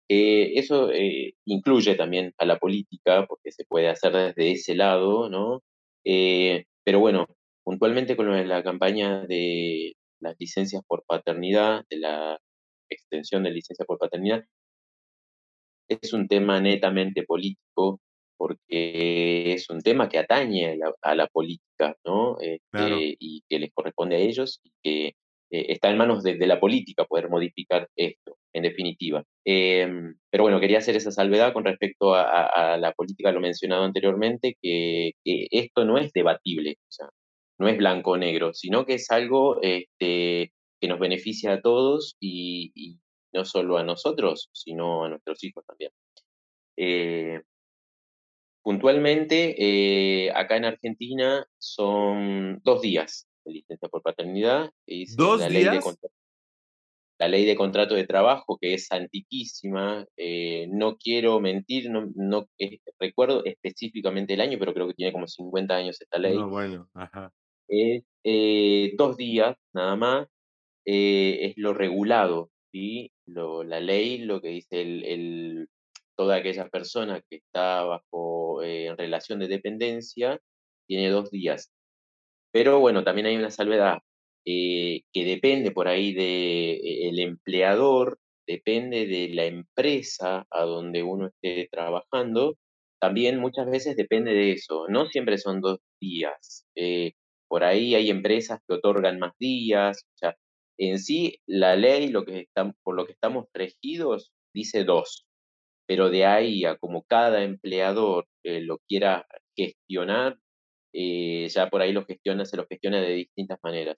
Eh, 0.08 0.58
eso 0.58 0.90
eh, 0.92 1.34
incluye 1.46 1.94
también 1.94 2.34
a 2.38 2.44
la 2.46 2.58
política, 2.58 3.26
porque 3.26 3.52
se 3.52 3.64
puede 3.64 3.88
hacer 3.88 4.12
desde 4.12 4.52
ese 4.52 4.74
lado, 4.74 5.28
¿no? 5.30 5.62
Eh, 6.04 6.64
pero 6.84 7.00
bueno, 7.00 7.26
puntualmente 7.64 8.16
con 8.16 8.48
la 8.48 8.62
campaña 8.62 9.24
de 9.26 9.94
las 10.20 10.36
licencias 10.38 10.82
por 10.86 11.04
paternidad, 11.06 11.84
de 11.90 11.98
la 11.98 12.38
extensión 12.90 13.42
de 13.44 13.52
licencia 13.52 13.84
por 13.86 13.98
paternidad, 13.98 14.44
es 16.00 16.12
un 16.12 16.28
tema 16.28 16.60
netamente 16.60 17.22
político, 17.24 18.00
porque 18.36 19.52
es 19.54 19.68
un 19.70 19.80
tema 19.82 20.08
que 20.08 20.18
atañe 20.18 20.66
a 20.72 20.76
la, 20.76 20.92
a 21.02 21.14
la 21.14 21.26
política, 21.28 21.94
¿no? 22.04 22.36
Claro. 22.72 22.96
Este, 22.96 23.16
y 23.20 23.42
que 23.48 23.58
les 23.58 23.70
corresponde 23.72 24.16
a 24.16 24.18
ellos 24.18 24.60
y 24.64 24.70
que 24.82 25.06
eh, 25.50 25.66
está 25.68 25.90
en 25.90 25.98
manos 25.98 26.22
de, 26.22 26.36
de 26.36 26.46
la 26.46 26.58
política 26.58 27.04
poder 27.04 27.28
modificar 27.30 27.88
esto, 27.96 28.36
en 28.52 28.62
definitiva. 28.64 29.22
Em, 29.46 30.14
pero 30.30 30.44
bueno, 30.44 30.58
quería 30.60 30.78
hacer 30.78 30.96
esa 30.96 31.10
salvedad 31.12 31.52
con 31.52 31.64
respecto 31.64 32.14
a, 32.14 32.22
a- 32.22 32.74
a 32.74 32.78
la 32.78 32.92
política, 32.92 33.30
lo 33.32 33.40
mencionado 33.40 33.84
anteriormente, 33.84 34.56
que, 34.60 35.12
que 35.24 35.46
esto 35.50 35.84
no 35.84 35.98
es 35.98 36.12
debatible, 36.12 36.76
o 36.88 36.92
sea, 36.92 37.08
no 37.60 37.68
es 37.68 37.76
blanco 37.78 38.12
o 38.12 38.16
negro, 38.16 38.52
sino 38.54 38.84
que 38.86 38.94
es 38.94 39.10
algo 39.10 39.60
este, 39.62 40.50
que 40.80 40.88
nos 40.88 40.98
beneficia 40.98 41.52
a 41.52 41.60
todos 41.60 42.16
y, 42.18 42.72
y 42.74 42.98
no 43.32 43.44
solo 43.44 43.78
a 43.78 43.84
nosotros, 43.84 44.50
sino 44.52 45.04
a 45.04 45.08
nuestros 45.08 45.42
hijos 45.44 45.64
también. 45.66 45.90
Eh, 46.76 47.40
puntualmente, 48.62 49.56
eh, 49.58 50.30
acá 50.34 50.56
en 50.56 50.66
Argentina 50.66 51.46
son 51.58 52.60
dos 52.62 52.80
días 52.80 53.28
de 53.44 53.52
licencia 53.52 53.88
por 53.88 54.02
paternidad, 54.02 54.70
¿Dos 55.16 55.40
la 55.40 55.48
ley 55.48 55.64
de 55.64 55.70
días? 55.72 55.84
la 57.22 57.28
ley 57.28 57.44
de 57.44 57.54
contrato 57.54 57.94
de 57.94 58.04
trabajo, 58.04 58.58
que 58.60 58.74
es 58.74 58.90
antiquísima, 58.90 60.04
eh, 60.16 60.66
no 60.72 60.96
quiero 60.96 61.38
mentir, 61.38 61.88
no, 61.88 62.10
no 62.16 62.48
eh, 62.58 62.80
recuerdo 62.98 63.44
específicamente 63.44 64.34
el 64.34 64.40
año, 64.40 64.58
pero 64.58 64.74
creo 64.74 64.88
que 64.88 64.94
tiene 64.94 65.12
como 65.12 65.28
50 65.28 65.72
años 65.72 66.00
esta 66.00 66.18
ley. 66.18 66.36
No, 66.36 66.48
bueno, 66.48 66.88
ajá. 66.94 67.32
Es 67.68 68.02
eh, 68.24 68.94
dos 68.98 69.16
días 69.16 69.56
nada 69.72 69.94
más, 69.94 70.26
es 70.84 71.54
lo 71.58 71.72
regulado, 71.74 72.50
¿sí? 72.72 73.12
Lo, 73.26 73.64
la 73.64 73.80
ley, 73.80 74.18
lo 74.18 74.40
que 74.40 74.48
dice 74.48 74.82
el, 74.82 75.04
el- 75.04 75.68
toda 76.16 76.36
aquella 76.36 76.68
persona 76.68 77.22
que 77.28 77.36
está 77.36 77.84
bajo 77.84 78.62
eh, 78.62 78.86
en 78.88 78.96
relación 78.98 79.38
de 79.40 79.48
dependencia, 79.48 80.40
tiene 80.86 81.10
dos 81.10 81.30
días. 81.30 81.72
Pero 82.52 82.80
bueno, 82.80 83.04
también 83.04 83.26
hay 83.26 83.36
una 83.36 83.50
salvedad, 83.50 83.98
eh, 84.44 85.02
que 85.12 85.24
depende 85.24 85.70
por 85.72 85.88
ahí 85.88 86.12
de 86.12 86.72
eh, 86.74 87.08
el 87.08 87.18
empleador, 87.20 88.18
depende 88.46 89.06
de 89.06 89.28
la 89.30 89.44
empresa 89.46 90.46
a 90.50 90.62
donde 90.64 91.02
uno 91.02 91.28
esté 91.28 91.68
trabajando, 91.70 92.56
también 93.00 93.38
muchas 93.40 93.66
veces 93.70 93.96
depende 93.96 94.32
de 94.32 94.52
eso, 94.52 94.86
no 94.88 95.06
siempre 95.08 95.38
son 95.38 95.60
dos 95.60 95.78
días. 96.00 96.66
eh, 96.76 97.12
por 97.48 97.64
ahí 97.64 97.94
hay 97.94 98.08
empresas 98.10 98.60
que 98.66 98.74
otorgan 98.74 99.18
más 99.18 99.32
días, 99.38 100.04
o 100.14 100.16
sea, 100.18 100.36
en 100.90 100.98
sí 100.98 101.38
la 101.46 101.76
ley, 101.76 102.08
lo 102.08 102.24
que 102.24 102.40
estamos, 102.40 102.74
por 102.82 102.96
lo 102.96 103.06
que 103.06 103.12
estamos 103.12 103.46
regidos, 103.54 104.32
dice 104.54 104.84
dos, 104.84 105.26
pero 105.86 106.10
de 106.10 106.26
ahí 106.26 106.64
a 106.64 106.76
como 106.76 107.02
cada 107.04 107.42
empleador 107.44 108.26
eh, 108.44 108.60
lo 108.60 108.78
quiera 108.88 109.26
gestionar, 109.56 110.38
eh, 110.94 111.48
ya 111.48 111.70
por 111.70 111.82
ahí 111.82 111.92
lo 111.92 112.04
gestiona, 112.04 112.44
se 112.44 112.56
lo 112.56 112.66
gestiona 112.66 113.00
de 113.00 113.14
distintas 113.14 113.58
maneras. 113.62 113.96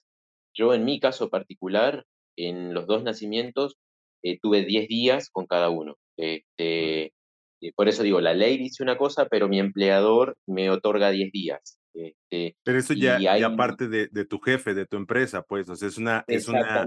Yo 0.55 0.73
en 0.73 0.85
mi 0.85 0.99
caso 0.99 1.29
particular, 1.29 2.05
en 2.37 2.73
los 2.73 2.87
dos 2.87 3.03
nacimientos, 3.03 3.75
eh, 4.23 4.39
tuve 4.41 4.63
10 4.65 4.87
días 4.87 5.29
con 5.31 5.47
cada 5.47 5.69
uno. 5.69 5.95
Este, 6.17 7.13
eh, 7.61 7.71
por 7.75 7.89
eso 7.89 8.03
digo, 8.03 8.21
la 8.21 8.33
ley 8.33 8.57
dice 8.57 8.83
una 8.83 8.97
cosa, 8.97 9.27
pero 9.29 9.47
mi 9.49 9.59
empleador 9.59 10.37
me 10.47 10.69
otorga 10.69 11.11
10 11.11 11.31
días. 11.31 11.77
Este, 11.97 12.57
Pero 12.63 12.77
eso 12.79 12.93
ya, 12.93 13.15
hay, 13.15 13.39
ya 13.39 13.55
parte 13.55 13.87
de, 13.87 14.07
de 14.11 14.25
tu 14.25 14.39
jefe, 14.39 14.73
de 14.73 14.85
tu 14.85 14.97
empresa, 14.97 15.43
pues, 15.43 15.69
o 15.69 15.75
sea, 15.77 15.87
es 15.87 15.97
una, 15.97 16.25
es 16.27 16.47
una, 16.49 16.85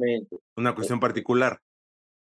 una 0.55 0.75
cuestión 0.75 1.01
particular. 1.01 1.61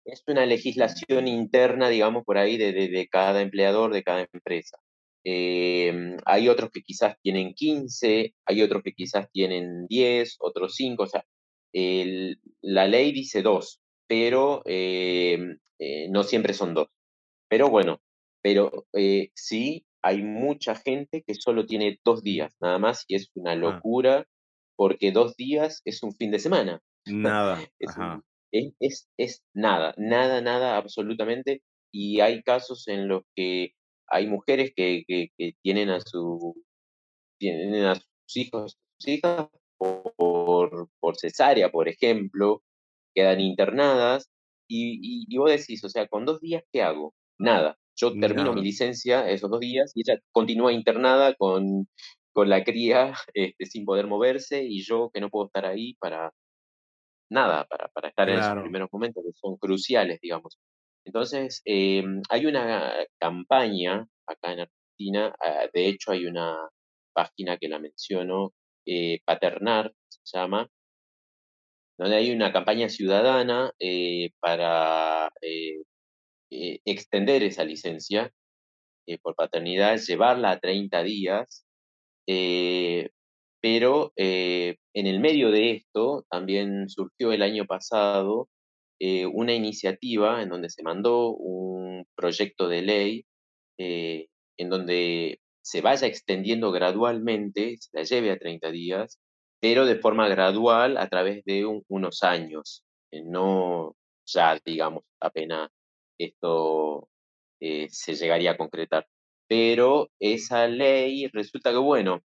es 0.06 0.24
una 0.28 0.46
legislación 0.46 1.28
interna, 1.28 1.90
digamos, 1.90 2.24
por 2.24 2.38
ahí 2.38 2.58
de, 2.58 2.72
de- 2.72 2.88
de 2.88 3.08
cada 3.10 3.42
empleador, 3.42 3.94
de 3.94 4.04
cada 4.04 4.26
empresa. 4.32 4.78
Eh, 5.26 6.18
hay 6.26 6.50
otros 6.50 6.72
que 6.72 6.82
quizás 6.82 7.16
tienen 7.22 7.54
15, 7.54 8.34
hay 8.46 8.62
otros 8.64 8.82
que 8.84 8.94
quizás 8.94 9.30
tienen 9.32 9.86
10, 9.88 10.38
otros 10.40 10.74
5, 10.76 11.04
o 11.04 11.08
sea, 11.08 11.24
el- 11.74 12.40
la 12.62 12.88
ley 12.88 13.12
dice 13.12 13.42
2, 13.42 13.82
pero 14.08 14.62
eh, 14.66 15.38
eh, 15.78 16.08
no 16.10 16.24
siempre 16.24 16.54
son 16.54 16.74
2. 16.74 16.88
Pero 17.50 17.70
bueno, 17.70 18.02
pero 18.42 18.88
eh, 18.94 19.30
sí 19.36 19.86
hay 20.04 20.24
mucha 20.24 20.76
gente 20.76 21.24
que 21.26 21.36
solo 21.36 21.66
tiene 21.66 22.00
dos 22.04 22.24
días, 22.24 22.56
nada 22.62 22.80
más, 22.80 23.06
y 23.08 23.16
es 23.16 23.30
una 23.36 23.56
Ah, 23.64 23.82
locura, 23.82 24.26
porque 24.76 25.12
dos 25.12 25.36
días 25.36 25.82
es 25.86 26.04
un 26.04 26.14
fin 26.16 26.32
de 26.32 26.40
semana. 26.40 26.82
nada, 27.06 27.56
Es, 27.80 27.98
un- 27.98 28.10
ajá. 28.10 28.24
es, 28.52 28.74
es, 28.80 29.10
es 29.18 29.44
nada, 29.54 29.94
nada, 29.98 30.42
nada, 30.42 30.78
absolutamente. 30.78 31.62
Y 31.94 32.20
hay 32.22 32.42
casos 32.44 32.88
en 32.88 33.08
los 33.08 33.24
que 33.36 33.72
hay 34.08 34.28
mujeres 34.28 34.74
que, 34.76 35.04
que, 35.08 35.30
que 35.38 35.54
tienen 35.64 35.90
a 35.90 36.00
su 36.02 36.56
tienen 37.40 37.86
a 37.86 37.96
sus 37.96 38.06
hijos, 38.38 38.78
sus 39.00 39.10
hijas 39.10 39.48
por, 39.78 40.90
por 41.00 41.18
cesárea, 41.18 41.72
por 41.72 41.90
ejemplo, 41.90 42.64
quedan 43.16 43.40
internadas, 43.42 44.30
y, 44.68 44.96
y, 45.02 45.26
y 45.30 45.38
vos 45.38 45.52
decís, 45.52 45.84
o 45.84 45.90
sea, 45.90 46.08
con 46.08 46.26
dos 46.26 46.40
días, 46.42 46.64
¿qué 46.72 46.82
hago? 46.84 47.16
Nada. 47.40 47.78
Yo 47.96 48.14
termino 48.20 48.54
mi 48.54 48.62
licencia 48.62 49.30
esos 49.30 49.50
dos 49.50 49.60
días 49.60 49.92
y 49.96 50.02
ella 50.02 50.20
continúa 50.32 50.74
internada 50.74 51.34
con, 51.36 51.88
con 52.34 52.50
la 52.50 52.64
cría 52.64 53.14
este, 53.34 53.66
sin 53.66 53.86
poder 53.86 54.08
moverse 54.08 54.64
y 54.64 54.84
yo 54.84 55.10
que 55.14 55.22
no 55.22 55.30
puedo 55.30 55.48
estar 55.48 55.66
ahí 55.66 55.96
para 55.96 56.32
nada, 57.30 57.66
para, 57.66 57.88
para 57.90 58.10
estar 58.10 58.30
en 58.30 58.40
esos 58.40 58.62
primeros 58.62 58.90
momentos 58.92 59.24
que 59.24 59.32
son 59.34 59.56
cruciales, 59.58 60.20
digamos. 60.22 60.60
Entonces, 61.06 61.62
eh, 61.66 62.04
hay 62.30 62.46
una 62.46 62.94
campaña 63.20 64.06
acá 64.28 64.54
en 64.54 64.60
Argentina, 64.62 65.34
ah, 65.40 65.68
de 65.74 65.88
hecho 65.88 66.12
hay 66.12 66.26
una 66.26 66.58
página 67.14 67.58
que 67.58 67.70
la 67.70 67.80
menciono, 67.80 68.54
eh, 68.86 69.20
Paternar 69.26 69.94
se 70.10 70.38
llama, 70.38 70.68
donde 71.98 72.16
hay 72.18 72.32
una 72.32 72.52
campaña 72.52 72.90
ciudadana 72.90 73.72
eh, 73.80 74.32
para 74.40 75.30
eh, 76.52 76.80
extender 76.86 77.44
esa 77.44 77.64
licencia 77.64 78.32
eh, 79.08 79.18
por 79.20 79.36
paternidad, 79.36 79.98
llevarla 80.00 80.52
a 80.52 80.60
30 80.60 81.04
días, 81.04 81.66
eh, 82.28 83.10
pero 83.62 84.14
eh, 84.18 84.78
en 84.94 85.08
el 85.08 85.20
medio 85.20 85.52
de 85.52 85.72
esto 85.74 86.26
también 86.30 86.90
surgió 86.90 87.32
el 87.34 87.42
año 87.44 87.66
pasado 87.66 88.50
una 89.34 89.54
iniciativa 89.54 90.44
en 90.44 90.50
donde 90.50 90.70
se 90.70 90.84
mandó 90.84 91.30
un 91.32 92.06
proyecto 92.16 92.70
de 92.70 92.84
ley 92.84 93.26
en 94.58 94.70
donde 94.70 95.40
se 95.64 95.82
vaya 95.82 96.08
extendiendo 96.08 96.72
gradualmente, 96.72 97.78
se 97.80 97.90
la 97.94 98.04
lleve 98.04 98.32
a 98.32 98.38
30 98.38 98.72
días, 98.72 99.20
pero 99.60 99.86
de 99.86 99.96
forma 99.98 100.28
gradual 100.30 100.98
a 100.98 101.08
través 101.10 101.44
de 101.46 101.66
un- 101.66 101.84
unos 101.88 102.24
años, 102.24 102.84
no 103.12 103.96
ya, 104.26 104.60
digamos, 104.66 105.04
apenas 105.20 105.70
esto 106.26 107.08
eh, 107.60 107.88
se 107.90 108.16
llegaría 108.16 108.52
a 108.52 108.58
concretar. 108.58 109.08
Pero 109.48 110.10
esa 110.20 110.68
ley 110.68 111.28
resulta 111.28 111.72
que, 111.72 111.78
bueno, 111.78 112.22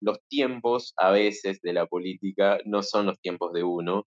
los 0.00 0.18
tiempos 0.28 0.92
a 0.96 1.10
veces 1.10 1.60
de 1.62 1.72
la 1.72 1.86
política 1.86 2.58
no 2.64 2.82
son 2.82 3.06
los 3.06 3.18
tiempos 3.20 3.52
de 3.52 3.62
uno 3.64 4.06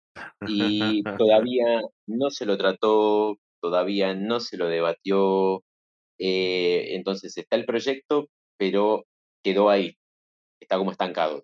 y 0.48 1.04
todavía 1.22 1.82
no 2.08 2.30
se 2.30 2.46
lo 2.46 2.58
trató, 2.58 3.38
todavía 3.62 4.14
no 4.14 4.40
se 4.40 4.58
lo 4.58 4.68
debatió, 4.68 5.64
eh, 6.20 6.96
entonces 6.96 7.38
está 7.38 7.56
el 7.56 7.66
proyecto, 7.66 8.28
pero 8.58 9.06
quedó 9.44 9.70
ahí, 9.70 9.96
está 10.60 10.78
como 10.78 10.92
estancado. 10.92 11.42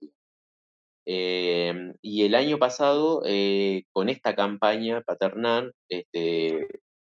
Em, 1.06 1.96
y 2.02 2.24
el 2.24 2.36
año 2.36 2.58
pasado, 2.60 3.24
eh, 3.26 3.84
con 3.92 4.10
esta 4.10 4.36
campaña 4.36 5.02
paternal, 5.02 5.74
este, 5.90 6.68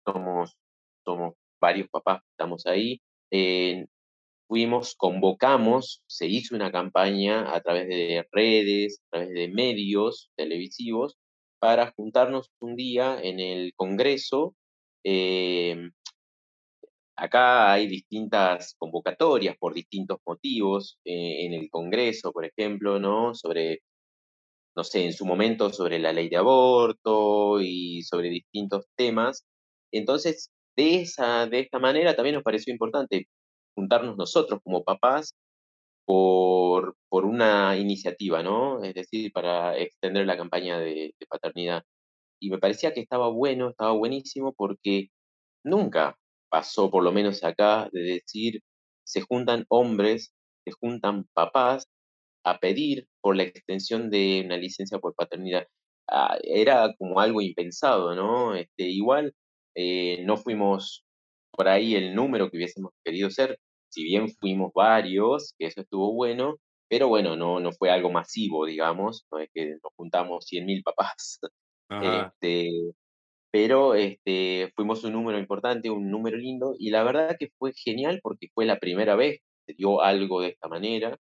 somos, 0.05 0.57
somos 1.07 1.35
varios 1.61 1.89
papás 1.89 2.21
que 2.23 2.29
estamos 2.33 2.67
ahí, 2.67 3.01
eh, 3.31 3.87
fuimos, 4.49 4.95
convocamos, 4.97 6.03
se 6.07 6.27
hizo 6.27 6.55
una 6.55 6.73
campaña 6.73 7.55
a 7.55 7.61
través 7.61 7.89
de 7.89 8.27
redes, 8.33 9.01
a 9.07 9.19
través 9.19 9.35
de 9.35 9.49
medios 9.49 10.31
televisivos, 10.37 11.17
para 11.59 11.93
juntarnos 11.97 12.51
un 12.61 12.77
día 12.77 13.19
en 13.23 13.41
el 13.41 13.73
Congreso, 13.77 14.55
em, 15.05 15.91
acá 17.17 17.73
hay 17.73 17.87
distintas 17.89 18.75
convocatorias 18.79 19.57
por 19.59 19.75
distintos 19.75 20.19
motivos 20.27 20.99
eh, 21.05 21.47
en 21.47 21.55
el 21.55 21.71
Congreso, 21.71 22.33
por 22.33 22.45
ejemplo, 22.45 22.99
¿no? 23.01 23.35
Sobre, 23.35 23.81
no 24.77 24.85
sé, 24.85 25.05
en 25.07 25.13
su 25.13 25.27
momento 25.27 25.73
sobre 25.73 25.99
la 25.99 26.13
ley 26.13 26.29
de 26.29 26.37
aborto 26.37 27.61
y 27.61 28.03
sobre 28.03 28.31
distintos 28.31 28.87
temas. 28.97 29.45
Entonces, 29.93 30.51
de, 30.77 31.03
esa, 31.03 31.47
de 31.47 31.61
esta 31.61 31.79
manera 31.79 32.15
también 32.15 32.35
nos 32.35 32.45
pareció 32.45 32.73
importante 32.73 33.29
juntarnos 33.75 34.17
nosotros 34.17 34.61
como 34.65 34.85
papás 34.85 35.35
por, 36.07 36.97
por 37.09 37.25
una 37.27 37.77
iniciativa, 37.79 38.43
¿no? 38.43 38.83
Es 38.85 38.95
decir, 38.95 39.33
para 39.33 39.79
extender 39.79 40.27
la 40.27 40.37
campaña 40.37 40.79
de, 40.79 41.15
paternidad. 41.29 41.85
Y 42.41 42.51
me 42.51 42.59
parecía 42.59 42.95
que 42.95 43.01
estaba 43.01 43.29
bueno, 43.31 43.71
estaba 43.71 43.93
buenísimo 43.93 44.55
porque 44.55 45.09
nunca 45.65 46.17
pasó, 46.51 46.91
por 46.91 47.05
lo 47.05 47.13
menos 47.13 47.45
acá, 47.45 47.89
de 47.93 48.01
decir, 48.03 48.63
se 49.05 49.23
juntan 49.23 49.67
hombres, 49.69 50.33
se 50.65 50.73
juntan 50.73 51.27
papás 51.35 51.87
a 52.45 52.59
pedir 52.61 53.09
por 53.21 53.37
la 53.37 53.45
extensión 53.45 54.11
de 54.11 54.43
una 54.47 54.57
licencia 54.59 54.99
por 54.99 55.15
paternidad. 55.15 55.67
Ah, 56.09 56.39
era 56.43 56.95
como 56.99 57.21
algo 57.21 57.43
impensado, 57.43 58.15
¿no? 58.15 58.55
Este, 58.55 58.85
igual 58.85 59.35
eh, 59.77 60.25
no 60.25 60.37
fuimos 60.37 61.05
por 61.53 61.69
ahí 61.69 61.95
el 61.95 62.15
número 62.15 62.51
que 62.51 62.57
hubiésemos 62.57 62.93
querido 63.05 63.31
ser, 63.31 63.59
si 63.89 64.05
bien 64.05 64.29
fuimos 64.31 64.73
varios, 64.75 65.55
que 65.59 65.67
eso 65.67 65.83
estuvo 65.83 66.13
bueno, 66.15 66.57
pero 66.89 67.09
bueno, 67.09 67.37
no, 67.37 67.61
no 67.61 67.73
fue 67.73 67.91
algo 67.91 68.11
masivo, 68.11 68.67
digamos, 68.67 69.27
no 69.31 69.39
es 69.39 69.51
que 69.53 69.73
nos 69.83 69.93
juntamos 69.97 70.47
100.000 70.51 70.83
papás. 70.83 71.41
Ajá. 71.89 72.33
Este, 72.43 72.71
pero 73.51 73.95
este, 73.95 74.73
fuimos 74.77 75.05
un 75.05 75.13
número 75.13 75.39
importante, 75.39 75.91
un 75.91 76.11
número 76.11 76.37
lindo, 76.37 76.75
y 76.79 76.91
la 76.91 77.03
verdad 77.05 77.37
que 77.39 77.49
fue 77.59 77.73
genial 77.75 78.21
porque 78.23 78.49
fue 78.55 78.67
la 78.67 78.79
primera 78.79 79.17
vez 79.17 79.41
que 79.67 79.73
se 79.73 79.77
dio 79.77 80.03
algo 80.03 80.43
de 80.43 80.49
esta 80.49 80.69
manera. 80.69 81.19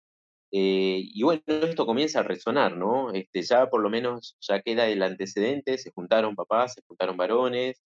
Eh, 0.52 1.02
y 1.14 1.24
bueno, 1.24 1.42
esto 1.48 1.86
comienza 1.86 2.20
a 2.20 2.24
resonar, 2.24 2.78
¿no? 2.78 3.12
Este, 3.14 3.42
ya 3.42 3.70
por 3.70 3.82
lo 3.82 3.90
menos 3.90 4.38
ya 4.42 4.62
queda 4.62 4.88
el 4.88 5.02
antecedente, 5.04 5.78
se 5.78 5.92
juntaron 5.92 6.36
papás, 6.36 6.74
se 6.74 6.82
juntaron 6.88 7.18
varones, 7.18 7.82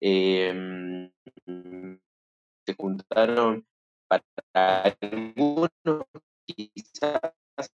em, 0.00 1.10
se 2.66 2.74
juntaron 2.76 3.66
para 4.08 4.24
algunos 5.00 5.70
quizás 6.46 7.20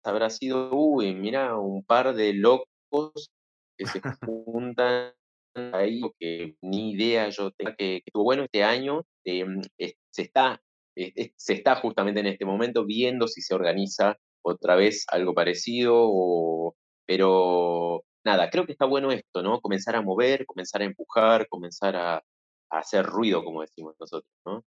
habrá 0.03 0.30
sido, 0.30 0.72
uy, 0.74 1.13
mira, 1.15 1.57
un 1.57 1.84
par 1.84 2.13
de 2.15 2.34
locos 2.34 3.30
que 3.78 3.86
se 3.86 4.01
juntan 4.22 5.13
ahí, 5.74 6.01
que 6.20 6.55
ni 6.61 6.91
idea 6.91 7.30
yo 7.30 7.51
tengo 7.51 7.72
que, 7.78 8.01
que 8.01 8.03
estuvo 8.05 8.24
bueno 8.24 8.43
este 8.43 8.63
año, 8.63 9.05
em, 9.26 9.61
es- 9.78 9.95
se 10.11 10.24
está, 10.24 10.61
es- 10.95 11.13
es- 11.15 11.32
se 11.38 11.53
está 11.53 11.76
justamente 11.78 12.20
en 12.20 12.28
este 12.28 12.45
momento 12.45 12.86
viendo 12.86 13.28
si 13.28 13.41
se 13.41 13.55
organiza 13.55 14.18
otra 14.43 14.76
vez 14.76 15.05
algo 15.09 15.34
parecido, 15.34 15.93
o, 15.97 16.76
pero 17.07 18.03
nada, 18.28 18.49
creo 18.51 18.65
que 18.67 18.73
está 18.73 18.86
bueno 18.86 19.11
esto, 19.11 19.41
¿no? 19.43 19.61
Comenzar 19.61 19.95
a 19.95 20.01
mover, 20.03 20.45
comenzar 20.45 20.82
a 20.84 20.86
empujar, 20.86 21.47
comenzar 21.49 21.95
a, 21.95 22.17
a 22.17 22.23
hacer 22.80 23.05
ruido, 23.05 23.43
como 23.43 23.61
decimos 23.61 23.95
nosotros, 23.99 24.32
¿no? 24.45 24.63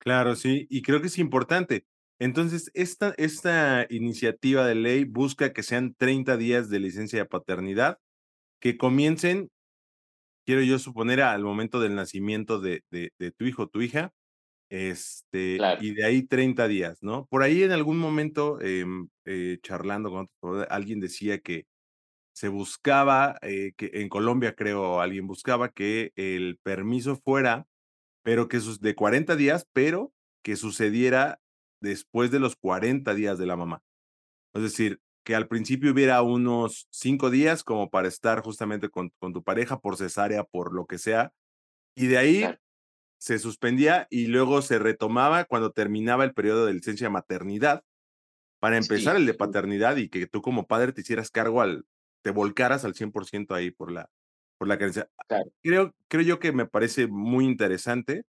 Claro, 0.00 0.36
sí, 0.36 0.66
y 0.68 0.82
creo 0.82 1.00
que 1.00 1.06
es 1.06 1.18
importante. 1.18 1.86
Entonces, 2.18 2.70
esta, 2.74 3.14
esta 3.16 3.86
iniciativa 3.90 4.66
de 4.66 4.74
ley 4.74 5.04
busca 5.04 5.52
que 5.52 5.62
sean 5.62 5.94
30 5.94 6.36
días 6.36 6.68
de 6.68 6.78
licencia 6.80 7.18
de 7.20 7.24
paternidad, 7.26 7.98
que 8.60 8.78
comiencen, 8.78 9.50
quiero 10.46 10.62
yo 10.62 10.78
suponer, 10.78 11.22
al 11.22 11.44
momento 11.44 11.80
del 11.80 11.94
nacimiento 11.96 12.60
de, 12.60 12.82
de, 12.90 13.12
de 13.18 13.32
tu 13.32 13.44
hijo 13.46 13.68
tu 13.68 13.82
hija, 13.82 14.12
este, 14.70 15.56
Claro, 15.56 15.80
y 15.80 15.94
de 15.94 16.06
ahí 16.06 16.22
30 16.26 16.68
días, 16.68 16.98
¿no? 17.02 17.26
Por 17.28 17.42
ahí 17.42 17.62
en 17.64 17.72
algún 17.72 17.98
momento, 17.98 18.60
em, 18.62 19.08
eh, 19.26 19.58
charlando 19.62 20.10
con 20.10 20.28
otro, 20.42 20.66
alguien 20.70 21.00
decía 21.00 21.40
que 21.40 21.66
se 22.34 22.48
buscaba, 22.48 23.38
eh, 23.40 23.72
que 23.76 23.90
en 23.94 24.10
Colombia 24.10 24.54
creo 24.54 25.00
alguien 25.00 25.26
buscaba 25.26 25.70
que 25.70 26.12
el 26.16 26.58
permiso 26.62 27.16
fuera 27.16 27.66
pero 28.24 28.48
que 28.48 28.58
sus 28.58 28.80
de 28.80 28.96
40 28.96 29.36
días, 29.36 29.68
pero 29.72 30.12
que 30.42 30.56
sucediera 30.56 31.40
después 31.80 32.30
de 32.30 32.40
los 32.40 32.56
40 32.56 33.14
días 33.14 33.38
de 33.38 33.46
la 33.46 33.54
mamá. 33.54 33.82
Es 34.54 34.62
decir, 34.62 35.00
que 35.24 35.34
al 35.34 35.46
principio 35.46 35.92
hubiera 35.92 36.22
unos 36.22 36.88
5 36.90 37.30
días 37.30 37.62
como 37.62 37.90
para 37.90 38.08
estar 38.08 38.40
justamente 38.40 38.88
con, 38.88 39.10
con 39.18 39.32
tu 39.32 39.44
pareja 39.44 39.78
por 39.78 39.96
cesárea, 39.96 40.42
por 40.42 40.74
lo 40.74 40.86
que 40.86 40.98
sea, 40.98 41.32
y 41.94 42.06
de 42.06 42.18
ahí 42.18 42.44
se 43.18 43.38
suspendía 43.38 44.06
y 44.10 44.26
luego 44.26 44.62
se 44.62 44.78
retomaba 44.78 45.44
cuando 45.44 45.70
terminaba 45.72 46.24
el 46.24 46.34
periodo 46.34 46.66
de 46.66 46.74
licencia 46.74 47.06
de 47.06 47.12
maternidad 47.12 47.84
para 48.58 48.78
empezar 48.78 49.16
sí, 49.16 49.20
el 49.20 49.26
de 49.26 49.34
paternidad 49.34 49.96
y 49.96 50.08
que 50.08 50.26
tú 50.26 50.40
como 50.40 50.66
padre 50.66 50.92
te 50.92 51.02
hicieras 51.02 51.30
cargo 51.30 51.60
al, 51.60 51.84
te 52.24 52.32
volcaras 52.32 52.84
al 52.86 52.94
100% 52.96 53.54
ahí 53.54 53.70
por 53.72 53.92
la, 53.92 54.10
por 54.58 54.68
la 54.68 54.78
carencia. 54.78 55.08
claro, 55.28 55.50
Creo, 55.62 55.92
creo 56.08 56.22
yo 56.24 56.40
que 56.40 56.52
me 56.52 56.66
parece 56.66 57.08
muy 57.08 57.46
interesante 57.46 58.24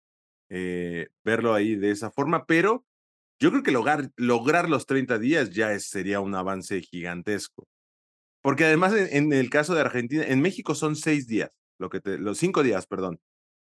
eh, 0.50 1.08
verlo 1.26 1.54
ahí 1.56 1.76
de 1.76 1.92
esa 1.92 2.12
forma, 2.12 2.46
pero 2.46 2.86
yo 3.42 3.52
creo 3.52 3.64
que 3.64 3.72
lograr, 3.72 4.12
lograr 4.18 4.70
los 4.70 4.86
30 4.88 5.20
días 5.20 5.52
ya 5.52 5.74
es- 5.74 5.90
sería 5.90 6.22
un 6.22 6.36
avance 6.36 6.82
gigantesco. 6.82 7.68
Porque 8.42 8.66
además 8.66 8.94
en, 8.94 9.10
en 9.12 9.34
el 9.34 9.50
caso 9.50 9.74
de 9.76 9.82
Argentina, 9.82 10.24
en 10.28 10.42
México 10.42 10.76
son 10.76 10.96
seis 10.96 11.28
días, 11.28 11.50
lo 11.80 11.90
que 11.90 12.00
te, 12.02 12.18
los 12.18 12.38
cinco 12.38 12.64
días, 12.64 12.86
perdón. 12.88 13.20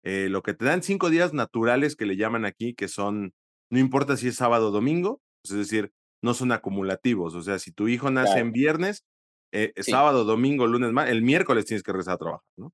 Eh, 0.03 0.30
lo 0.30 0.43
que 0.43 0.53
te 0.53 0.65
dan 0.65 0.84
cinco 0.84 1.09
días 1.09 1.34
naturales 1.34 1.95
que 1.95 2.05
le 2.05 2.17
llaman 2.17 2.45
aquí, 2.45 2.74
que 2.76 2.88
son, 2.88 3.34
no 3.72 3.80
importa 3.80 4.17
si 4.17 4.30
es 4.30 4.36
sábado 4.38 4.70
o 4.70 4.72
domingo, 4.72 5.22
pues, 5.43 5.53
es 5.53 5.59
decir, 5.59 5.91
no 6.24 6.34
son 6.34 6.51
acumulativos. 6.51 7.36
O 7.36 7.41
sea, 7.43 7.59
si 7.59 7.72
tu 7.74 7.88
hijo 7.88 8.11
nace 8.11 8.39
en 8.39 8.51
viernes, 8.51 9.05
eh, 9.51 9.73
sí, 9.79 9.91
sábado, 9.91 10.23
domingo, 10.25 10.67
lunes, 10.67 10.91
más, 10.91 11.09
el 11.09 11.21
miércoles 11.21 11.65
tienes 11.65 11.83
que 11.83 11.91
regresar 11.91 12.15
a 12.15 12.17
trabajar, 12.17 12.45
¿no? 12.57 12.73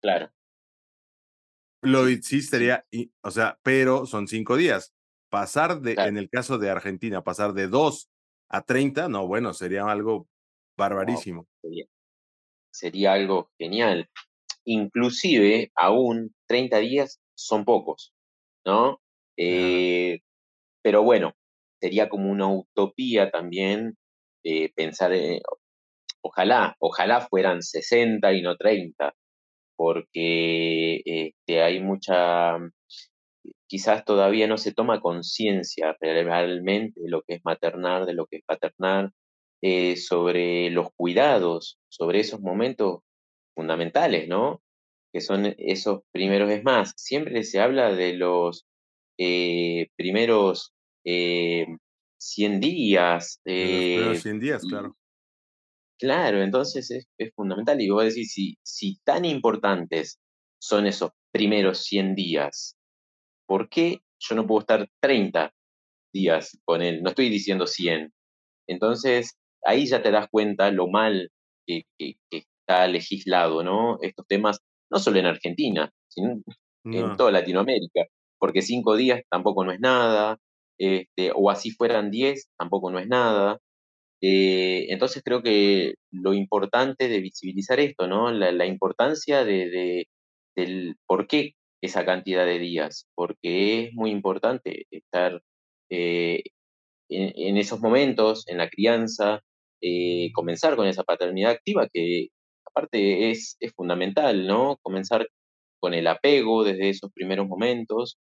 claro, 0.00 0.32
Lo 1.82 2.06
sí, 2.22 2.42
sería 2.42 2.84
y 2.90 3.12
o 3.22 3.30
sea, 3.30 3.58
pero 3.62 4.06
son 4.06 4.28
5 4.28 4.56
días. 4.56 4.92
Pasar 5.30 5.80
de 5.80 5.94
claro. 5.94 6.10
en 6.10 6.16
el 6.18 6.28
caso 6.30 6.58
de 6.58 6.70
Argentina, 6.70 7.22
pasar 7.24 7.54
de 7.54 7.66
2 7.68 8.08
a 8.48 8.62
30, 8.62 9.08
no, 9.08 9.26
bueno, 9.26 9.54
sería 9.54 9.84
algo 9.90 10.28
Wow, 11.00 11.24
barbarísimo. 11.24 11.48
sería, 11.62 11.84
sería 12.72 13.12
algo 13.14 13.50
genial. 13.58 14.08
Inclusive, 14.64 15.72
aún 15.76 16.34
30 16.48 16.78
días 16.78 17.20
son 17.36 17.64
pocos, 17.64 18.14
¿no? 18.66 19.00
Eh, 19.38 20.20
pero 20.82 21.02
bueno, 21.02 21.34
sería 21.80 22.08
como 22.08 22.30
una 22.30 22.48
utopía 22.48 23.30
también 23.30 23.96
eh, 24.44 24.72
pensar, 24.74 25.12
eh, 25.14 25.42
ojalá, 26.22 26.76
ojalá 26.78 27.20
fueran 27.20 27.62
60 27.62 28.32
y 28.32 28.42
no 28.42 28.56
30, 28.56 29.14
porque 29.76 31.02
este, 31.04 31.62
hay 31.62 31.80
mucha, 31.80 32.58
quizás 33.66 34.04
todavía 34.04 34.46
no 34.46 34.58
se 34.58 34.72
toma 34.72 35.00
conciencia 35.00 35.96
realmente 36.00 37.00
de 37.00 37.10
lo 37.10 37.22
que 37.22 37.34
es 37.34 37.40
maternar, 37.44 38.06
de 38.06 38.14
lo 38.14 38.26
que 38.26 38.36
es 38.36 38.44
paternar, 38.46 39.10
eh, 39.62 39.96
sobre 39.96 40.70
los 40.70 40.88
cuidados, 40.96 41.78
sobre 41.88 42.20
esos 42.20 42.40
momentos 42.40 43.00
fundamentales, 43.54 44.28
¿no? 44.28 44.60
Que 45.12 45.20
son 45.20 45.54
esos 45.58 46.00
primeros, 46.10 46.50
es 46.50 46.64
más, 46.64 46.94
siempre 46.96 47.44
se 47.44 47.60
habla 47.60 47.92
de 47.92 48.14
los 48.14 48.66
eh, 49.18 49.88
primeros 49.96 50.72
eh, 51.04 51.66
100 52.18 52.60
días, 52.60 53.40
De 53.44 53.64
los 53.64 53.78
primeros 53.78 54.18
eh, 54.18 54.20
100 54.20 54.40
días, 54.40 54.62
claro. 54.64 54.96
Claro, 56.02 56.42
entonces 56.42 56.90
es, 56.90 57.06
es 57.18 57.32
fundamental. 57.34 57.80
Y 57.80 57.90
vos 57.90 58.04
decís, 58.04 58.32
si, 58.34 58.56
si 58.64 58.98
tan 59.04 59.24
importantes 59.24 60.18
son 60.60 60.86
esos 60.86 61.10
primeros 61.32 61.84
100 61.84 62.14
días, 62.14 62.76
¿por 63.46 63.68
qué 63.68 64.00
yo 64.20 64.36
no 64.36 64.46
puedo 64.46 64.60
estar 64.62 64.88
30 65.02 65.52
días 66.14 66.58
con 66.64 66.82
él? 66.82 67.02
No 67.02 67.10
estoy 67.10 67.30
diciendo 67.30 67.66
100. 67.66 68.12
Entonces, 68.68 69.36
ahí 69.66 69.86
ya 69.86 70.02
te 70.02 70.12
das 70.12 70.28
cuenta 70.30 70.70
lo 70.72 70.88
mal 70.88 71.30
que, 71.66 71.84
que- 71.98 72.14
que 72.30 72.44
está 72.60 72.88
legislado, 72.88 73.64
¿no? 73.64 73.98
Estos 74.02 74.26
temas, 74.28 74.60
no 74.92 74.98
solo 75.00 75.18
en 75.20 75.26
Argentina, 75.26 75.90
sino 76.08 76.42
en 76.92 77.12
toda 77.16 77.32
Latinoamérica, 77.32 78.06
porque 78.38 78.62
cinco 78.62 78.96
días 78.96 79.22
tampoco 79.30 79.64
no 79.64 79.72
es 79.72 79.80
nada, 79.80 80.38
este, 80.78 81.32
o 81.34 81.50
así 81.50 81.70
fueran 81.72 82.10
diez, 82.10 82.48
tampoco 82.58 82.90
no 82.90 82.98
es 82.98 83.08
nada. 83.08 83.58
Eh, 84.22 84.86
entonces 84.92 85.22
creo 85.24 85.42
que 85.42 85.94
lo 86.12 86.32
importante 86.34 87.08
de 87.08 87.20
visibilizar 87.20 87.80
esto, 87.80 88.06
¿no? 88.06 88.30
La, 88.32 88.66
importancia 88.66 89.44
de, 89.44 89.68
de- 89.70 90.08
del 90.56 90.96
por 91.06 91.26
qué 91.26 91.54
esa 91.82 92.04
cantidad 92.04 92.46
de 92.46 92.58
días, 92.60 93.08
porque 93.16 93.86
es 93.86 93.94
muy 93.94 94.10
importante 94.12 94.86
estar 94.90 95.42
eh, 95.90 96.42
en, 97.10 97.56
esos 97.58 97.80
momentos, 97.80 98.44
en 98.48 98.58
la 98.58 98.68
crianza, 98.70 99.40
eh, 99.82 100.30
comenzar 100.34 100.76
con 100.76 100.86
esa 100.86 101.04
paternidad 101.04 101.52
activa 101.52 101.88
que 101.92 102.28
aparte 102.66 103.30
es, 103.30 103.56
es 103.60 103.72
fundamental, 103.74 104.46
¿no? 104.46 104.78
Comenzar 104.82 105.28
con 105.80 105.94
el 105.94 106.06
apego 106.06 106.64
desde 106.64 106.90
esos 106.90 107.12
primeros 107.12 107.48
momentos 107.48 108.18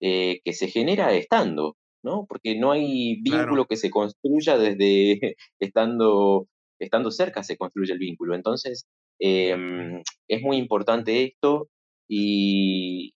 que 0.00 0.40
se 0.52 0.68
genera 0.68 1.14
estando, 1.14 1.76
¿no? 2.02 2.26
Porque 2.28 2.58
no 2.58 2.72
hay 2.72 3.20
vínculo 3.22 3.66
que 3.66 3.76
se 3.76 3.90
construya 3.90 4.58
desde 4.58 5.36
estando, 5.60 6.46
estando 6.78 7.10
cerca, 7.10 7.42
se 7.42 7.56
construye 7.56 7.92
el 7.92 7.98
vínculo. 7.98 8.34
Entonces, 8.34 8.86
em, 9.18 10.02
es 10.28 10.42
muy 10.42 10.56
importante 10.56 11.24
esto 11.24 11.68
y, 12.08 13.14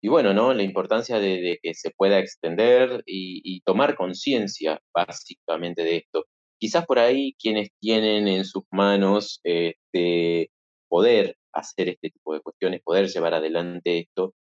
y 0.00 0.08
bueno, 0.08 0.32
¿no? 0.32 0.54
La 0.54 0.62
importancia 0.62 1.18
de, 1.18 1.58
que 1.62 1.74
se 1.74 1.90
pueda 1.90 2.18
extender 2.18 3.02
y, 3.06 3.60
tomar 3.62 3.96
conciencia 3.96 4.80
básicamente 4.94 5.82
de 5.82 5.96
esto. 5.98 6.26
Quizás 6.58 6.86
por 6.86 6.98
ahí 6.98 7.34
quienes 7.38 7.70
tienen 7.80 8.28
en 8.28 8.44
sus 8.44 8.64
manos 8.70 9.40
este, 9.44 10.50
poder 10.88 11.36
hacer 11.52 11.88
este 11.88 12.10
tipo 12.10 12.34
de 12.34 12.40
cuestiones, 12.40 12.82
poder 12.82 13.08
llevar 13.08 13.34
adelante 13.34 13.98
esto, 14.00 14.34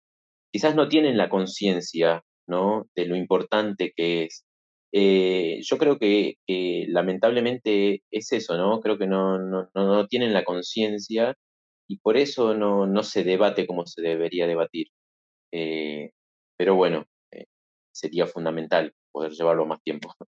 quizás 0.52 0.74
no 0.76 0.88
tienen 0.88 1.16
la 1.16 1.28
conciencia 1.28 2.22
¿no? 2.46 2.86
de 2.94 3.06
lo 3.06 3.16
importante 3.16 3.92
que 3.94 4.24
es. 4.24 4.44
Eh, 4.92 5.60
yo 5.62 5.76
creo 5.76 5.98
que, 5.98 6.36
lamentablemente 6.88 8.02
es 8.12 8.32
eso, 8.32 8.56
¿no? 8.56 8.80
Creo 8.80 8.96
que 8.96 9.08
no, 9.08 9.38
no, 9.38 9.68
no 9.74 10.06
tienen 10.06 10.32
la 10.32 10.44
conciencia 10.44 11.34
y 11.88 11.98
por 11.98 12.16
eso 12.16 12.54
no, 12.54 12.86
no 12.86 13.02
se 13.02 13.24
debate 13.24 13.66
como 13.66 13.86
se 13.86 14.02
debería 14.02 14.46
debatir. 14.46 14.88
Eh, 15.52 16.12
pero 16.56 16.76
bueno, 16.76 17.06
eh, 17.32 17.46
sería 17.92 18.26
fundamental 18.26 18.94
poder 19.12 19.32
llevarlo 19.32 19.66
más 19.66 19.82
tiempo. 19.82 20.14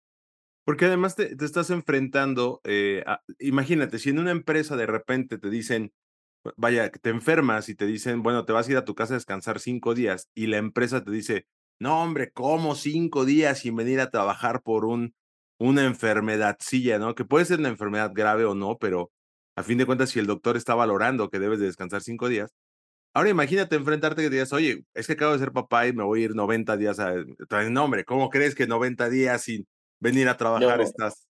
Porque 0.63 0.85
además 0.85 1.15
te, 1.15 1.33
estás 1.43 1.71
enfrentando, 1.71 2.61
imagínate, 3.39 3.97
si 3.97 4.11
en 4.11 4.19
una 4.19 4.29
empresa 4.29 4.75
de 4.75 4.85
repente 4.85 5.39
te 5.39 5.49
dicen, 5.49 5.91
vaya, 6.55 6.91
te 6.91 7.09
enfermas 7.09 7.67
y 7.67 7.75
te 7.75 7.87
dicen, 7.87 8.21
bueno, 8.21 8.45
te 8.45 8.53
vas 8.53 8.67
a 8.67 8.71
ir 8.71 8.77
a 8.77 8.85
tu 8.85 8.93
casa 8.93 9.15
a 9.15 9.17
descansar 9.17 9.59
cinco 9.59 9.95
días 9.95 10.29
y 10.35 10.47
la 10.47 10.57
empresa 10.57 11.03
te 11.03 11.11
dice, 11.11 11.47
no, 11.81 12.03
hombre, 12.03 12.31
¿cómo 12.31 12.75
cinco 12.75 13.25
días 13.25 13.59
sin 13.59 13.75
venir 13.75 13.99
a 14.01 14.11
trabajar 14.11 14.61
por 14.61 14.85
un, 14.85 15.15
una 15.57 15.83
enfermedadcilla, 15.83 16.99
¿no? 16.99 17.15
Que 17.15 17.25
puede 17.25 17.45
ser 17.45 17.57
una 17.57 17.69
enfermedad 17.69 18.11
grave 18.13 18.45
o 18.45 18.53
no, 18.53 18.77
pero 18.77 19.11
a 19.55 19.63
fin 19.63 19.79
de 19.79 19.87
cuentas, 19.87 20.11
si 20.11 20.19
el 20.19 20.27
doctor 20.27 20.57
está 20.57 20.75
valorando 20.75 21.31
que 21.31 21.39
debes 21.39 21.59
de 21.59 21.65
descansar 21.65 22.01
cinco 22.03 22.29
días, 22.29 22.53
Ahora 23.13 23.29
imagínate 23.29 23.75
enfrentarte 23.75 24.21
que 24.21 24.29
digas, 24.29 24.53
oye, 24.53 24.85
es 24.93 25.05
que 25.05 25.13
acabo 25.13 25.33
de 25.33 25.39
ser 25.39 25.51
papá 25.51 25.85
y 25.85 25.91
me 25.91 26.03
voy 26.03 26.21
a 26.21 26.25
ir 26.25 26.35
90 26.35 26.77
días 26.77 26.97
a... 26.99 27.13
No, 27.69 27.83
hombre, 27.83 28.05
¿cómo 28.05 28.29
crees 28.29 28.55
que 28.55 28.67
90 28.67 29.09
días 29.09 29.41
sin 29.41 29.67
venir 29.99 30.29
a 30.29 30.37
trabajar 30.37 30.79
estás? 30.79 31.27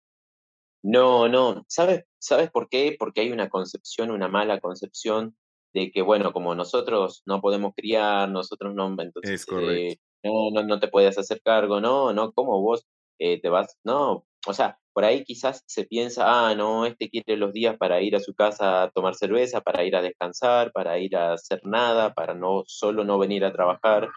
No, 0.82 1.28
no. 1.30 1.66
¿Sabes, 1.68 2.06
¿Sabes 2.18 2.50
por 2.50 2.68
qué? 2.68 2.95
Porque 2.98 3.22
hay 3.22 3.32
una 3.32 3.50
concepción, 3.50 4.10
una 4.10 4.28
mala 4.28 4.60
concepción 4.60 5.38
de 5.72 5.91
que, 5.91 6.02
bueno, 6.02 6.34
como 6.34 6.56
nosotros 6.56 7.22
no 7.28 7.41
podemos 7.41 7.74
criar, 7.76 8.28
nosotros 8.28 8.74
no, 8.74 8.88
entonces 9.00 9.32
es 9.32 9.45
correcto. 9.45 9.72
Eh, 9.72 10.00
no, 10.24 10.51
no, 10.51 10.63
no 10.63 10.80
te 10.80 10.88
puedes 10.88 11.18
hacer 11.18 11.41
cargo, 11.41 11.82
no, 11.82 12.13
no, 12.13 12.32
¿cómo 12.34 12.61
vos 12.61 12.86
eh, 13.20 13.39
te 13.41 13.49
vas? 13.49 13.78
No, 13.84 14.26
o 14.47 14.53
sea, 14.53 14.80
por 14.93 15.05
ahí 15.05 15.24
quizás 15.24 15.63
se 15.68 15.86
piensa, 15.86 16.24
ah, 16.26 16.55
no, 16.55 16.86
este 16.86 17.09
quiere 17.09 17.38
los 17.38 17.53
días 17.53 17.78
para 17.78 18.01
ir 18.01 18.15
a 18.15 18.20
su 18.20 18.34
casa 18.34 18.84
a 18.84 18.89
tomar 18.91 19.15
cerveza, 19.15 19.61
para 19.61 19.84
ir 19.86 19.95
a 19.95 20.01
descansar, 20.01 20.72
para 20.72 20.97
ir 20.99 21.15
a 21.15 21.34
hacer 21.34 21.61
nada, 21.63 22.13
para 22.13 22.34
no 22.34 22.63
solo 22.65 23.03
no 23.03 23.20
venir 23.20 23.45
a 23.45 23.53
trabajar. 23.53 24.09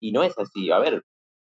Y 0.00 0.12
no 0.12 0.22
es 0.22 0.38
así. 0.38 0.70
A 0.70 0.78
ver, 0.78 1.02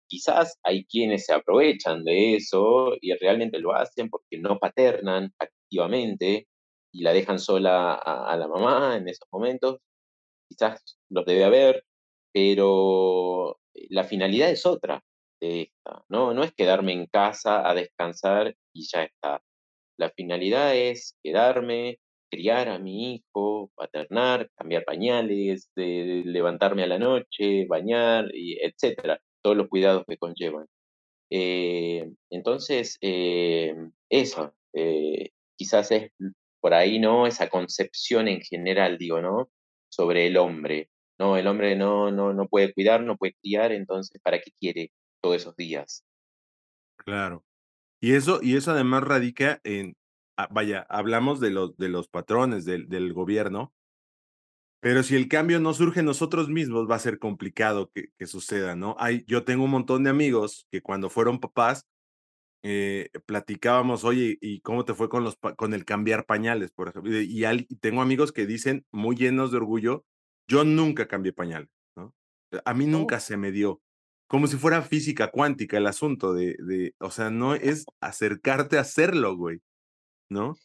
quizás 0.08 0.58
hay 0.62 0.86
quienes 0.86 1.26
se 1.26 1.34
aprovechan 1.34 2.04
de 2.04 2.36
eso 2.36 2.94
y 3.00 3.12
realmente 3.14 3.58
lo 3.58 3.74
hacen 3.74 4.08
porque 4.10 4.38
no 4.38 4.58
paternan 4.58 5.32
activamente 5.38 6.48
y 6.92 7.02
la 7.02 7.12
dejan 7.12 7.38
sola 7.38 7.94
a, 7.94 8.32
a 8.32 8.36
la 8.36 8.48
mamá 8.48 8.96
en 8.96 9.08
esos 9.08 9.28
momentos. 9.32 9.78
Quizás 10.48 10.82
los 11.10 11.26
debe 11.26 11.44
haber, 11.44 11.84
pero 12.32 13.58
la 13.90 14.04
finalidad 14.04 14.50
es 14.50 14.66
otra 14.66 15.02
esta, 15.40 16.04
¿no? 16.08 16.34
No 16.34 16.42
es 16.42 16.52
quedarme 16.54 16.92
en 16.92 17.06
casa 17.06 17.68
a 17.68 17.74
descansar 17.74 18.56
y 18.72 18.86
ya 18.86 19.04
está. 19.04 19.42
La 19.98 20.10
finalidad 20.10 20.74
es 20.76 21.16
quedarme, 21.22 21.98
criar 22.30 22.68
a 22.68 22.78
mi 22.78 23.14
hijo, 23.14 23.70
paternar, 23.74 24.50
cambiar 24.56 24.84
pañales, 24.84 25.70
levantarme 25.76 26.82
a 26.84 26.86
la 26.86 26.98
noche, 26.98 27.66
bañar, 27.66 28.30
y 28.34 28.58
etcétera, 28.60 29.20
todos 29.42 29.56
los 29.56 29.68
cuidados 29.68 30.04
que 30.06 30.16
conllevan. 30.16 30.66
Eh, 31.30 32.10
entonces, 32.30 32.98
eh, 33.00 33.74
eso, 34.08 34.54
eh, 34.72 35.30
quizás 35.56 35.90
es 35.92 36.10
por 36.60 36.74
ahí, 36.74 36.98
¿no? 36.98 37.26
Esa 37.26 37.48
concepción 37.48 38.28
en 38.28 38.40
general, 38.40 38.98
digo, 38.98 39.20
¿no? 39.20 39.50
Sobre 39.88 40.26
el 40.26 40.36
hombre. 40.36 40.90
No, 41.18 41.36
el 41.36 41.46
hombre 41.46 41.76
no, 41.76 42.10
no, 42.10 42.32
no 42.32 42.48
puede 42.48 42.72
cuidar, 42.72 43.02
no 43.02 43.16
puede 43.16 43.34
criar, 43.40 43.72
entonces, 43.72 44.20
¿para 44.22 44.40
qué 44.40 44.50
quiere 44.58 44.90
todos 45.24 45.36
esos 45.36 45.56
días. 45.56 46.04
Claro. 46.96 47.42
Y 47.98 48.12
eso, 48.12 48.40
y 48.42 48.56
eso 48.56 48.72
además 48.72 49.02
radica 49.02 49.58
en, 49.64 49.96
ah, 50.36 50.48
vaya, 50.50 50.86
hablamos 50.90 51.40
de 51.40 51.50
los, 51.50 51.74
de 51.78 51.88
los 51.88 52.08
patrones 52.08 52.66
del, 52.66 52.90
del 52.90 53.14
gobierno, 53.14 53.72
pero 54.80 55.02
si 55.02 55.16
el 55.16 55.28
cambio 55.28 55.60
no 55.60 55.72
surge 55.72 56.02
nosotros 56.02 56.50
mismos, 56.50 56.90
va 56.90 56.96
a 56.96 56.98
ser 56.98 57.18
complicado 57.18 57.90
que, 57.94 58.08
que 58.18 58.26
suceda, 58.26 58.76
¿no? 58.76 58.96
Hay, 58.98 59.24
yo 59.26 59.44
tengo 59.44 59.64
un 59.64 59.70
montón 59.70 60.04
de 60.04 60.10
amigos 60.10 60.68
que 60.70 60.82
cuando 60.82 61.08
fueron 61.08 61.40
papás, 61.40 61.86
eh, 62.62 63.08
platicábamos, 63.24 64.04
oye, 64.04 64.36
¿y 64.42 64.60
cómo 64.60 64.84
te 64.84 64.92
fue 64.92 65.08
con, 65.08 65.24
los, 65.24 65.38
con 65.56 65.72
el 65.72 65.86
cambiar 65.86 66.26
pañales, 66.26 66.70
por 66.70 66.88
ejemplo? 66.88 67.18
Y, 67.18 67.46
y, 67.46 67.76
tengo 67.76 68.02
amigos 68.02 68.30
que 68.30 68.44
dicen, 68.44 68.84
muy 68.90 69.16
llenos 69.16 69.50
de 69.52 69.56
orgullo, 69.56 70.04
yo 70.48 70.64
nunca 70.64 71.06
cambié 71.08 71.32
pañales, 71.32 71.70
¿no? 71.96 72.14
A 72.64 72.74
mí 72.74 72.86
nunca 72.86 73.16
oh. 73.16 73.20
se 73.20 73.36
me 73.36 73.50
dio 73.50 73.80
como 74.26 74.46
si 74.46 74.56
fuera 74.56 74.82
física 74.82 75.30
cuántica 75.30 75.76
el 75.76 75.86
asunto 75.86 76.32
de, 76.32 76.56
de, 76.58 76.94
o 76.98 77.10
sea, 77.10 77.30
no 77.30 77.54
es 77.54 77.84
acercarte 78.00 78.78
a 78.78 78.80
hacerlo, 78.80 79.36
güey, 79.36 79.60
¿no? 80.30 80.56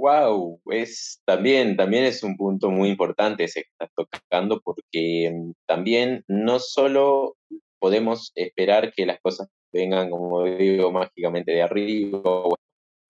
Wow, 0.00 0.60
es 0.66 1.20
también, 1.24 1.76
también 1.76 2.04
es 2.04 2.22
un 2.22 2.36
punto 2.36 2.70
muy 2.70 2.88
importante 2.88 3.44
ese 3.44 3.62
que 3.62 3.68
estás 3.70 3.90
tocando, 3.94 4.60
porque 4.60 5.30
mm, 5.32 5.52
también 5.66 6.24
no 6.28 6.60
solo 6.60 7.36
podemos 7.80 8.32
esperar 8.34 8.92
que 8.92 9.06
las 9.06 9.20
cosas 9.20 9.48
vengan, 9.72 10.10
como 10.10 10.44
digo, 10.44 10.92
mágicamente 10.92 11.52
de 11.52 11.62
arriba, 11.62 12.20
o 12.24 12.56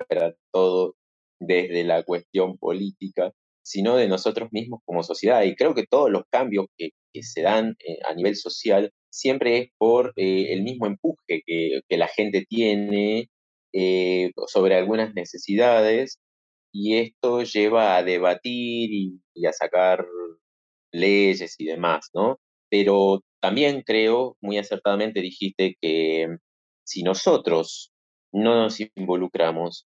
esperar 0.01 0.37
todo 0.53 0.97
desde 1.41 1.85
la 1.85 2.03
cuestión 2.05 2.57
política, 2.59 3.33
sino 3.69 3.97
de 3.97 4.09
nosotros 4.09 4.49
mismos 4.51 4.81
como 4.87 5.03
sociedad. 5.03 5.43
Y 5.43 5.55
creo 5.55 5.75
que 5.75 5.87
todos 5.87 6.11
los 6.11 6.23
cambios 6.31 6.66
que, 6.79 6.91
se 7.21 7.43
dan 7.43 7.77
eh, 7.81 7.99
a 8.09 8.14
nivel 8.14 8.37
social 8.37 8.93
siempre 9.11 9.59
es 9.59 9.69
por 9.77 10.12
eh, 10.16 10.53
el 10.53 10.62
mismo 10.62 10.87
empuje 10.87 11.43
que, 11.45 11.81
la 11.97 12.07
gente 12.09 12.47
tiene 12.49 13.29
eh, 13.73 14.31
sobre 14.47 14.77
algunas 14.77 15.14
necesidades 15.14 16.19
y 16.73 16.97
esto 16.99 17.43
lleva 17.43 17.97
a 17.97 18.05
debatir 18.05 18.91
y, 18.93 19.21
a 19.47 19.53
sacar 19.53 20.07
leyes 20.93 21.57
y 21.59 21.66
demás, 21.66 22.09
¿no? 22.14 22.39
Pero 22.71 23.23
también 23.41 23.83
creo, 23.85 24.37
muy 24.41 24.59
acertadamente 24.59 25.21
dijiste 25.21 25.77
que 25.81 26.29
si 26.87 27.03
nosotros 27.03 27.93
no 28.33 28.55
nos 28.55 28.79
involucramos, 28.97 29.87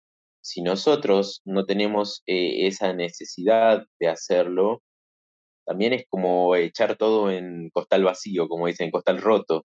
si 0.45 0.61
nosotros 0.61 1.41
no 1.43 1.65
tenemos 1.65 2.21
eh, 2.27 2.67
esa 2.67 2.93
necesidad 2.93 3.83
de 3.99 4.09
hacerlo, 4.09 4.83
también 5.65 5.93
es 5.93 6.05
como 6.07 6.55
echar 6.55 6.97
todo 6.97 7.31
en 7.31 7.71
costal 7.71 8.03
vacío, 8.03 8.47
como 8.47 8.67
dicen, 8.67 8.91
costal 8.91 9.21
roto, 9.23 9.65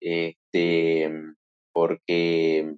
este, 0.00 1.10
porque 1.72 2.74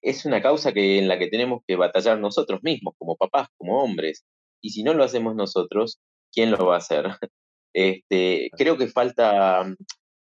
es 0.00 0.24
una 0.24 0.40
causa 0.40 0.72
que, 0.72 0.98
en 0.98 1.06
la 1.06 1.18
que 1.18 1.28
tenemos 1.28 1.62
que 1.66 1.76
batallar 1.76 2.18
nosotros 2.18 2.60
mismos, 2.62 2.94
como 2.96 3.16
papás, 3.16 3.48
como 3.58 3.82
hombres, 3.82 4.24
y 4.62 4.70
si 4.70 4.82
no 4.82 4.94
lo 4.94 5.04
hacemos 5.04 5.34
nosotros, 5.36 6.00
¿quién 6.32 6.50
lo 6.50 6.64
va 6.64 6.76
a 6.76 6.78
hacer? 6.78 7.04
Este, 7.72 8.50
creo 8.56 8.76
que 8.76 8.88
falta, 8.88 9.64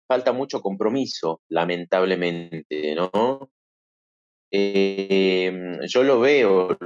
falta 0.07 0.31
mucho 0.31 0.61
compromiso, 0.61 1.41
lamentablemente, 1.49 2.93
¿no? 2.93 3.49
Em, 4.51 5.79
yo 5.87 6.03
lo 6.03 6.19
veo, 6.19 6.77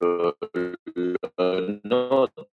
lo, 0.00 0.36
lo 1.36 1.80
noto, 1.84 2.50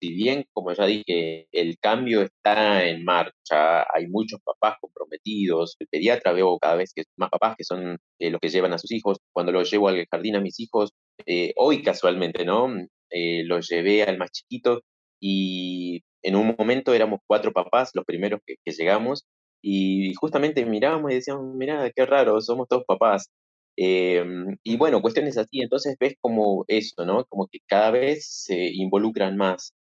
si 0.00 0.12
bien, 0.12 0.44
como 0.52 0.72
ya 0.72 0.86
dije, 0.86 1.48
el 1.52 1.78
cambio 1.78 2.22
está 2.22 2.86
en 2.86 3.04
marcha, 3.04 3.82
hay 3.92 4.06
muchos 4.08 4.40
papás 4.42 4.76
comprometidos, 4.80 5.76
el 5.78 5.88
pediatra 5.88 6.32
veo 6.32 6.58
cada 6.58 6.76
vez 6.76 6.92
que 6.94 7.04
más 7.16 7.30
papás 7.30 7.56
que 7.56 7.64
son 7.64 7.98
eh, 8.18 8.30
los 8.30 8.40
que 8.40 8.48
llevan 8.48 8.72
a 8.74 8.78
sus 8.78 8.92
hijos, 8.92 9.18
cuando 9.32 9.52
los 9.52 9.70
llevo 9.70 9.88
al 9.88 10.06
jardín 10.10 10.36
a 10.36 10.40
mis 10.40 10.60
hijos, 10.60 10.90
eh, 11.26 11.52
hoy 11.56 11.82
casualmente, 11.82 12.44
¿no? 12.44 12.68
Eh, 13.10 13.44
los 13.44 13.68
llevé 13.68 14.02
al 14.02 14.18
más 14.18 14.32
chiquito 14.32 14.82
y 15.20 16.02
en 16.22 16.36
un 16.36 16.54
momento 16.58 16.92
éramos 16.92 17.20
cuatro 17.26 17.52
papás, 17.52 17.90
los 17.94 18.04
primeros 18.04 18.40
que, 18.44 18.56
llegamos, 18.72 19.24
y 19.62 20.14
justamente 20.14 20.64
mirábamos 20.66 21.12
y 21.12 21.16
decíamos, 21.16 21.54
mira, 21.54 21.90
qué 21.94 22.06
raro, 22.06 22.40
somos 22.40 22.68
todos 22.68 22.84
papás. 22.86 23.30
Em, 23.76 24.56
y 24.62 24.76
bueno, 24.76 25.02
cuestiones 25.02 25.36
así, 25.38 25.60
entonces 25.60 25.96
ves 26.00 26.14
como 26.20 26.64
eso, 26.68 27.04
¿no? 27.04 27.24
Como 27.26 27.46
que 27.48 27.58
cada 27.66 27.90
vez 27.90 28.26
se 28.44 28.72
involucran 28.72 29.36
más 29.36 29.74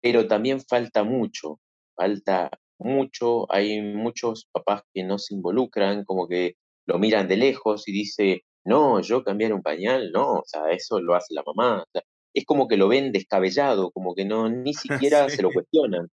pero 0.00 0.26
también 0.26 0.60
falta 0.60 1.04
mucho, 1.04 1.60
falta 1.94 2.50
mucho, 2.78 3.50
hay 3.52 3.80
muchos 3.80 4.48
papás 4.52 4.82
que 4.92 5.04
no 5.04 5.18
se 5.18 5.34
involucran, 5.34 6.04
como 6.04 6.28
que 6.28 6.54
lo 6.86 6.98
miran 6.98 7.28
de 7.28 7.36
lejos 7.36 7.86
y 7.88 7.92
dice, 7.92 8.42
no, 8.64 9.00
yo 9.00 9.22
cambiar 9.22 9.52
un 9.52 9.62
pañal, 9.62 10.10
no, 10.12 10.38
o 10.40 10.44
sea, 10.44 10.70
eso 10.70 11.00
lo 11.00 11.14
hace 11.14 11.34
la 11.34 11.42
mamá. 11.46 11.82
O 11.82 11.86
sea, 11.92 12.02
es 12.34 12.44
como 12.44 12.66
que 12.68 12.76
lo 12.76 12.88
ven 12.88 13.12
descabellado, 13.12 13.90
como 13.92 14.14
que 14.14 14.24
no, 14.24 14.48
ni 14.48 14.74
siquiera 15.10 15.28
se 15.28 15.42
lo 15.42 15.50
cuestionan. 15.52 16.08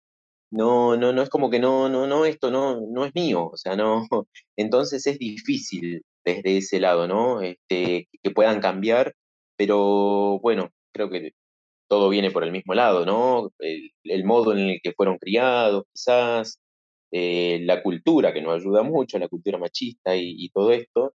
No, 0.55 0.95
no, 0.95 1.11
no 1.11 1.21
es 1.21 1.29
como 1.29 1.49
que 1.49 1.59
no, 1.59 1.89
no, 1.89 2.07
no, 2.07 2.23
esto 2.25 2.49
no, 2.49 2.79
no 2.79 3.05
es 3.05 3.13
mío, 3.13 3.49
o 3.51 3.57
sea, 3.57 3.75
no. 3.75 4.07
Entonces 4.57 5.05
es 5.05 5.19
difícil 5.19 6.03
desde 6.23 6.57
ese 6.57 6.79
lado, 6.79 7.07
¿no? 7.07 7.41
Este, 7.41 8.07
que 8.23 8.31
puedan 8.31 8.61
cambiar, 8.61 9.13
pero 9.57 10.39
bueno, 10.39 10.69
creo 10.93 11.09
que 11.09 11.31
todo 11.89 12.09
viene 12.09 12.31
por 12.31 12.45
el 12.45 12.53
mismo 12.53 12.73
lado, 12.73 13.05
¿no? 13.05 13.51
El, 13.59 14.23
modo 14.25 14.53
en 14.53 14.59
el 14.59 14.79
que 14.81 14.93
fueron 14.93 15.17
criados, 15.17 15.83
quizás, 15.93 16.59
eh, 17.11 17.59
la 17.63 17.83
cultura 17.83 18.33
que 18.33 18.41
nos 18.41 18.55
ayuda 18.55 18.83
mucho, 18.83 19.19
la 19.19 19.27
cultura 19.27 19.57
machista 19.57 20.15
y, 20.15 20.35
y 20.37 20.49
todo 20.51 20.71
esto, 20.71 21.13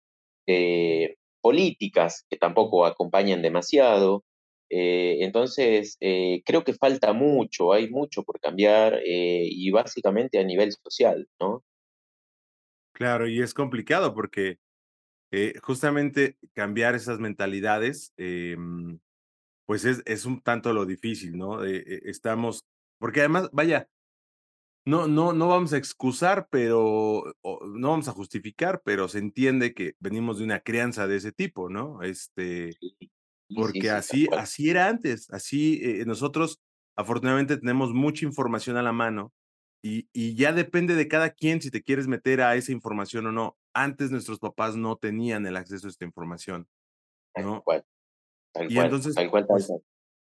eh, 0.49 1.17
políticas 1.41 2.25
que 2.29 2.37
tampoco 2.39 2.87
acompañan 2.87 3.43
demasiado. 3.43 4.25
Eh, 4.71 5.19
entonces, 5.21 5.97
eh, 6.01 6.43
creo 6.45 6.65
que 6.65 6.75
falta 6.75 7.13
mucho, 7.13 7.73
hay 7.73 7.89
mucho 7.91 8.23
por 8.23 8.39
cambiar 8.41 8.95
eh, 9.05 9.49
y 9.51 9.71
básicamente 9.71 10.39
a 10.39 10.45
nivel 10.45 10.73
social, 10.73 11.29
¿no? 11.41 11.65
Claro, 12.93 13.29
y 13.29 13.41
es 13.41 13.55
complicado 13.55 14.15
porque 14.15 14.59
justamente 15.63 16.37
cambiar 16.55 16.95
esas 16.95 17.19
mentalidades, 17.19 18.13
em, 18.17 18.99
pues 19.67 19.85
es, 19.85 20.03
es 20.07 20.25
un 20.25 20.41
tanto 20.41 20.73
lo 20.73 20.87
difícil, 20.87 21.37
¿no? 21.37 21.63
Estamos, 21.65 22.65
porque 22.99 23.21
además, 23.21 23.51
vaya, 23.53 23.89
no, 24.89 25.07
no, 25.07 25.35
no 25.35 25.49
vamos 25.49 25.75
a 25.75 25.77
excusar, 25.77 26.49
pero 26.51 27.25
o 27.43 27.67
no 27.67 27.91
vamos 27.91 28.09
a 28.09 28.13
justificar, 28.13 28.81
pero 28.83 29.07
se 29.07 29.19
entiende 29.19 29.75
que 29.75 29.93
venimos 30.01 30.39
de 30.39 30.45
una 30.45 30.61
crianza 30.61 31.07
de 31.07 31.17
ese 31.17 31.31
tipo, 31.31 31.69
¿no? 31.69 32.03
Este, 32.03 32.73
Sí, 32.73 32.97
sí, 33.49 33.65
sí, 33.65 33.83
porque 33.83 33.91
sí, 33.91 34.03
tal 34.07 34.19
así, 34.21 34.29
así 34.35 34.71
era 34.71 34.89
antes, 34.89 35.31
así 35.31 35.81
eh, 35.83 36.05
nosotros 36.07 36.61
afortunadamente 36.97 37.57
tenemos 37.59 37.93
mucha 37.95 38.25
información 38.27 38.77
a 38.77 38.83
la 38.83 38.93
mano 38.93 39.33
y, 39.83 40.09
y 40.13 40.35
ya 40.37 40.53
depende 40.53 40.95
de 40.97 41.09
cada 41.09 41.31
quien 41.31 41.61
si 41.63 41.71
te 41.71 41.83
quieres 41.83 42.09
meter 42.09 42.41
a 42.43 42.57
esa 42.57 42.73
información 42.73 43.27
o 43.27 43.33
no. 43.33 43.57
Antes 43.75 44.11
nuestros 44.11 44.39
papás 44.41 44.77
no 44.77 44.97
tenían 44.97 45.47
el 45.47 45.57
acceso 45.57 45.87
a 45.89 45.91
esta 45.91 46.05
información, 46.05 46.69
Tal 47.33 47.45
¿no? 47.45 47.65
cual, 47.65 47.87
tal 48.53 48.71
Y 48.71 48.79
cual, 48.79 48.81
entonces, 48.81 49.15
tal 49.15 49.31
cual, 49.31 49.47
tal 49.47 49.65
pues 49.65 49.67
cual. 49.67 49.83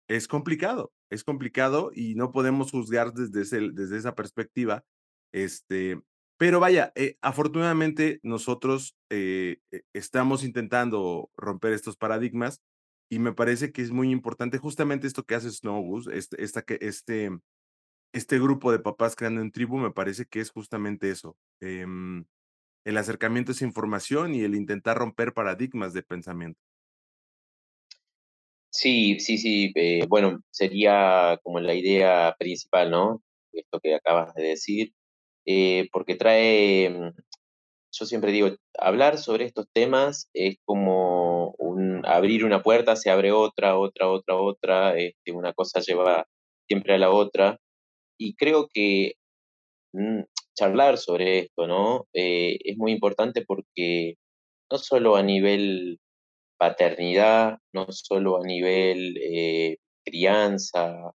es 0.09 0.27
complicado, 0.27 0.93
es 1.11 1.23
complicado 1.23 1.91
y 1.93 2.15
no 2.15 2.31
podemos 2.31 2.71
juzgar 2.71 3.13
desde 3.13 3.41
ese 3.43 3.71
desde 3.73 3.97
esa 3.97 4.15
perspectiva, 4.15 4.85
este, 5.33 6.01
pero 6.37 6.59
vaya, 6.59 6.91
eh, 6.95 7.17
afortunadamente 7.21 8.19
nosotros, 8.23 8.95
eh, 9.11 9.59
e 9.71 9.83
estamos 9.93 10.43
intentando 10.43 11.31
romper 11.37 11.73
estos 11.73 11.97
paradigmas 11.97 12.61
y 13.13 13.19
me 13.19 13.33
parece 13.33 13.71
que 13.71 13.83
es 13.83 13.91
muy 13.91 14.09
importante 14.11 14.57
justamente 14.57 15.05
esto 15.05 15.23
que 15.23 15.35
hace 15.35 15.51
Snowbus, 15.51 16.07
este 16.07 16.43
esta 16.43 16.63
este 16.79 17.29
este 18.11 18.39
grupo 18.39 18.71
de 18.71 18.79
papás 18.79 19.15
creando 19.15 19.41
en 19.41 19.51
tribu, 19.51 19.77
me 19.77 19.91
parece 19.91 20.25
que 20.25 20.39
es 20.39 20.51
justamente 20.51 21.11
eso, 21.11 21.37
em, 21.61 22.25
el 22.85 22.97
acercamiento 22.97 23.51
a 23.51 23.53
esa 23.55 23.65
información 23.65 24.35
y 24.35 24.41
el 24.41 24.55
intentar 24.55 24.97
romper 24.97 25.33
paradigmas 25.33 25.93
de 25.93 26.03
pensamiento. 26.03 26.59
Sí, 28.69 29.19
sí, 29.19 29.37
sí, 29.37 29.71
eh, 29.75 30.05
bueno, 30.07 30.41
sería 30.49 31.39
como 31.43 31.59
la 31.59 31.75
idea 31.75 32.35
principal, 32.39 32.89
¿no? 32.89 33.23
Esto 33.51 33.79
que 33.79 33.95
acabas 33.95 34.33
de 34.33 34.43
decir, 34.43 34.93
eh, 35.45 35.87
porque 35.91 36.15
trae, 36.15 36.89
mm, 36.89 37.11
yo 37.93 38.05
siempre 38.05 38.31
digo, 38.31 38.49
hablar 38.79 39.17
sobre 39.17 39.45
estos 39.45 39.67
temas 39.71 40.29
es 40.33 40.57
como 40.65 41.51
un, 41.59 42.05
abrir 42.05 42.43
una 42.43 42.63
puerta, 42.63 42.95
se 42.95 43.11
abre 43.11 43.31
otra, 43.31 43.77
otra, 43.77 44.09
otra, 44.09 44.35
otra, 44.35 44.97
este, 44.97 45.31
una 45.31 45.53
cosa 45.53 45.79
lleva 45.79 46.25
siempre 46.67 46.95
a 46.95 46.97
la 46.97 47.11
otra, 47.11 47.59
y 48.17 48.35
creo 48.35 48.67
que 48.73 49.13
mm, 49.93 50.21
charlar 50.55 50.97
sobre 50.97 51.39
esto, 51.39 51.67
¿no? 51.67 52.07
Eh, 52.13 52.57
es 52.63 52.77
muy 52.77 52.91
importante 52.91 53.43
porque 53.45 54.15
no 54.71 54.77
solo 54.79 55.15
a 55.15 55.23
nivel 55.23 55.99
paternidad, 56.57 57.59
no 57.73 57.87
solo 57.91 58.41
a 58.41 58.45
nivel 58.45 59.17
eh, 59.21 59.77
crianza, 60.05 61.11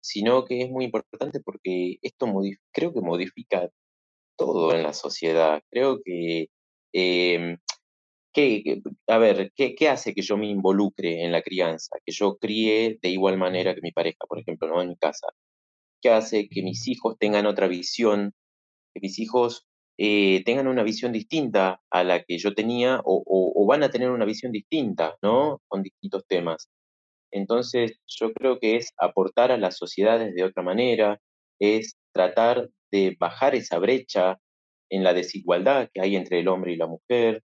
sino 0.00 0.44
que 0.44 0.62
es 0.62 0.70
muy 0.70 0.84
importante 0.84 1.40
porque 1.40 1.96
esto 2.02 2.26
creo 2.72 2.92
que 2.92 3.00
modifica 3.00 3.70
todo 4.36 4.74
en 4.74 4.82
la 4.82 4.92
sociedad. 4.94 5.62
Creo 5.70 6.00
que, 6.04 6.48
em, 6.92 7.58
que- 8.34 8.82
a 9.08 9.18
ver, 9.18 9.52
¿qué, 9.56 9.76
hace 9.88 10.14
que 10.14 10.22
yo 10.22 10.36
me 10.36 10.48
involucre 10.48 11.24
en 11.24 11.32
la 11.32 11.42
crianza? 11.42 11.96
Que 12.04 12.12
yo 12.12 12.36
críe 12.38 12.98
de 13.02 13.08
igual 13.10 13.38
manera 13.38 13.74
que 13.74 13.80
mi 13.82 13.92
pareja, 13.92 14.18
por 14.28 14.38
ejemplo, 14.40 14.68
¿no? 14.68 14.82
En 14.82 14.90
mi 14.90 14.96
casa. 14.96 15.28
¿Qué 16.02 16.10
hace 16.10 16.48
que 16.48 16.62
mis 16.62 16.88
hijos 16.88 17.16
tengan 17.18 17.46
otra 17.46 17.68
visión? 17.68 18.34
Que 18.94 19.00
mis 19.02 19.18
hijos 19.20 19.66
eh, 19.98 20.42
tengan 20.44 20.68
una 20.68 20.82
visión 20.84 21.12
distinta 21.12 21.80
a 21.90 22.04
la 22.04 22.24
que 22.24 22.38
yo 22.38 22.54
tenía 22.54 23.00
o- 23.04 23.22
o 23.26 23.66
van 23.66 23.82
a 23.84 23.90
tener 23.90 24.10
una 24.10 24.24
visión 24.26 24.52
distinta, 24.52 25.16
¿no? 25.22 25.60
Con 25.68 25.82
distintos 25.82 26.24
temas. 26.26 26.68
Entonces, 27.32 27.98
yo 28.06 28.32
creo 28.34 28.58
que 28.60 28.76
es 28.76 28.92
aportar 28.98 29.52
a 29.52 29.56
las 29.58 29.76
sociedades 29.78 30.34
de 30.34 30.44
otra 30.44 30.62
manera, 30.62 31.20
es 31.60 31.96
tratar 32.12 32.68
de 32.92 33.16
bajar 33.18 33.54
esa 33.54 33.78
brecha 33.78 34.38
en 34.90 35.02
la 35.04 35.14
desigualdad 35.14 35.88
que 35.92 36.02
hay 36.02 36.16
entre 36.16 36.40
el 36.40 36.48
hombre 36.48 36.72
y 36.72 36.76
la 36.76 36.86
mujer, 36.86 37.42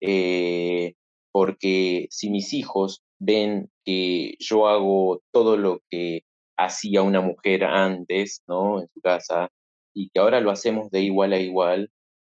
eh, 0.00 0.94
porque 1.32 2.06
si 2.10 2.30
mis 2.30 2.52
hijos 2.52 3.02
ven 3.18 3.70
que 3.84 4.34
yo 4.38 4.68
hago 4.68 5.22
todo 5.32 5.56
lo 5.56 5.80
que 5.90 6.22
hacía 6.58 7.02
una 7.02 7.20
mujer 7.20 7.64
antes, 7.64 8.42
¿no? 8.46 8.80
En 8.80 8.88
su 8.92 9.00
casa, 9.00 9.50
y 9.94 10.10
que 10.10 10.20
ahora 10.20 10.40
lo 10.40 10.50
hacemos 10.50 10.90
de 10.90 11.00
igual 11.00 11.32
a 11.32 11.40
igual, 11.40 11.90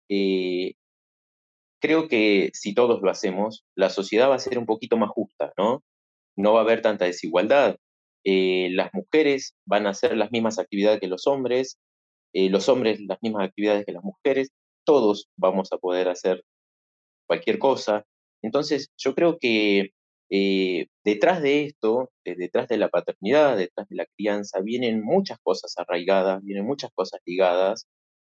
eh, 0.09 0.73
creo 1.79 2.07
que 2.07 2.49
si 2.53 2.73
todos 2.73 3.01
lo 3.01 3.09
hacemos, 3.09 3.63
la 3.75 3.89
sociedad 3.89 4.29
va 4.29 4.35
a 4.35 4.39
ser 4.39 4.57
un 4.57 4.65
poquito 4.65 4.97
más 4.97 5.09
justa, 5.09 5.53
¿no? 5.57 5.83
No 6.35 6.53
va 6.53 6.61
a 6.61 6.63
haber 6.63 6.81
tanta 6.81 7.05
desigualdad. 7.05 7.77
Eh, 8.23 8.69
las 8.71 8.93
mujeres 8.93 9.55
van 9.65 9.87
a 9.87 9.91
hacer 9.91 10.17
las 10.17 10.31
mismas 10.31 10.59
actividades 10.59 10.99
que 10.99 11.07
los 11.07 11.27
hombres, 11.27 11.79
eh, 12.33 12.49
los 12.49 12.69
hombres 12.69 12.99
las 13.07 13.19
mismas 13.21 13.47
actividades 13.47 13.85
que 13.85 13.91
las 13.93 14.03
mujeres, 14.03 14.51
todos 14.85 15.27
vamos 15.37 15.71
a 15.73 15.77
poder 15.77 16.09
hacer 16.09 16.43
cualquier 17.27 17.59
cosa. 17.59 18.05
Entonces, 18.41 18.89
yo 18.97 19.15
creo 19.15 19.37
que 19.39 19.91
eh, 20.29 20.87
detrás 21.03 21.41
de 21.41 21.65
esto, 21.65 22.09
de- 22.25 22.35
detrás 22.35 22.67
de 22.67 22.77
la 22.77 22.89
paternidad, 22.89 23.57
detrás 23.57 23.87
de 23.89 23.95
la 23.97 24.05
crianza, 24.17 24.61
vienen 24.61 25.03
muchas 25.03 25.39
cosas 25.43 25.73
arraigadas, 25.77 26.43
vienen 26.43 26.65
muchas 26.65 26.91
cosas 26.93 27.21
ligadas. 27.25 27.87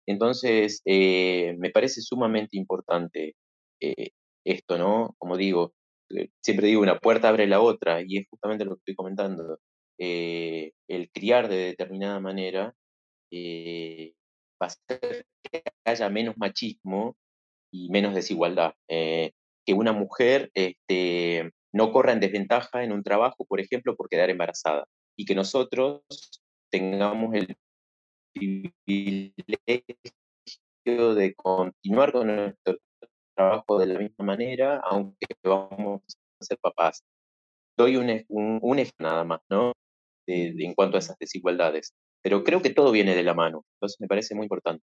Entonces, 0.07 0.81
eh, 0.85 1.55
me 1.59 1.71
parece 1.71 2.01
sumamente 2.01 2.57
importante 2.57 3.35
eh, 3.81 4.09
esto, 4.45 4.77
¿no? 4.77 5.15
Como 5.19 5.37
digo, 5.37 5.73
siempre 6.41 6.67
digo, 6.67 6.81
una 6.81 6.99
puerta 6.99 7.29
abre 7.29 7.47
la 7.47 7.61
otra, 7.61 8.01
y 8.05 8.17
es 8.19 8.27
justamente 8.29 8.65
lo 8.65 8.71
que 8.75 8.79
estoy 8.79 8.95
comentando. 8.95 9.59
El 9.99 11.09
criar 11.13 11.47
de 11.49 11.57
determinada 11.57 12.19
manera 12.19 12.73
eh, 13.31 14.13
va 14.61 14.67
a 14.67 14.69
hacer 14.69 15.25
que 15.43 15.63
haya 15.85 16.09
menos 16.09 16.35
machismo 16.37 17.15
y 17.71 17.89
menos 17.89 18.15
desigualdad. 18.15 18.73
Eh, 18.89 19.31
que 19.65 19.73
una 19.73 19.93
mujer 19.93 20.51
este, 20.55 21.51
no 21.73 21.91
corra 21.91 22.13
en 22.13 22.19
desventaja 22.21 22.83
en 22.83 22.91
un 22.93 23.03
trabajo, 23.03 23.45
por 23.45 23.59
ejemplo, 23.61 23.95
por 23.95 24.09
quedar 24.09 24.29
embarazada. 24.29 24.85
Y 25.17 25.25
que 25.25 25.35
nosotros 25.35 26.01
tengamos 26.71 27.35
el 27.35 27.55
privilegio 28.33 29.33
de 31.15 31.33
continuar 31.35 32.11
con 32.11 32.27
nuestro 32.35 32.77
trabajo 33.35 33.79
de 33.79 33.87
la 33.87 33.99
misma 33.99 34.25
manera, 34.25 34.79
aunque 34.83 35.27
vamos 35.43 36.01
a 36.41 36.45
ser 36.45 36.57
papás. 36.61 37.03
Doy 37.77 37.97
un, 37.97 38.09
un, 38.29 38.59
un 38.61 38.79
ejemplo 38.79 39.07
nada 39.09 39.23
más, 39.23 39.41
¿no? 39.49 39.73
De- 40.27 40.53
de- 40.53 40.65
en 40.65 40.73
cuanto 40.75 40.97
a 40.97 40.99
esas 40.99 41.17
desigualdades. 41.19 41.93
Pero 42.21 42.43
creo 42.43 42.61
que 42.61 42.69
todo 42.69 42.91
viene 42.91 43.15
de 43.15 43.23
la 43.23 43.33
mano. 43.33 43.65
Entonces 43.75 43.99
me 43.99 44.07
parece 44.07 44.35
muy 44.35 44.45
importante. 44.45 44.83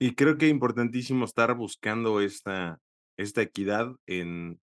Y 0.00 0.14
creo 0.14 0.38
que 0.38 0.46
es 0.46 0.50
importantísimo 0.50 1.24
estar 1.24 1.54
buscando 1.54 2.20
esta, 2.20 2.78
esta 3.16 3.42
equidad 3.42 3.96
en, 4.06 4.60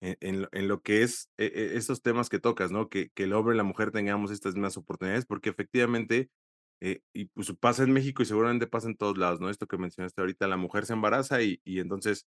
en, 0.00 0.68
lo 0.68 0.82
que 0.82 1.02
es 1.02 1.30
eh, 1.38 1.50
eh, 1.54 1.70
estos 1.74 2.02
temas 2.02 2.28
que 2.28 2.38
tocas, 2.38 2.70
¿no? 2.70 2.88
Que, 2.88 3.10
que 3.10 3.24
el 3.24 3.32
hombre 3.32 3.54
y 3.54 3.56
la 3.56 3.64
mujer 3.64 3.90
tengamos 3.90 4.30
estas 4.30 4.54
mismas 4.54 4.76
oportunidades, 4.76 5.24
porque 5.24 5.48
efectivamente, 5.50 6.28
eh, 6.80 7.00
y 7.14 7.26
pues 7.26 7.52
pasa 7.58 7.84
en 7.84 7.92
México 7.92 8.22
y 8.22 8.26
seguramente 8.26 8.66
pasa 8.66 8.88
en 8.88 8.96
todos 8.96 9.16
lados, 9.16 9.40
¿no? 9.40 9.48
Esto 9.50 9.66
que 9.66 9.78
mencionaste 9.78 10.20
ahorita, 10.20 10.46
la 10.46 10.58
mujer 10.58 10.84
se 10.86 10.92
embaraza 10.92 11.42
y, 11.42 11.60
y 11.64 11.80
entonces 11.80 12.26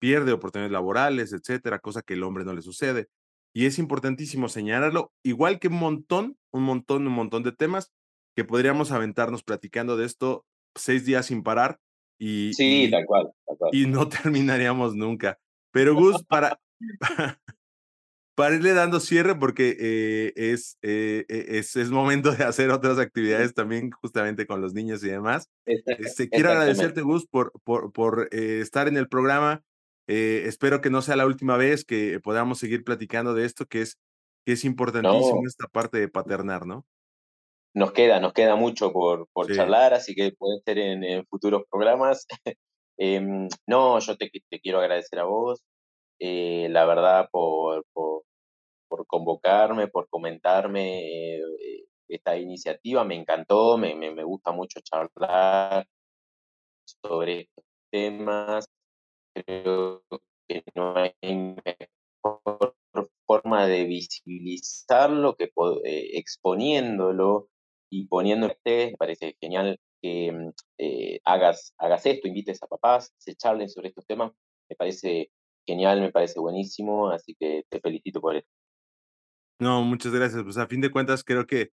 pierde 0.00 0.32
oportunidades 0.32 0.72
laborales, 0.72 1.32
etcétera, 1.32 1.78
cosa 1.80 2.02
que 2.02 2.14
el 2.14 2.22
hombre 2.24 2.44
no 2.44 2.54
le 2.54 2.62
sucede. 2.62 3.08
Y 3.54 3.66
es 3.66 3.78
importantísimo 3.78 4.48
señalarlo, 4.48 5.12
igual 5.24 5.58
que 5.58 5.68
un 5.68 5.74
montón, 5.78 6.36
un 6.52 6.62
montón, 6.62 7.06
un 7.06 7.12
montón 7.12 7.42
de 7.42 7.52
temas 7.52 7.92
que 8.36 8.44
podríamos 8.44 8.92
aventarnos 8.92 9.42
platicando 9.42 9.96
de 9.96 10.06
esto 10.06 10.44
seis 10.76 11.04
días 11.04 11.26
sin 11.26 11.42
parar 11.42 11.80
y, 12.20 12.52
Sí, 12.54 12.84
y, 12.84 12.90
tal 12.90 13.04
cual, 13.06 13.30
tal 13.46 13.56
cual. 13.56 13.70
y 13.74 13.86
no 13.86 14.08
terminaríamos 14.08 14.94
nunca. 14.94 15.38
Pero 15.72 15.94
Gus, 15.94 16.22
para, 16.24 16.60
para 18.36 18.54
irle 18.54 18.72
dando 18.72 19.00
cierre, 19.00 19.34
porque 19.34 19.76
eh, 19.80 20.32
es, 20.36 20.78
eh, 20.82 21.24
e- 21.28 21.58
es, 21.58 21.74
es 21.74 21.90
momento 21.90 22.30
de 22.32 22.44
hacer 22.44 22.70
otras 22.70 22.98
actividades 22.98 23.54
también 23.54 23.90
justamente 23.90 24.46
con 24.46 24.60
los 24.60 24.74
niños 24.74 25.02
y 25.02 25.08
demás. 25.08 25.48
Este, 25.66 26.28
quiero 26.28 26.50
agradecerte, 26.50 27.00
Gus, 27.02 27.26
por, 27.26 27.50
por, 27.64 27.92
por 27.92 28.28
eh, 28.30 28.60
estar 28.60 28.86
en 28.86 28.96
el 28.96 29.08
programa. 29.08 29.64
Eh, 30.08 30.44
espero 30.46 30.80
que 30.80 30.90
no 30.90 31.02
sea 31.02 31.16
la 31.16 31.26
última 31.26 31.56
vez 31.58 31.84
que 31.84 32.20
podamos 32.20 32.58
seguir 32.58 32.84
platicando 32.84 33.34
de 33.34 33.44
esto, 33.46 33.66
que 33.66 33.82
es, 33.82 33.98
que 34.46 34.52
es 34.54 34.64
importantísimo 34.64 35.42
No. 35.42 35.48
esta 35.48 35.68
parte 35.68 35.98
de 36.00 36.08
paternar, 36.08 36.66
¿no? 36.66 36.86
Nos 37.74 37.92
queda, 37.92 38.18
nos 38.20 38.32
queda 38.32 38.56
mucho 38.56 38.92
por, 38.92 39.28
por 39.32 39.46
Sí. 39.46 39.52
charlar, 39.54 39.94
así 39.94 40.14
que 40.14 40.32
puede 40.32 40.60
ser 40.64 40.78
en, 40.78 41.04
en 41.04 41.26
futuros 41.26 41.62
programas. 41.70 42.26
Em, 43.00 43.46
no, 43.68 44.00
yo 44.00 44.16
te, 44.16 44.28
te 44.50 44.58
quiero 44.60 44.80
agradecer 44.80 45.20
a 45.20 45.24
vos, 45.24 45.62
eh, 46.20 46.68
la 46.70 46.84
verdad, 46.86 47.28
por, 47.32 47.84
por, 47.92 48.22
por 48.88 49.06
convocarme, 49.06 49.88
por 49.88 50.08
comentarme 50.10 51.00
eh, 51.36 51.38
eh, 51.40 51.84
esta 52.08 52.36
iniciativa. 52.38 53.04
Me 53.04 53.16
encantó, 53.16 53.78
me, 53.78 53.94
me, 53.96 54.12
me 54.14 54.24
gusta 54.24 54.52
mucho 54.52 54.80
charlar 54.82 55.86
sobre 56.84 57.40
estos 57.42 57.64
temas. 57.90 58.64
Creo 59.44 60.02
que 60.48 60.64
no 60.74 60.96
hay 60.96 61.14
mejor 61.22 62.74
forma 63.26 63.66
de 63.66 63.84
visibilizarlo 63.84 65.36
que 65.36 65.48
eh, 65.84 66.18
exponiéndolo 66.18 67.48
y 67.90 68.06
ustedes. 68.52 68.92
Me 68.92 68.96
parece 68.96 69.36
genial 69.40 69.78
que 70.02 70.32
mm, 70.32 70.50
eh, 70.78 71.20
hagas, 71.24 71.74
hagas 71.78 72.06
esto, 72.06 72.28
invites 72.28 72.62
a 72.62 72.66
papás, 72.66 73.12
se 73.18 73.34
charlen 73.34 73.68
sobre 73.68 73.88
estos 73.88 74.06
temas. 74.06 74.32
Me 74.68 74.76
parece 74.76 75.30
genial, 75.66 76.00
me 76.00 76.10
parece 76.10 76.40
buenísimo, 76.40 77.10
así 77.10 77.36
que 77.38 77.64
te 77.68 77.80
felicito 77.80 78.20
por 78.20 78.36
esto. 78.36 78.50
No, 79.60 79.82
muchas 79.82 80.12
gracias. 80.12 80.42
Pues 80.42 80.56
a 80.56 80.66
fin 80.66 80.80
de 80.80 80.90
cuentas, 80.90 81.24
creo 81.24 81.46
que 81.46 81.72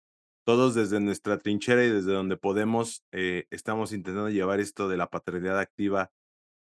todos 0.45 0.75
desde 0.75 0.99
nuestra 0.99 1.39
trinchera 1.39 1.83
y 1.83 1.89
desde 1.89 2.13
donde 2.13 2.37
podemos, 2.37 3.03
eh, 3.11 3.45
estamos 3.49 3.91
intentando 3.91 4.29
llevar 4.29 4.59
esto 4.59 4.87
de 4.87 4.97
la 4.97 5.07
paternidad 5.07 5.59
activa 5.59 6.11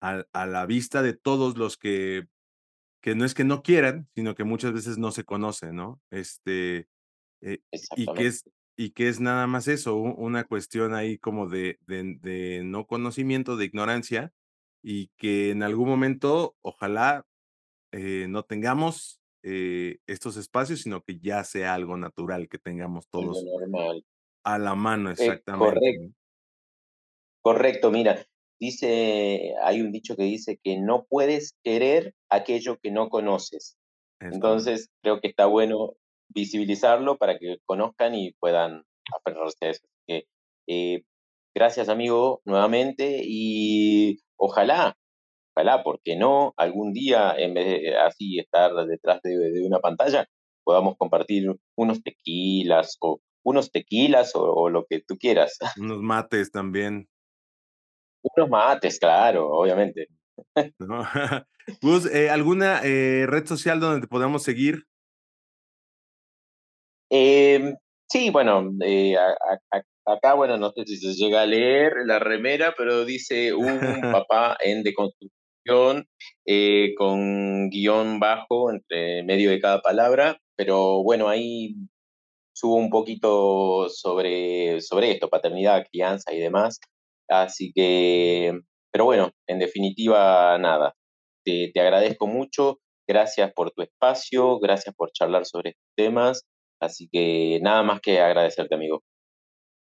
a, 0.00 0.24
a 0.32 0.46
la 0.46 0.66
vista 0.66 1.02
de 1.02 1.12
todos 1.12 1.56
los 1.56 1.76
que, 1.76 2.26
que 3.02 3.14
no 3.14 3.24
es 3.24 3.34
que 3.34 3.44
no 3.44 3.62
quieran, 3.62 4.08
sino 4.14 4.34
que 4.34 4.44
muchas 4.44 4.72
veces 4.72 4.98
no 4.98 5.10
se 5.10 5.24
conocen, 5.24 5.76
¿no? 5.76 6.00
Este, 6.10 6.88
eh, 7.40 7.60
y 7.96 8.06
que 8.14 8.26
es, 8.26 8.48
y 8.76 8.90
que 8.90 9.08
es 9.08 9.20
nada 9.20 9.46
más 9.46 9.68
eso, 9.68 9.96
una 9.96 10.44
cuestión 10.44 10.94
ahí 10.94 11.18
como 11.18 11.48
de, 11.48 11.78
de, 11.86 12.16
de 12.20 12.62
no 12.64 12.86
conocimiento, 12.86 13.56
de 13.56 13.64
ignorancia, 13.64 14.32
y 14.82 15.08
que 15.16 15.50
en 15.50 15.62
algún 15.62 15.88
momento, 15.88 16.56
ojalá 16.60 17.26
eh, 17.92 18.26
no 18.28 18.44
tengamos 18.44 19.20
eh, 19.42 19.98
estos 20.06 20.36
espacios, 20.36 20.82
sino 20.82 21.02
que 21.02 21.18
ya 21.18 21.42
sea 21.44 21.74
algo 21.74 21.96
natural, 21.96 22.48
que 22.48 22.58
tengamos 22.58 23.08
todos 23.08 23.42
normal. 23.44 24.04
a 24.44 24.58
la 24.58 24.74
mano, 24.74 25.10
exactamente. 25.10 25.74
correcto. 25.74 26.14
Correcto, 27.40 27.90
mira, 27.90 28.26
dice, 28.60 29.54
hay 29.62 29.80
un 29.80 29.92
dicho 29.92 30.16
que 30.16 30.24
dice 30.24 30.58
que 30.62 30.78
no 30.78 31.06
puedes 31.08 31.56
querer 31.62 32.14
aquello 32.30 32.78
que 32.82 32.90
no 32.90 33.08
conoces. 33.08 33.76
Entonces, 34.20 34.90
creo 35.02 35.20
que 35.20 35.28
está 35.28 35.46
bueno 35.46 35.94
visibilizarlo 36.28 37.18
para 37.18 37.38
que 37.38 37.58
conozcan 37.64 38.14
y 38.14 38.32
puedan 38.40 38.82
aferrarse 39.16 39.66
a 39.66 39.70
eso. 39.70 39.86
Eh, 40.66 41.02
gracias, 41.54 41.88
amigo, 41.88 42.42
nuevamente, 42.44 43.20
y 43.24 44.18
ojalá, 44.36 44.96
ojalá, 45.54 45.82
porque 45.82 46.16
no, 46.16 46.52
algún 46.56 46.92
día, 46.92 47.34
en 47.38 47.54
vez 47.54 47.66
de 47.66 47.96
así 47.96 48.38
estar 48.38 48.74
detrás 48.86 49.20
de, 49.22 49.36
de 49.36 49.66
una 49.66 49.78
pantalla, 49.78 50.26
podamos 50.64 50.96
compartir 50.98 51.50
unos 51.76 52.02
tequilas 52.02 52.96
o 53.00 53.20
unos 53.44 53.70
tequilas 53.70 54.34
o, 54.34 54.42
o 54.42 54.68
lo 54.68 54.84
que 54.84 55.00
tú 55.00 55.16
quieras. 55.16 55.56
Unos 55.78 56.02
mates 56.02 56.50
también. 56.50 57.08
Unos 58.36 58.50
mates, 58.50 58.98
claro, 58.98 59.48
obviamente. 59.48 60.08
¿no? 60.78 61.02
Gus, 61.82 62.06
eh, 62.06 62.30
¿alguna 62.30 62.80
eh, 62.84 63.26
red 63.26 63.46
social 63.46 63.80
donde 63.80 64.00
te 64.00 64.06
podamos 64.08 64.42
seguir? 64.42 64.84
Em, 67.10 67.74
sí, 68.08 68.30
bueno, 68.30 68.70
eh, 68.84 69.16
a- 69.16 69.30
a- 69.30 69.78
a- 69.78 70.12
acá, 70.14 70.34
bueno, 70.34 70.56
no 70.56 70.70
sé 70.72 70.84
si 70.86 70.96
se 70.96 71.14
llega 71.14 71.42
a 71.42 71.46
leer 71.46 71.92
la 72.06 72.18
remera, 72.18 72.74
pero 72.76 73.04
dice 73.04 73.54
un 73.54 73.64
papá 74.26 74.56
en 74.60 74.82
deconstrucción 74.82 76.06
con 76.96 77.68
guion 77.68 78.18
bajo 78.20 78.70
entre 78.70 79.22
medio 79.24 79.50
de 79.50 79.60
cada 79.60 79.82
palabra, 79.82 80.38
pero 80.56 81.02
bueno, 81.02 81.28
ahí 81.28 81.74
subo 82.54 82.76
un 82.76 82.88
poquito 82.90 83.88
sobre, 83.90 84.80
sobre 84.80 85.12
esto, 85.12 85.28
paternidad, 85.28 85.86
crianza 85.90 86.32
y 86.32 86.38
demás. 86.40 86.80
Así 87.28 87.72
que, 87.74 88.58
pero 88.90 89.04
bueno, 89.04 89.32
en 89.46 89.58
definitiva, 89.58 90.56
nada. 90.58 90.94
Te, 91.44 91.70
te 91.72 91.80
agradezco 91.80 92.26
mucho, 92.26 92.80
gracias 93.06 93.52
por 93.52 93.70
tu 93.70 93.82
espacio, 93.82 94.58
gracias 94.58 94.94
por 94.94 95.12
charlar 95.12 95.44
sobre 95.44 95.70
estos 95.70 95.92
temas. 95.96 96.46
Así 96.80 97.08
que 97.10 97.58
nada 97.62 97.82
más 97.82 98.00
que 98.00 98.20
agradecerte, 98.20 98.74
amigo. 98.74 99.02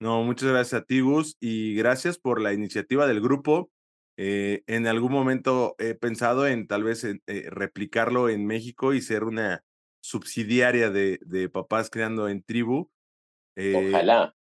No, 0.01 0.23
muchas 0.25 0.51
gracias 0.51 0.83
a 0.83 0.85
ti, 0.85 1.01
Gus, 1.01 1.37
y 1.41 1.77
gracias 1.77 2.19
por 2.19 2.41
la 2.41 2.53
iniciativa 2.53 3.07
del 3.07 3.21
grupo. 3.21 3.71
Eh, 4.19 4.63
en 4.67 4.87
algún 4.87 5.13
momento 5.13 5.75
he 5.79 5.95
pensado 5.95 6.47
en 6.47 6.67
tal 6.67 6.85
vez 6.85 7.05
eh, 7.05 7.21
replicarlo 7.49 8.29
en 8.29 8.45
México 8.45 8.95
y 8.95 9.01
ser 9.01 9.25
una 9.25 9.65
subsidiaria 10.03 10.91
de, 10.91 11.19
de 11.23 11.49
Papás 11.49 11.89
Creando 11.89 12.29
en 12.29 12.43
Tribu. 12.43 12.91
Eh, 13.57 13.91
Ojalá. 13.91 14.35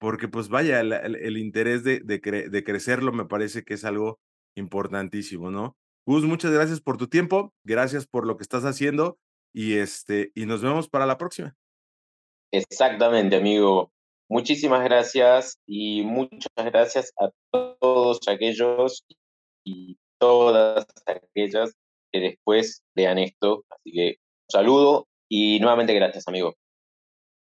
Porque 0.00 0.28
pues 0.28 0.48
vaya, 0.48 0.80
el, 0.80 1.36
interés 1.36 1.84
de, 1.84 2.00
de, 2.00 2.22
cre- 2.22 2.48
de 2.48 2.64
crecerlo 2.64 3.12
me 3.12 3.26
parece 3.26 3.64
que 3.64 3.74
es 3.74 3.84
algo 3.84 4.18
importantísimo, 4.56 5.50
¿no? 5.50 5.76
Gus, 6.06 6.24
muchas 6.24 6.52
gracias 6.52 6.80
por 6.80 6.96
tu 6.96 7.06
tiempo, 7.06 7.52
gracias 7.64 8.06
por 8.06 8.26
lo 8.26 8.36
que 8.36 8.42
estás 8.42 8.64
haciendo 8.64 9.18
y, 9.54 9.74
este, 9.74 10.32
y 10.34 10.46
nos 10.46 10.62
vemos 10.62 10.88
para 10.88 11.04
la 11.04 11.18
próxima. 11.18 11.54
Exactamente, 12.50 13.36
amigo. 13.36 13.92
Muchísimas 14.28 14.82
gracias 14.84 15.58
y 15.66 16.02
muchas 16.02 16.48
gracias 16.56 17.12
a 17.20 17.30
todos 17.52 18.20
aquellos 18.28 19.04
y 19.64 19.98
todas 20.18 20.86
aquellas 21.06 21.74
que 22.12 22.20
después 22.20 22.82
vean 22.96 23.18
esto. 23.18 23.64
Así 23.68 23.92
que 23.92 24.16
saludo 24.48 25.08
y 25.28 25.60
nuevamente 25.60 25.94
gracias, 25.94 26.26
amigo. 26.26 26.54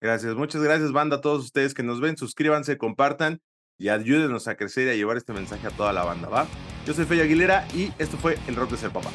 Gracias, 0.03 0.35
muchas 0.35 0.61
gracias, 0.61 0.91
banda, 0.91 1.15
a 1.15 1.21
todos 1.21 1.45
ustedes 1.45 1.73
que 1.73 1.81
nos 1.81 2.01
ven. 2.01 2.17
Suscríbanse, 2.17 2.77
compartan 2.77 3.39
y 3.77 3.87
ayúdenos 3.87 4.49
a 4.49 4.55
crecer 4.57 4.87
y 4.87 4.89
a 4.89 4.95
llevar 4.95 5.15
este 5.15 5.31
mensaje 5.31 5.65
a 5.65 5.69
toda 5.69 5.93
la 5.93 6.03
banda, 6.03 6.27
¿va? 6.27 6.45
Yo 6.85 6.93
soy 6.93 7.05
Fey 7.05 7.21
Aguilera 7.21 7.65
y 7.73 7.93
esto 7.99 8.17
fue 8.17 8.37
El 8.49 8.57
Rock 8.57 8.71
de 8.71 8.77
Ser 8.77 8.91
Papá. 8.91 9.11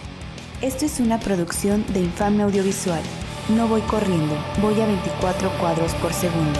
Esto 0.62 0.86
es 0.86 0.98
una 0.98 1.20
producción 1.20 1.84
de 1.92 2.00
Infame 2.00 2.42
Audiovisual. 2.42 3.02
No 3.50 3.68
voy 3.68 3.82
corriendo, 3.82 4.34
voy 4.62 4.80
a 4.80 4.86
24 4.86 5.50
cuadros 5.58 5.92
por 5.96 6.14
segundo. 6.14 6.58